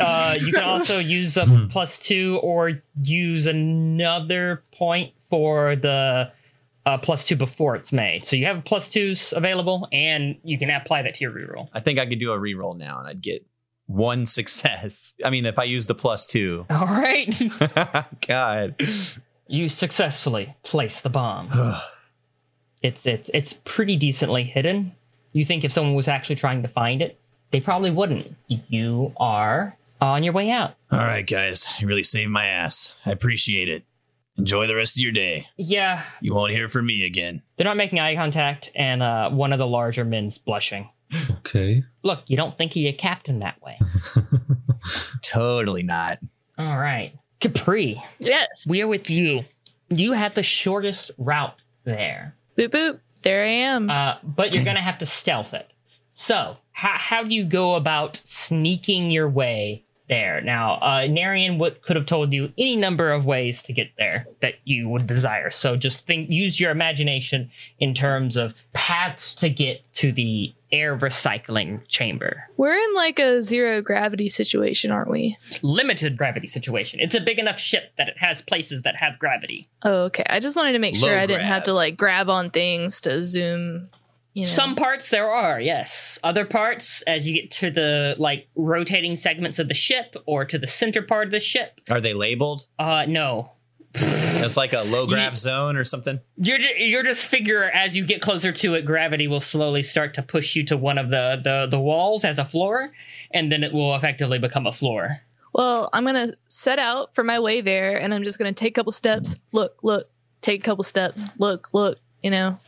[0.00, 6.30] Uh, you can also use a plus two or use another point for the
[6.86, 8.24] uh, plus two before it's made.
[8.24, 11.68] So you have plus twos available, and you can apply that to your reroll.
[11.72, 13.44] I think I could do a re-roll now, and I'd get
[13.86, 15.14] one success.
[15.24, 16.66] I mean, if I use the plus two.
[16.70, 17.34] All right.
[18.26, 18.80] God.
[19.48, 21.76] you successfully place the bomb.
[22.82, 24.92] it's it's it's pretty decently hidden.
[25.32, 27.18] You think if someone was actually trying to find it,
[27.50, 28.34] they probably wouldn't.
[28.48, 30.74] You are on your way out.
[30.90, 31.66] All right, guys.
[31.78, 32.94] You really saved my ass.
[33.06, 33.84] I appreciate it.
[34.38, 35.46] Enjoy the rest of your day.
[35.58, 37.42] Yeah, You won't hear from me again.
[37.56, 40.88] they're not making eye contact, and uh, one of the larger men's blushing.
[41.30, 41.82] Okay.
[42.02, 43.78] Look, you don't think of your captain that way.
[45.22, 46.18] Totally not.
[46.58, 47.12] All right.
[47.40, 48.66] Capri, Yes.
[48.66, 49.44] we are with you.
[49.88, 53.00] You had the shortest route there, boop boop.
[53.22, 53.90] There I am.
[53.90, 55.70] uh, but you're going to have to stealth it.
[56.10, 60.40] So, how, how do you go about sneaking your way there?
[60.42, 64.26] Now, uh, Narian would, could have told you any number of ways to get there
[64.40, 65.50] that you would desire.
[65.50, 70.96] So, just think, use your imagination in terms of paths to get to the air
[70.96, 72.48] recycling chamber.
[72.56, 75.36] We're in like a zero gravity situation, aren't we?
[75.62, 76.98] Limited gravity situation.
[77.00, 79.68] It's a big enough ship that it has places that have gravity.
[79.82, 80.24] Oh, okay.
[80.28, 83.00] I just wanted to make sure Low I didn't have to like grab on things
[83.02, 83.90] to zoom.
[84.34, 84.48] You know.
[84.48, 86.18] Some parts there are, yes.
[86.24, 90.56] Other parts, as you get to the like rotating segments of the ship or to
[90.58, 92.66] the center part of the ship, Are they labeled?
[92.78, 93.52] uh, no.
[93.94, 96.20] It's like a low grav Ye- zone or something.
[96.36, 100.22] You're you're just figure as you get closer to it, gravity will slowly start to
[100.22, 102.92] push you to one of the the the walls as a floor,
[103.32, 105.20] and then it will effectively become a floor.
[105.52, 108.80] Well, I'm gonna set out for my way there, and I'm just gonna take a
[108.80, 109.36] couple steps.
[109.52, 110.08] Look, look.
[110.40, 111.26] Take a couple steps.
[111.38, 111.98] Look, look.
[112.22, 112.58] You know,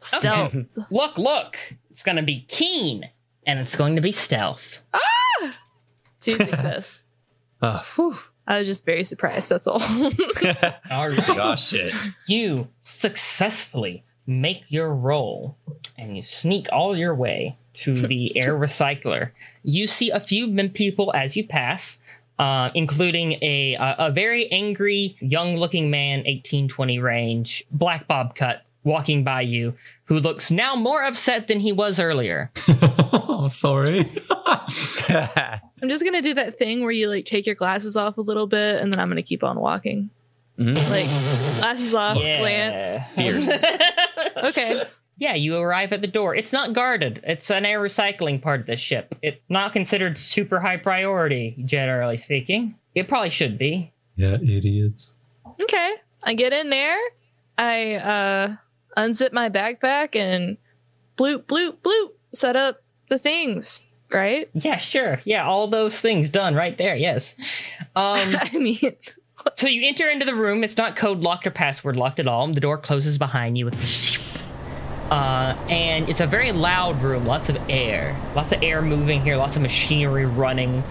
[0.00, 0.54] stealth.
[0.90, 1.56] Look, look!
[1.90, 3.08] It's going to be keen,
[3.46, 4.80] and it's going to be stealth.
[4.92, 5.56] Ah,
[6.20, 7.00] Two success.
[7.62, 8.16] Uh, whew.
[8.46, 9.48] I was just very surprised.
[9.48, 9.82] That's all.
[10.90, 11.26] All right.
[11.26, 11.94] Gosh, shit.
[12.26, 15.56] you successfully make your roll
[15.98, 19.30] and you sneak all your way to the air recycler.
[19.62, 21.98] You see a few people as you pass,
[22.38, 28.62] uh, including a, a a very angry, young-looking man, eighteen twenty range, black bob cut,
[28.82, 32.50] walking by you, who looks now more upset than he was earlier.
[32.68, 34.10] I'm sorry.
[35.82, 38.46] I'm just gonna do that thing where you like take your glasses off a little
[38.46, 40.10] bit, and then I'm gonna keep on walking.
[40.58, 40.76] Mhm.
[40.90, 41.06] Like
[41.58, 43.12] glasses off, glance.
[43.12, 43.64] Fierce.
[44.36, 44.84] Okay.
[45.16, 46.34] Yeah, you arrive at the door.
[46.34, 47.20] It's not guarded.
[47.24, 49.14] It's an air recycling part of the ship.
[49.22, 52.74] It's not considered super high priority, generally speaking.
[52.96, 53.92] It probably should be.
[54.16, 55.12] yeah, idiots.
[55.62, 55.94] Okay.
[56.24, 56.98] I get in there.
[57.56, 58.56] I uh
[58.96, 60.56] unzip my backpack and
[61.16, 63.82] bloop bloop bloop set up the things.
[64.12, 64.48] Right?
[64.54, 65.20] Yeah, sure.
[65.24, 66.94] Yeah, all those things done right there.
[66.94, 67.34] Yes.
[67.96, 68.78] Um, I mean,
[69.56, 70.64] so you enter into the room.
[70.64, 72.52] It's not code locked or password locked at all.
[72.52, 73.74] The door closes behind you with.
[75.10, 77.26] Uh, and it's a very loud room.
[77.26, 78.18] Lots of air.
[78.34, 79.36] Lots of air moving here.
[79.36, 80.82] Lots of machinery running.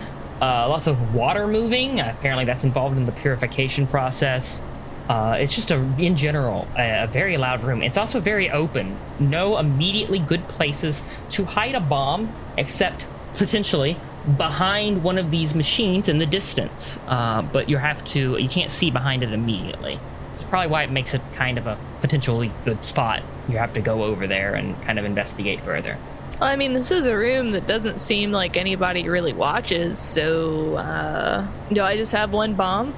[0.42, 2.00] Uh, lots of water moving.
[2.00, 4.62] Apparently, that's involved in the purification process.
[5.10, 7.82] Uh, it's just a, in general, a, a very loud room.
[7.84, 8.98] It's also very open.
[9.20, 13.98] No immediately good places to hide a bomb, except potentially
[14.38, 17.00] behind one of these machines in the distance.
[17.08, 20.00] Uh, but you have to, you can't see behind it immediately.
[20.36, 23.22] It's probably why it makes it kind of a potentially good spot.
[23.50, 25.98] You have to go over there and kind of investigate further.
[26.40, 30.00] well, I mean, this is a room that doesn't seem like anybody really watches.
[30.00, 32.94] So, uh, do I just have one bomb?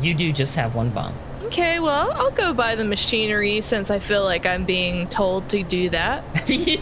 [0.00, 1.14] You do just have one bomb.
[1.46, 5.62] Okay, well, I'll go buy the machinery since I feel like I'm being told to
[5.62, 6.24] do that.
[6.48, 6.78] you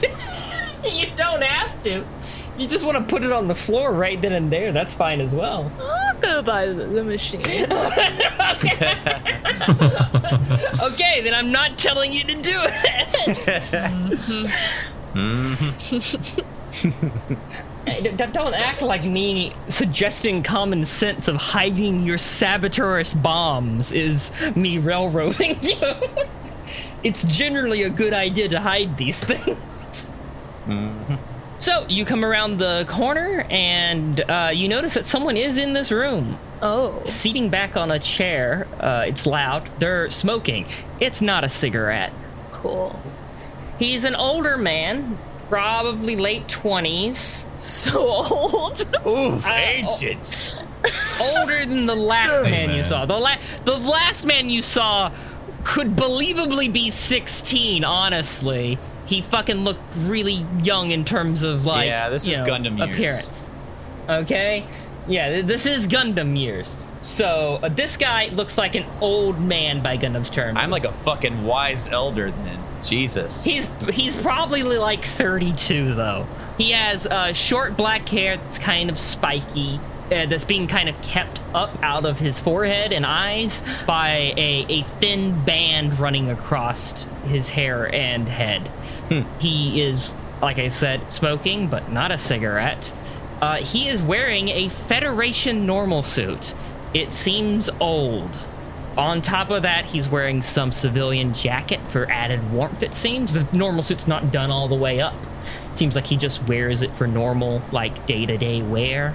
[1.16, 2.04] don't have to.
[2.58, 4.72] You just want to put it on the floor right then and there.
[4.72, 5.70] That's fine as well.
[5.80, 7.40] I'll go buy the, the machine.
[10.82, 13.26] Okay, then I'm not telling you to do it.
[13.26, 13.34] D-
[14.26, 14.48] d-
[15.14, 16.40] mm-hmm.
[18.32, 25.58] Don't act like me suggesting common sense of hiding your saboteurist bombs is me railroading
[25.62, 25.76] you.
[27.02, 29.58] it's generally a good idea to hide these things.
[31.58, 35.90] So you come around the corner and uh, you notice that someone is in this
[35.92, 38.68] room Oh, seating back on a chair.
[38.78, 39.68] Uh, it's loud.
[39.80, 40.66] They're smoking.
[41.00, 42.12] It's not a cigarette.
[42.52, 43.00] cool.
[43.78, 45.18] He's an older man,
[45.52, 48.00] probably late 20s, So
[48.30, 48.80] old.
[49.06, 50.64] Oof, Uh, ancient.
[51.20, 53.04] older than the last Hey, man, you saw.
[53.04, 55.12] The, la- the last man you saw
[55.62, 58.78] could believably be 16, honestly.
[59.04, 62.78] He fucking looked really young in terms of, like, Yeah, this you is know, Gundam
[62.78, 62.94] years.
[63.28, 63.46] appearance.
[64.08, 64.64] Okay?
[65.06, 66.78] Yeah, th- this is Gundam years.
[67.02, 70.56] So, uh, this guy looks like an old man by Gundam's terms.
[70.58, 72.58] I'm like a fucking wise elder then.
[72.88, 73.44] Jesus.
[73.44, 76.26] He's he's probably like 32 though.
[76.58, 79.80] He has uh, short black hair that's kind of spiky.
[80.10, 84.66] Uh, that's being kind of kept up out of his forehead and eyes by a,
[84.68, 88.70] a thin band running across his hair and head.
[89.38, 92.92] He is, like I said, smoking, but not a cigarette.
[93.40, 96.54] Uh, he is wearing a Federation normal suit.
[96.94, 98.30] It seems old.
[98.96, 103.32] On top of that, he's wearing some civilian jacket for added warmth, it seems.
[103.32, 105.14] The normal suit's not done all the way up.
[105.74, 109.14] Seems like he just wears it for normal, like, day to day wear.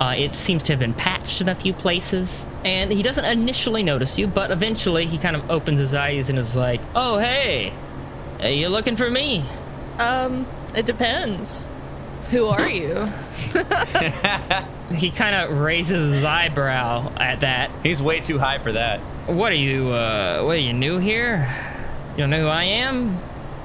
[0.00, 2.46] Uh, it seems to have been patched in a few places.
[2.64, 6.38] And he doesn't initially notice you, but eventually he kind of opens his eyes and
[6.38, 7.72] is like, Oh, hey,
[8.40, 9.44] are you looking for me?
[9.98, 11.66] Um, it depends.
[12.30, 13.06] Who are you?
[14.90, 17.70] He kind of raises his eyebrow at that.
[17.84, 18.98] He's way too high for that.
[19.28, 21.48] What are you, uh, what are you new here?
[22.12, 23.16] You don't know who I am?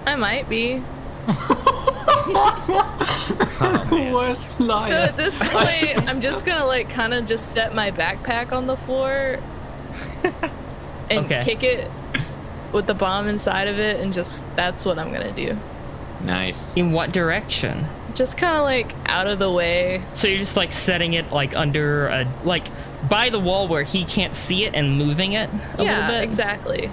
[0.06, 0.84] I might be.
[3.92, 8.52] Worst So at this point, I'm just gonna like kind of just set my backpack
[8.52, 9.40] on the floor
[11.10, 11.44] and Okay.
[11.44, 11.90] kick it
[12.72, 15.58] with the bomb inside of it, and just that's what I'm gonna do.
[16.22, 16.76] Nice.
[16.76, 17.88] In what direction?
[18.16, 20.02] Just kind of like out of the way.
[20.14, 22.68] So you're just like setting it like under a like
[23.10, 26.24] by the wall where he can't see it and moving it a yeah, little bit.
[26.24, 26.90] exactly.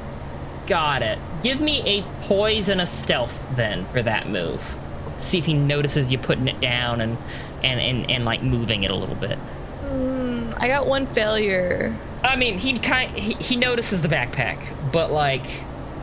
[0.66, 1.18] Got it.
[1.42, 4.76] Give me a poise and a stealth then for that move.
[5.20, 7.16] See if he notices you putting it down and
[7.62, 9.38] and and, and like moving it a little bit.
[9.38, 11.96] Hmm, I got one failure.
[12.24, 14.58] I mean, he kind he, he notices the backpack,
[14.92, 15.44] but like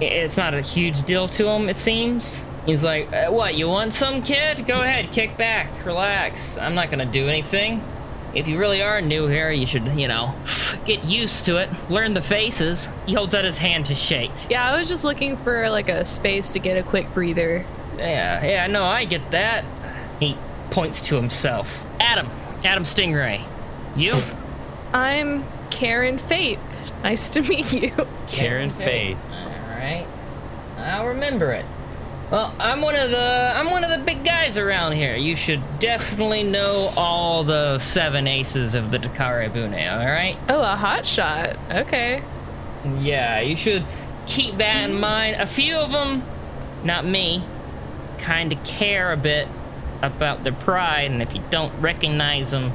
[0.01, 1.67] it's not a huge deal to him.
[1.67, 2.41] It seems.
[2.69, 3.55] He's like, uh, "What?
[3.55, 4.67] You want some, kid?
[4.67, 6.57] Go ahead, kick back, relax.
[6.57, 7.81] I'm not gonna do anything."
[8.33, 10.33] if you really are new here, you should, you know,
[10.85, 11.69] get used to it.
[11.89, 12.89] Learn the faces.
[13.05, 14.31] He holds out his hand to shake.
[14.49, 17.65] Yeah, I was just looking for like a space to get a quick breather.
[17.97, 19.65] Yeah, yeah, no, I get that.
[20.19, 20.37] He
[20.71, 21.85] points to himself.
[21.99, 22.29] Adam,
[22.63, 23.43] Adam Stingray.
[23.95, 24.13] You?
[24.93, 26.59] I'm Karen Faith.
[27.03, 27.91] Nice to meet you.
[28.27, 29.17] Karen Faith.
[29.31, 30.05] All right,
[30.77, 31.65] I'll remember it.
[32.31, 35.15] Well, I'm one of the I'm one of the big guys around here.
[35.15, 39.73] You should definitely know all the seven aces of the Takara Bune.
[39.73, 40.37] All right?
[40.47, 41.57] Oh, a hot shot.
[41.71, 42.21] Okay.
[42.99, 43.83] Yeah, you should
[44.27, 45.37] keep that in mind.
[45.37, 46.23] A few of them,
[46.83, 47.43] not me,
[48.19, 49.47] kind of care a bit
[50.03, 52.71] about their pride, and if you don't recognize them,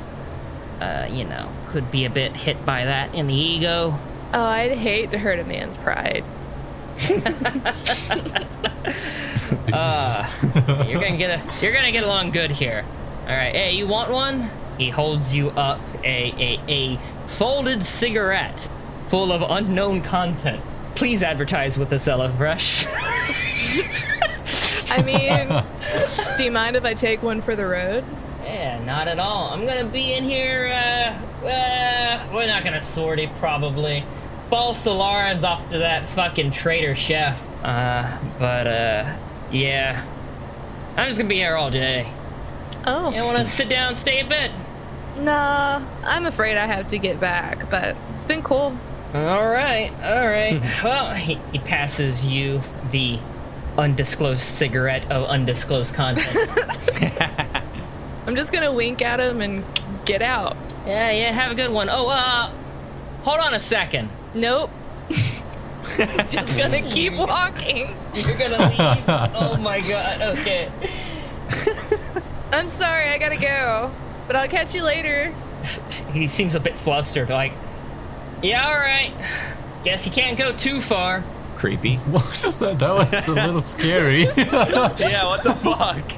[0.80, 3.96] uh, you know, could be a bit hit by that in the ego.
[4.32, 6.24] Oh, I'd hate to hurt a man's pride.
[9.72, 10.28] Uh,
[10.88, 12.84] you're gonna get a, you're gonna get along good here.
[13.22, 13.54] All right.
[13.54, 14.50] Hey, you want one?
[14.78, 18.68] He holds you up a a, a folded cigarette
[19.08, 20.62] full of unknown content.
[20.94, 22.86] Please advertise with this HelloFresh.
[24.90, 28.04] I mean, do you mind if I take one for the road?
[28.44, 29.48] yeah, not at all.
[29.48, 30.68] I'm gonna be in here.
[30.68, 34.04] Uh, uh, we're not gonna sortie probably.
[34.54, 37.42] Ball Solarans off to that fucking traitor chef.
[37.64, 39.16] Uh, but uh,
[39.50, 40.06] yeah.
[40.96, 42.08] I'm just gonna be here all day.
[42.86, 43.10] Oh.
[43.10, 44.52] You want to sit down stay a bit?
[45.18, 48.78] Nah, I'm afraid I have to get back, but it's been cool.
[49.12, 50.62] All right, all right.
[50.84, 52.60] well, he, he passes you
[52.92, 53.18] the
[53.76, 56.48] undisclosed cigarette of undisclosed content.
[58.28, 59.64] I'm just gonna wink at him and
[60.04, 60.56] get out.
[60.86, 61.88] yeah, yeah, have a good one.
[61.88, 62.52] Oh, uh,
[63.24, 64.10] hold on a second.
[64.34, 64.70] Nope.
[66.28, 67.94] just gonna keep walking.
[68.14, 69.04] You're gonna leave?
[69.34, 70.70] oh my god, okay.
[72.52, 73.92] I'm sorry, I gotta go.
[74.26, 75.34] But I'll catch you later.
[76.12, 77.52] He seems a bit flustered, like,
[78.42, 79.12] yeah, all right.
[79.84, 81.22] Guess he can't go too far.
[81.56, 81.96] Creepy.
[81.96, 82.78] What was that?
[82.78, 84.24] That was a little scary.
[84.24, 86.10] yeah, what the fuck?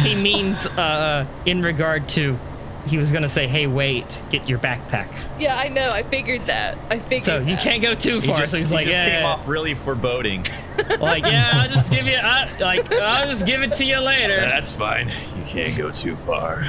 [0.00, 2.38] He means, uh, in regard to,
[2.86, 5.08] he was gonna say, hey, wait, get your backpack.
[5.38, 5.88] Yeah, I know.
[5.88, 6.76] I figured that.
[6.90, 7.24] I figured.
[7.24, 7.60] So you that.
[7.60, 8.38] can't go too He far.
[8.38, 10.46] just, so he's he like, just yeah, came off really foreboding.
[11.00, 14.36] like, yeah, I'll just give you, I, like, I'll just give it to you later.
[14.40, 15.08] That's fine.
[15.36, 16.62] You can't go too far.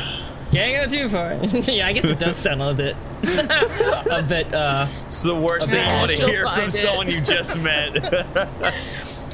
[0.52, 1.34] Can't go too far.
[1.72, 4.54] yeah, I guess it does sound a bit, a bit.
[4.54, 6.72] uh It's the worst thing you want to hear from it.
[6.72, 7.96] someone you just met.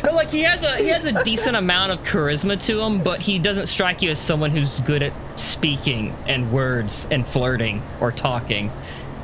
[0.01, 3.21] But, Like he has a he has a decent amount of charisma to him, but
[3.21, 8.11] he doesn't strike you as someone who's good at speaking and words and flirting or
[8.11, 8.71] talking.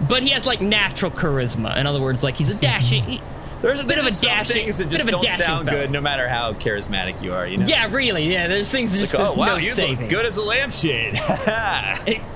[0.10, 1.76] But he has like natural charisma.
[1.78, 3.04] In other words, like he's a dashing.
[3.04, 3.22] he-
[3.62, 5.24] There's a Bit bit of a some dashing- things that bit just of a don't
[5.24, 5.82] dashing sound fella.
[5.84, 7.48] good, no matter how charismatic you are.
[7.48, 7.66] You know.
[7.66, 8.32] yeah, really.
[8.32, 10.02] Yeah, there's things It's just like, oh there's wow, no you saving.
[10.02, 11.16] look good as a lampshade.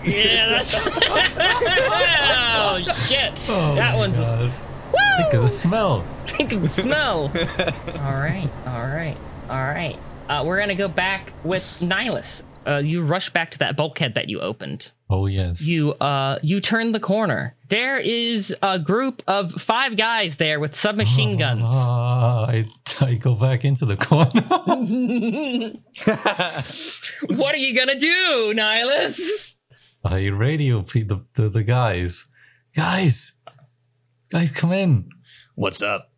[0.05, 0.75] Yeah, that's.
[0.77, 0.81] oh
[3.07, 3.33] shit!
[3.47, 4.17] Oh that my one's.
[4.17, 4.51] A, God.
[5.17, 6.05] Think of the smell.
[6.29, 7.31] Think of the smell.
[7.99, 9.17] all right, all right,
[9.49, 9.97] all right.
[10.29, 12.43] Uh, we're gonna go back with Nihilus.
[12.67, 14.91] Uh, you rush back to that bulkhead that you opened.
[15.09, 15.61] Oh yes.
[15.61, 17.55] You uh, you turn the corner.
[17.69, 21.63] There is a group of five guys there with submachine guns.
[21.65, 22.65] Ah, I,
[23.01, 24.29] I go back into the corner.
[27.37, 29.55] what are you gonna do, Nihilus?
[30.03, 32.25] I radio pe- the, the the guys.
[32.75, 33.33] Guys,
[34.31, 35.09] guys, come in.
[35.55, 36.08] What's up?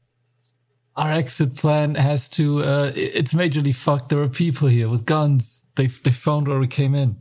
[1.02, 4.10] Our exit plan has to uh, it's majorly fucked.
[4.10, 5.64] There are people here with guns.
[5.76, 7.18] They they found where we came in.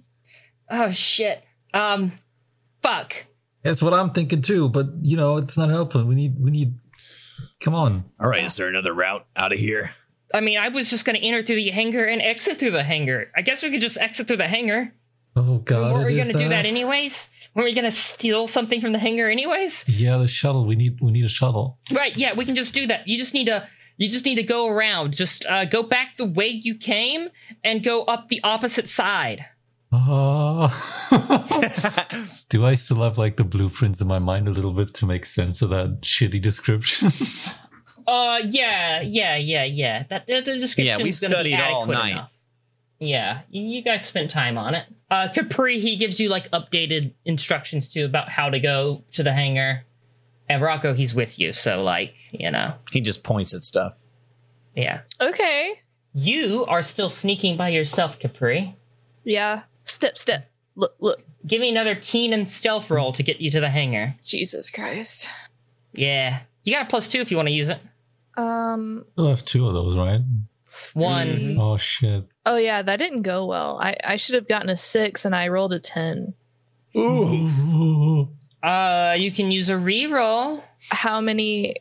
[0.68, 1.42] Oh shit.
[1.72, 2.12] Um,
[2.82, 3.14] fuck.
[3.62, 4.68] That's what I'm thinking too.
[4.68, 6.06] But you know, it's not helping.
[6.06, 6.74] We need we need.
[7.60, 8.04] Come on.
[8.20, 9.92] All right, is there another route out of here?
[10.34, 13.30] I mean, I was just gonna enter through the hangar and exit through the hangar.
[13.34, 14.92] I guess we could just exit through the hangar.
[15.36, 15.94] Oh God.
[15.94, 17.30] Were we is gonna do that anyways?
[17.54, 19.84] Were we gonna steal something from the hangar anyways?
[19.88, 20.66] Yeah, the shuttle.
[20.66, 21.78] We need we need a shuttle.
[21.92, 23.06] Right, yeah, we can just do that.
[23.08, 25.14] You just need to you just need to go around.
[25.16, 27.28] Just uh, go back the way you came
[27.62, 29.44] and go up the opposite side.
[29.92, 30.68] Oh.
[32.48, 35.26] do I still have like the blueprints in my mind a little bit to make
[35.26, 37.12] sense of that shitty description?
[38.06, 40.04] Uh yeah, yeah, yeah, yeah.
[40.08, 42.12] That the, the description Yeah, we is be studied all night.
[42.12, 42.30] enough.
[43.00, 44.86] Yeah, you you guys spent time on it.
[45.10, 49.32] Uh Capri, he gives you like updated instructions too about how to go to the
[49.32, 49.84] hangar.
[50.48, 53.96] And Rocco, he's with you, so like, you know, he just points at stuff.
[54.74, 55.02] yeah.
[55.20, 55.74] Okay.
[56.12, 58.76] You are still sneaking by yourself, Capri.
[59.24, 59.62] Yeah.
[59.84, 60.50] Step, step.
[60.74, 61.22] Look, look.
[61.46, 64.16] Give me another keen and stealth roll to get you to the hangar.
[64.24, 65.28] Jesus Christ.
[65.92, 66.40] Yeah.
[66.64, 67.78] You got a plus two if you want to use it.
[68.36, 69.04] Um.
[69.16, 70.20] We'll have two of those, right?
[70.94, 71.56] One.
[71.60, 72.24] Oh shit.
[72.46, 73.78] Oh yeah, that didn't go well.
[73.80, 76.34] I I should have gotten a six, and I rolled a ten.
[76.96, 78.28] Ooh.
[78.62, 80.62] Uh, you can use a reroll.
[80.90, 81.76] How many?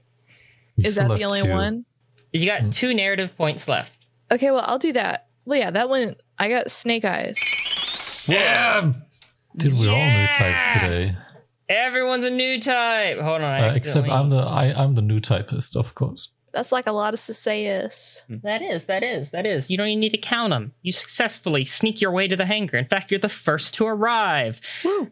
[0.78, 1.50] We Is that the only two.
[1.50, 1.86] one?
[2.32, 2.70] You got Hmm.
[2.70, 3.92] two narrative points left.
[4.32, 5.28] Okay, well, I'll do that.
[5.46, 6.16] Well, yeah, that one.
[6.38, 7.38] I got snake eyes.
[8.28, 8.94] Yeah.
[9.58, 10.38] Dude, we're all new Yeah.
[10.38, 11.16] types today.
[11.68, 13.20] Everyone's a new type.
[13.20, 16.30] Hold on, I Uh, except I'm the I, I'm the new typist, of course.
[16.52, 18.22] That's like a lot of Sisayas.
[18.44, 19.70] That is, that is, that is.
[19.70, 20.74] You don't even need to count them.
[20.82, 22.78] You successfully sneak your way to the hangar.
[22.78, 24.62] In fact, you're the first to arrive.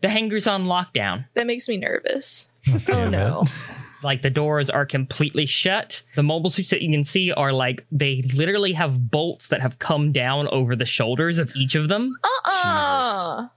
[0.01, 1.25] The hangar's on lockdown.
[1.35, 2.49] That makes me nervous.
[2.89, 3.45] Oh no.
[4.03, 6.01] Like the doors are completely shut.
[6.15, 9.79] The mobile suits that you can see are like they literally have bolts that have
[9.79, 12.13] come down over the shoulders of each of them.
[12.23, 13.47] Uh-uh.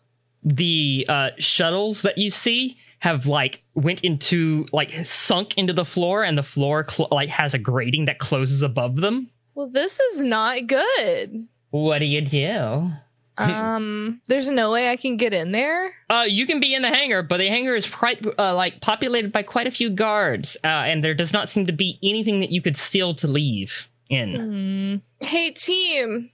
[0.45, 6.23] The uh, shuttles that you see have like went into like sunk into the floor,
[6.25, 9.29] and the floor cl- like has a grating that closes above them.
[9.55, 11.47] Well, this is not good.
[11.71, 12.91] What do you do?
[13.39, 15.95] Um, there's no way I can get in there.
[16.11, 19.33] Uh, you can be in the hangar, but the hangar is quite uh, like populated
[19.33, 22.51] by quite a few guards, uh, and there does not seem to be anything that
[22.51, 25.01] you could steal to leave in.
[25.21, 25.27] Hmm.
[25.27, 26.31] Hey, team.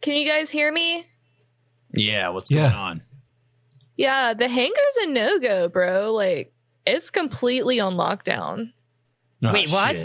[0.00, 1.04] Can you guys hear me?
[1.94, 2.62] Yeah, what's Yeah.
[2.62, 3.02] going on?
[4.02, 6.12] Yeah, the hangar's a no go, bro.
[6.12, 6.52] Like,
[6.84, 8.72] it's completely on lockdown.
[9.44, 9.96] Oh, Wait, what?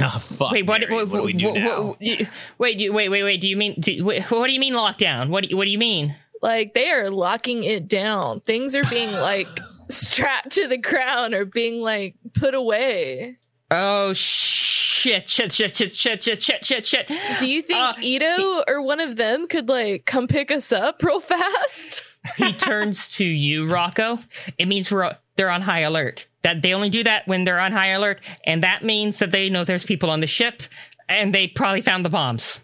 [0.00, 0.50] oh, fuck.
[0.50, 0.80] wait, what?
[0.80, 1.82] Mary, what, what do we do what- now?
[1.84, 2.26] what- you-
[2.58, 3.40] wait, you, wait, wait, wait.
[3.40, 3.76] Do you mean?
[3.80, 5.28] Do, wait, what do you mean lockdown?
[5.28, 5.44] What?
[5.44, 6.16] Do you, what do you mean?
[6.42, 8.40] Like, they are locking it down.
[8.40, 9.46] Things are being, like,
[9.88, 13.38] strapped to the ground or being, like, put away.
[13.70, 15.28] Oh shit!
[15.28, 15.52] Shit!
[15.52, 15.76] Shit!
[15.76, 15.94] Shit!
[15.96, 16.22] Shit!
[16.22, 16.42] Shit!
[16.42, 16.64] Shit!
[16.64, 16.86] Shit!
[16.86, 17.10] Shit!
[17.38, 21.00] Do you think Uh, Ito or one of them could, like, come pick us up
[21.02, 22.02] real fast?
[22.36, 24.18] He turns to you, Rocco.
[24.58, 26.26] It means we're they're on high alert.
[26.42, 29.50] That they only do that when they're on high alert, and that means that they
[29.50, 30.62] know there's people on the ship,
[31.08, 32.60] and they probably found the bombs.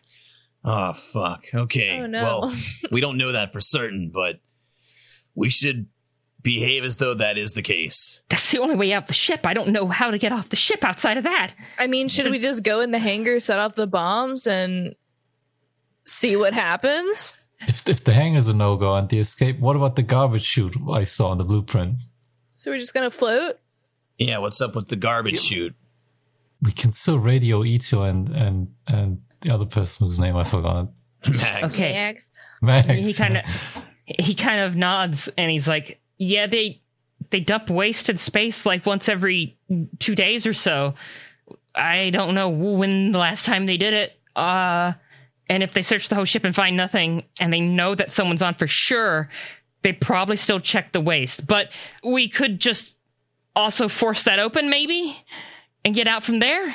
[0.64, 1.47] Oh, fuck.
[1.52, 1.98] Okay.
[2.01, 2.22] Oh, no.
[2.22, 2.56] Well,
[2.93, 4.39] we don't know that for certain, but
[5.34, 5.89] we should
[6.40, 8.20] behave as though that is the case.
[8.28, 9.47] That's the only way out the ship.
[9.47, 11.52] I don't know how to get off the ship outside of that.
[11.78, 14.94] I mean, should we just go in the hangar, set off the bombs, and
[16.05, 17.36] see what happens?
[17.68, 20.76] If if the hangar's a no go and the escape, what about the garbage chute
[20.90, 22.02] I saw in the blueprint?
[22.55, 23.59] So we're just gonna float?
[24.18, 25.74] Yeah, what's up with the garbage chute?
[26.60, 30.89] We can still radio Ito and and and the other person whose name I forgot.
[31.28, 31.80] Mags.
[31.80, 32.18] Okay.
[32.60, 32.89] Mags.
[32.89, 33.44] He kind of
[34.05, 36.80] he kind of nods and he's like, "Yeah, they
[37.30, 39.59] they dump waste in space like once every
[39.98, 40.94] 2 days or so.
[41.74, 44.12] I don't know when the last time they did it.
[44.36, 44.93] Uh
[45.53, 48.41] and if they search the whole ship and find nothing and they know that someone's
[48.41, 49.29] on for sure,
[49.83, 51.47] they probably still check the waste.
[51.47, 51.69] But
[52.03, 52.97] we could just
[53.55, 55.15] also force that open maybe
[55.85, 56.74] and get out from there.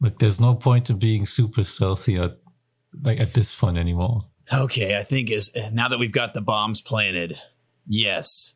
[0.00, 2.38] Look, there's no point in being super stealthy at
[3.02, 4.20] like at this point anymore.
[4.50, 7.38] Okay, I think is now that we've got the bombs planted,
[7.86, 8.54] yes.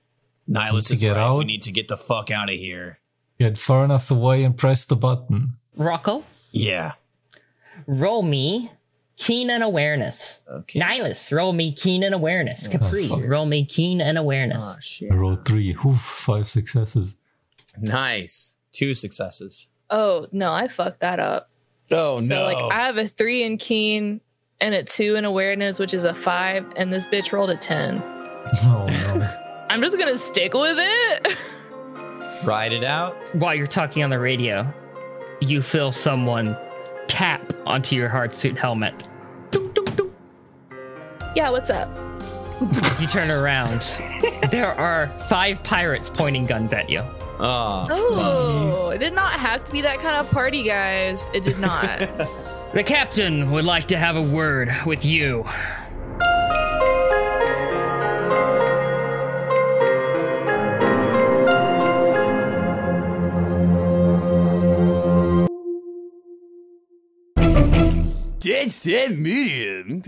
[0.48, 1.32] Nihilus Need to is get right.
[1.34, 3.00] We need to get the fuck out of here.
[3.38, 5.56] Get far enough away and press the button.
[5.76, 6.92] Rocco, Yeah.
[7.86, 8.70] roll me
[9.16, 10.40] keen and awareness.
[10.50, 10.80] Okay.
[10.80, 12.66] Nihilus, roll me keen and awareness.
[12.66, 13.20] Oh, Capri, fuck.
[13.24, 14.62] roll me keen and awareness.
[14.66, 15.10] Oh, shit.
[15.10, 15.76] I rolled three.
[15.84, 17.14] Oof, five successes.
[17.80, 18.54] Nice.
[18.72, 19.66] Two successes.
[19.90, 21.50] Oh no, I fucked that up.
[21.90, 22.26] Oh no.
[22.26, 24.20] So like I have a three in keen
[24.60, 28.02] and a two in awareness, which is a five, and this bitch rolled a ten.
[28.02, 29.66] Oh no.
[29.70, 31.36] I'm just gonna stick with it.
[32.44, 33.16] Ride it out.
[33.34, 34.72] While you're talking on the radio,
[35.40, 36.56] you feel someone
[37.16, 38.94] tap onto your heart suit helmet.
[41.34, 41.88] yeah, what's up?
[43.00, 43.80] You turn around.
[44.50, 47.00] there are five pirates pointing guns at you.
[47.40, 47.86] Ah.
[47.88, 51.30] Oh, Oh, it did not have to be that kind of party, guys.
[51.32, 52.06] It did not.
[52.74, 55.48] The captain would like to have a word with you.
[68.46, 70.04] Dead Set Medium.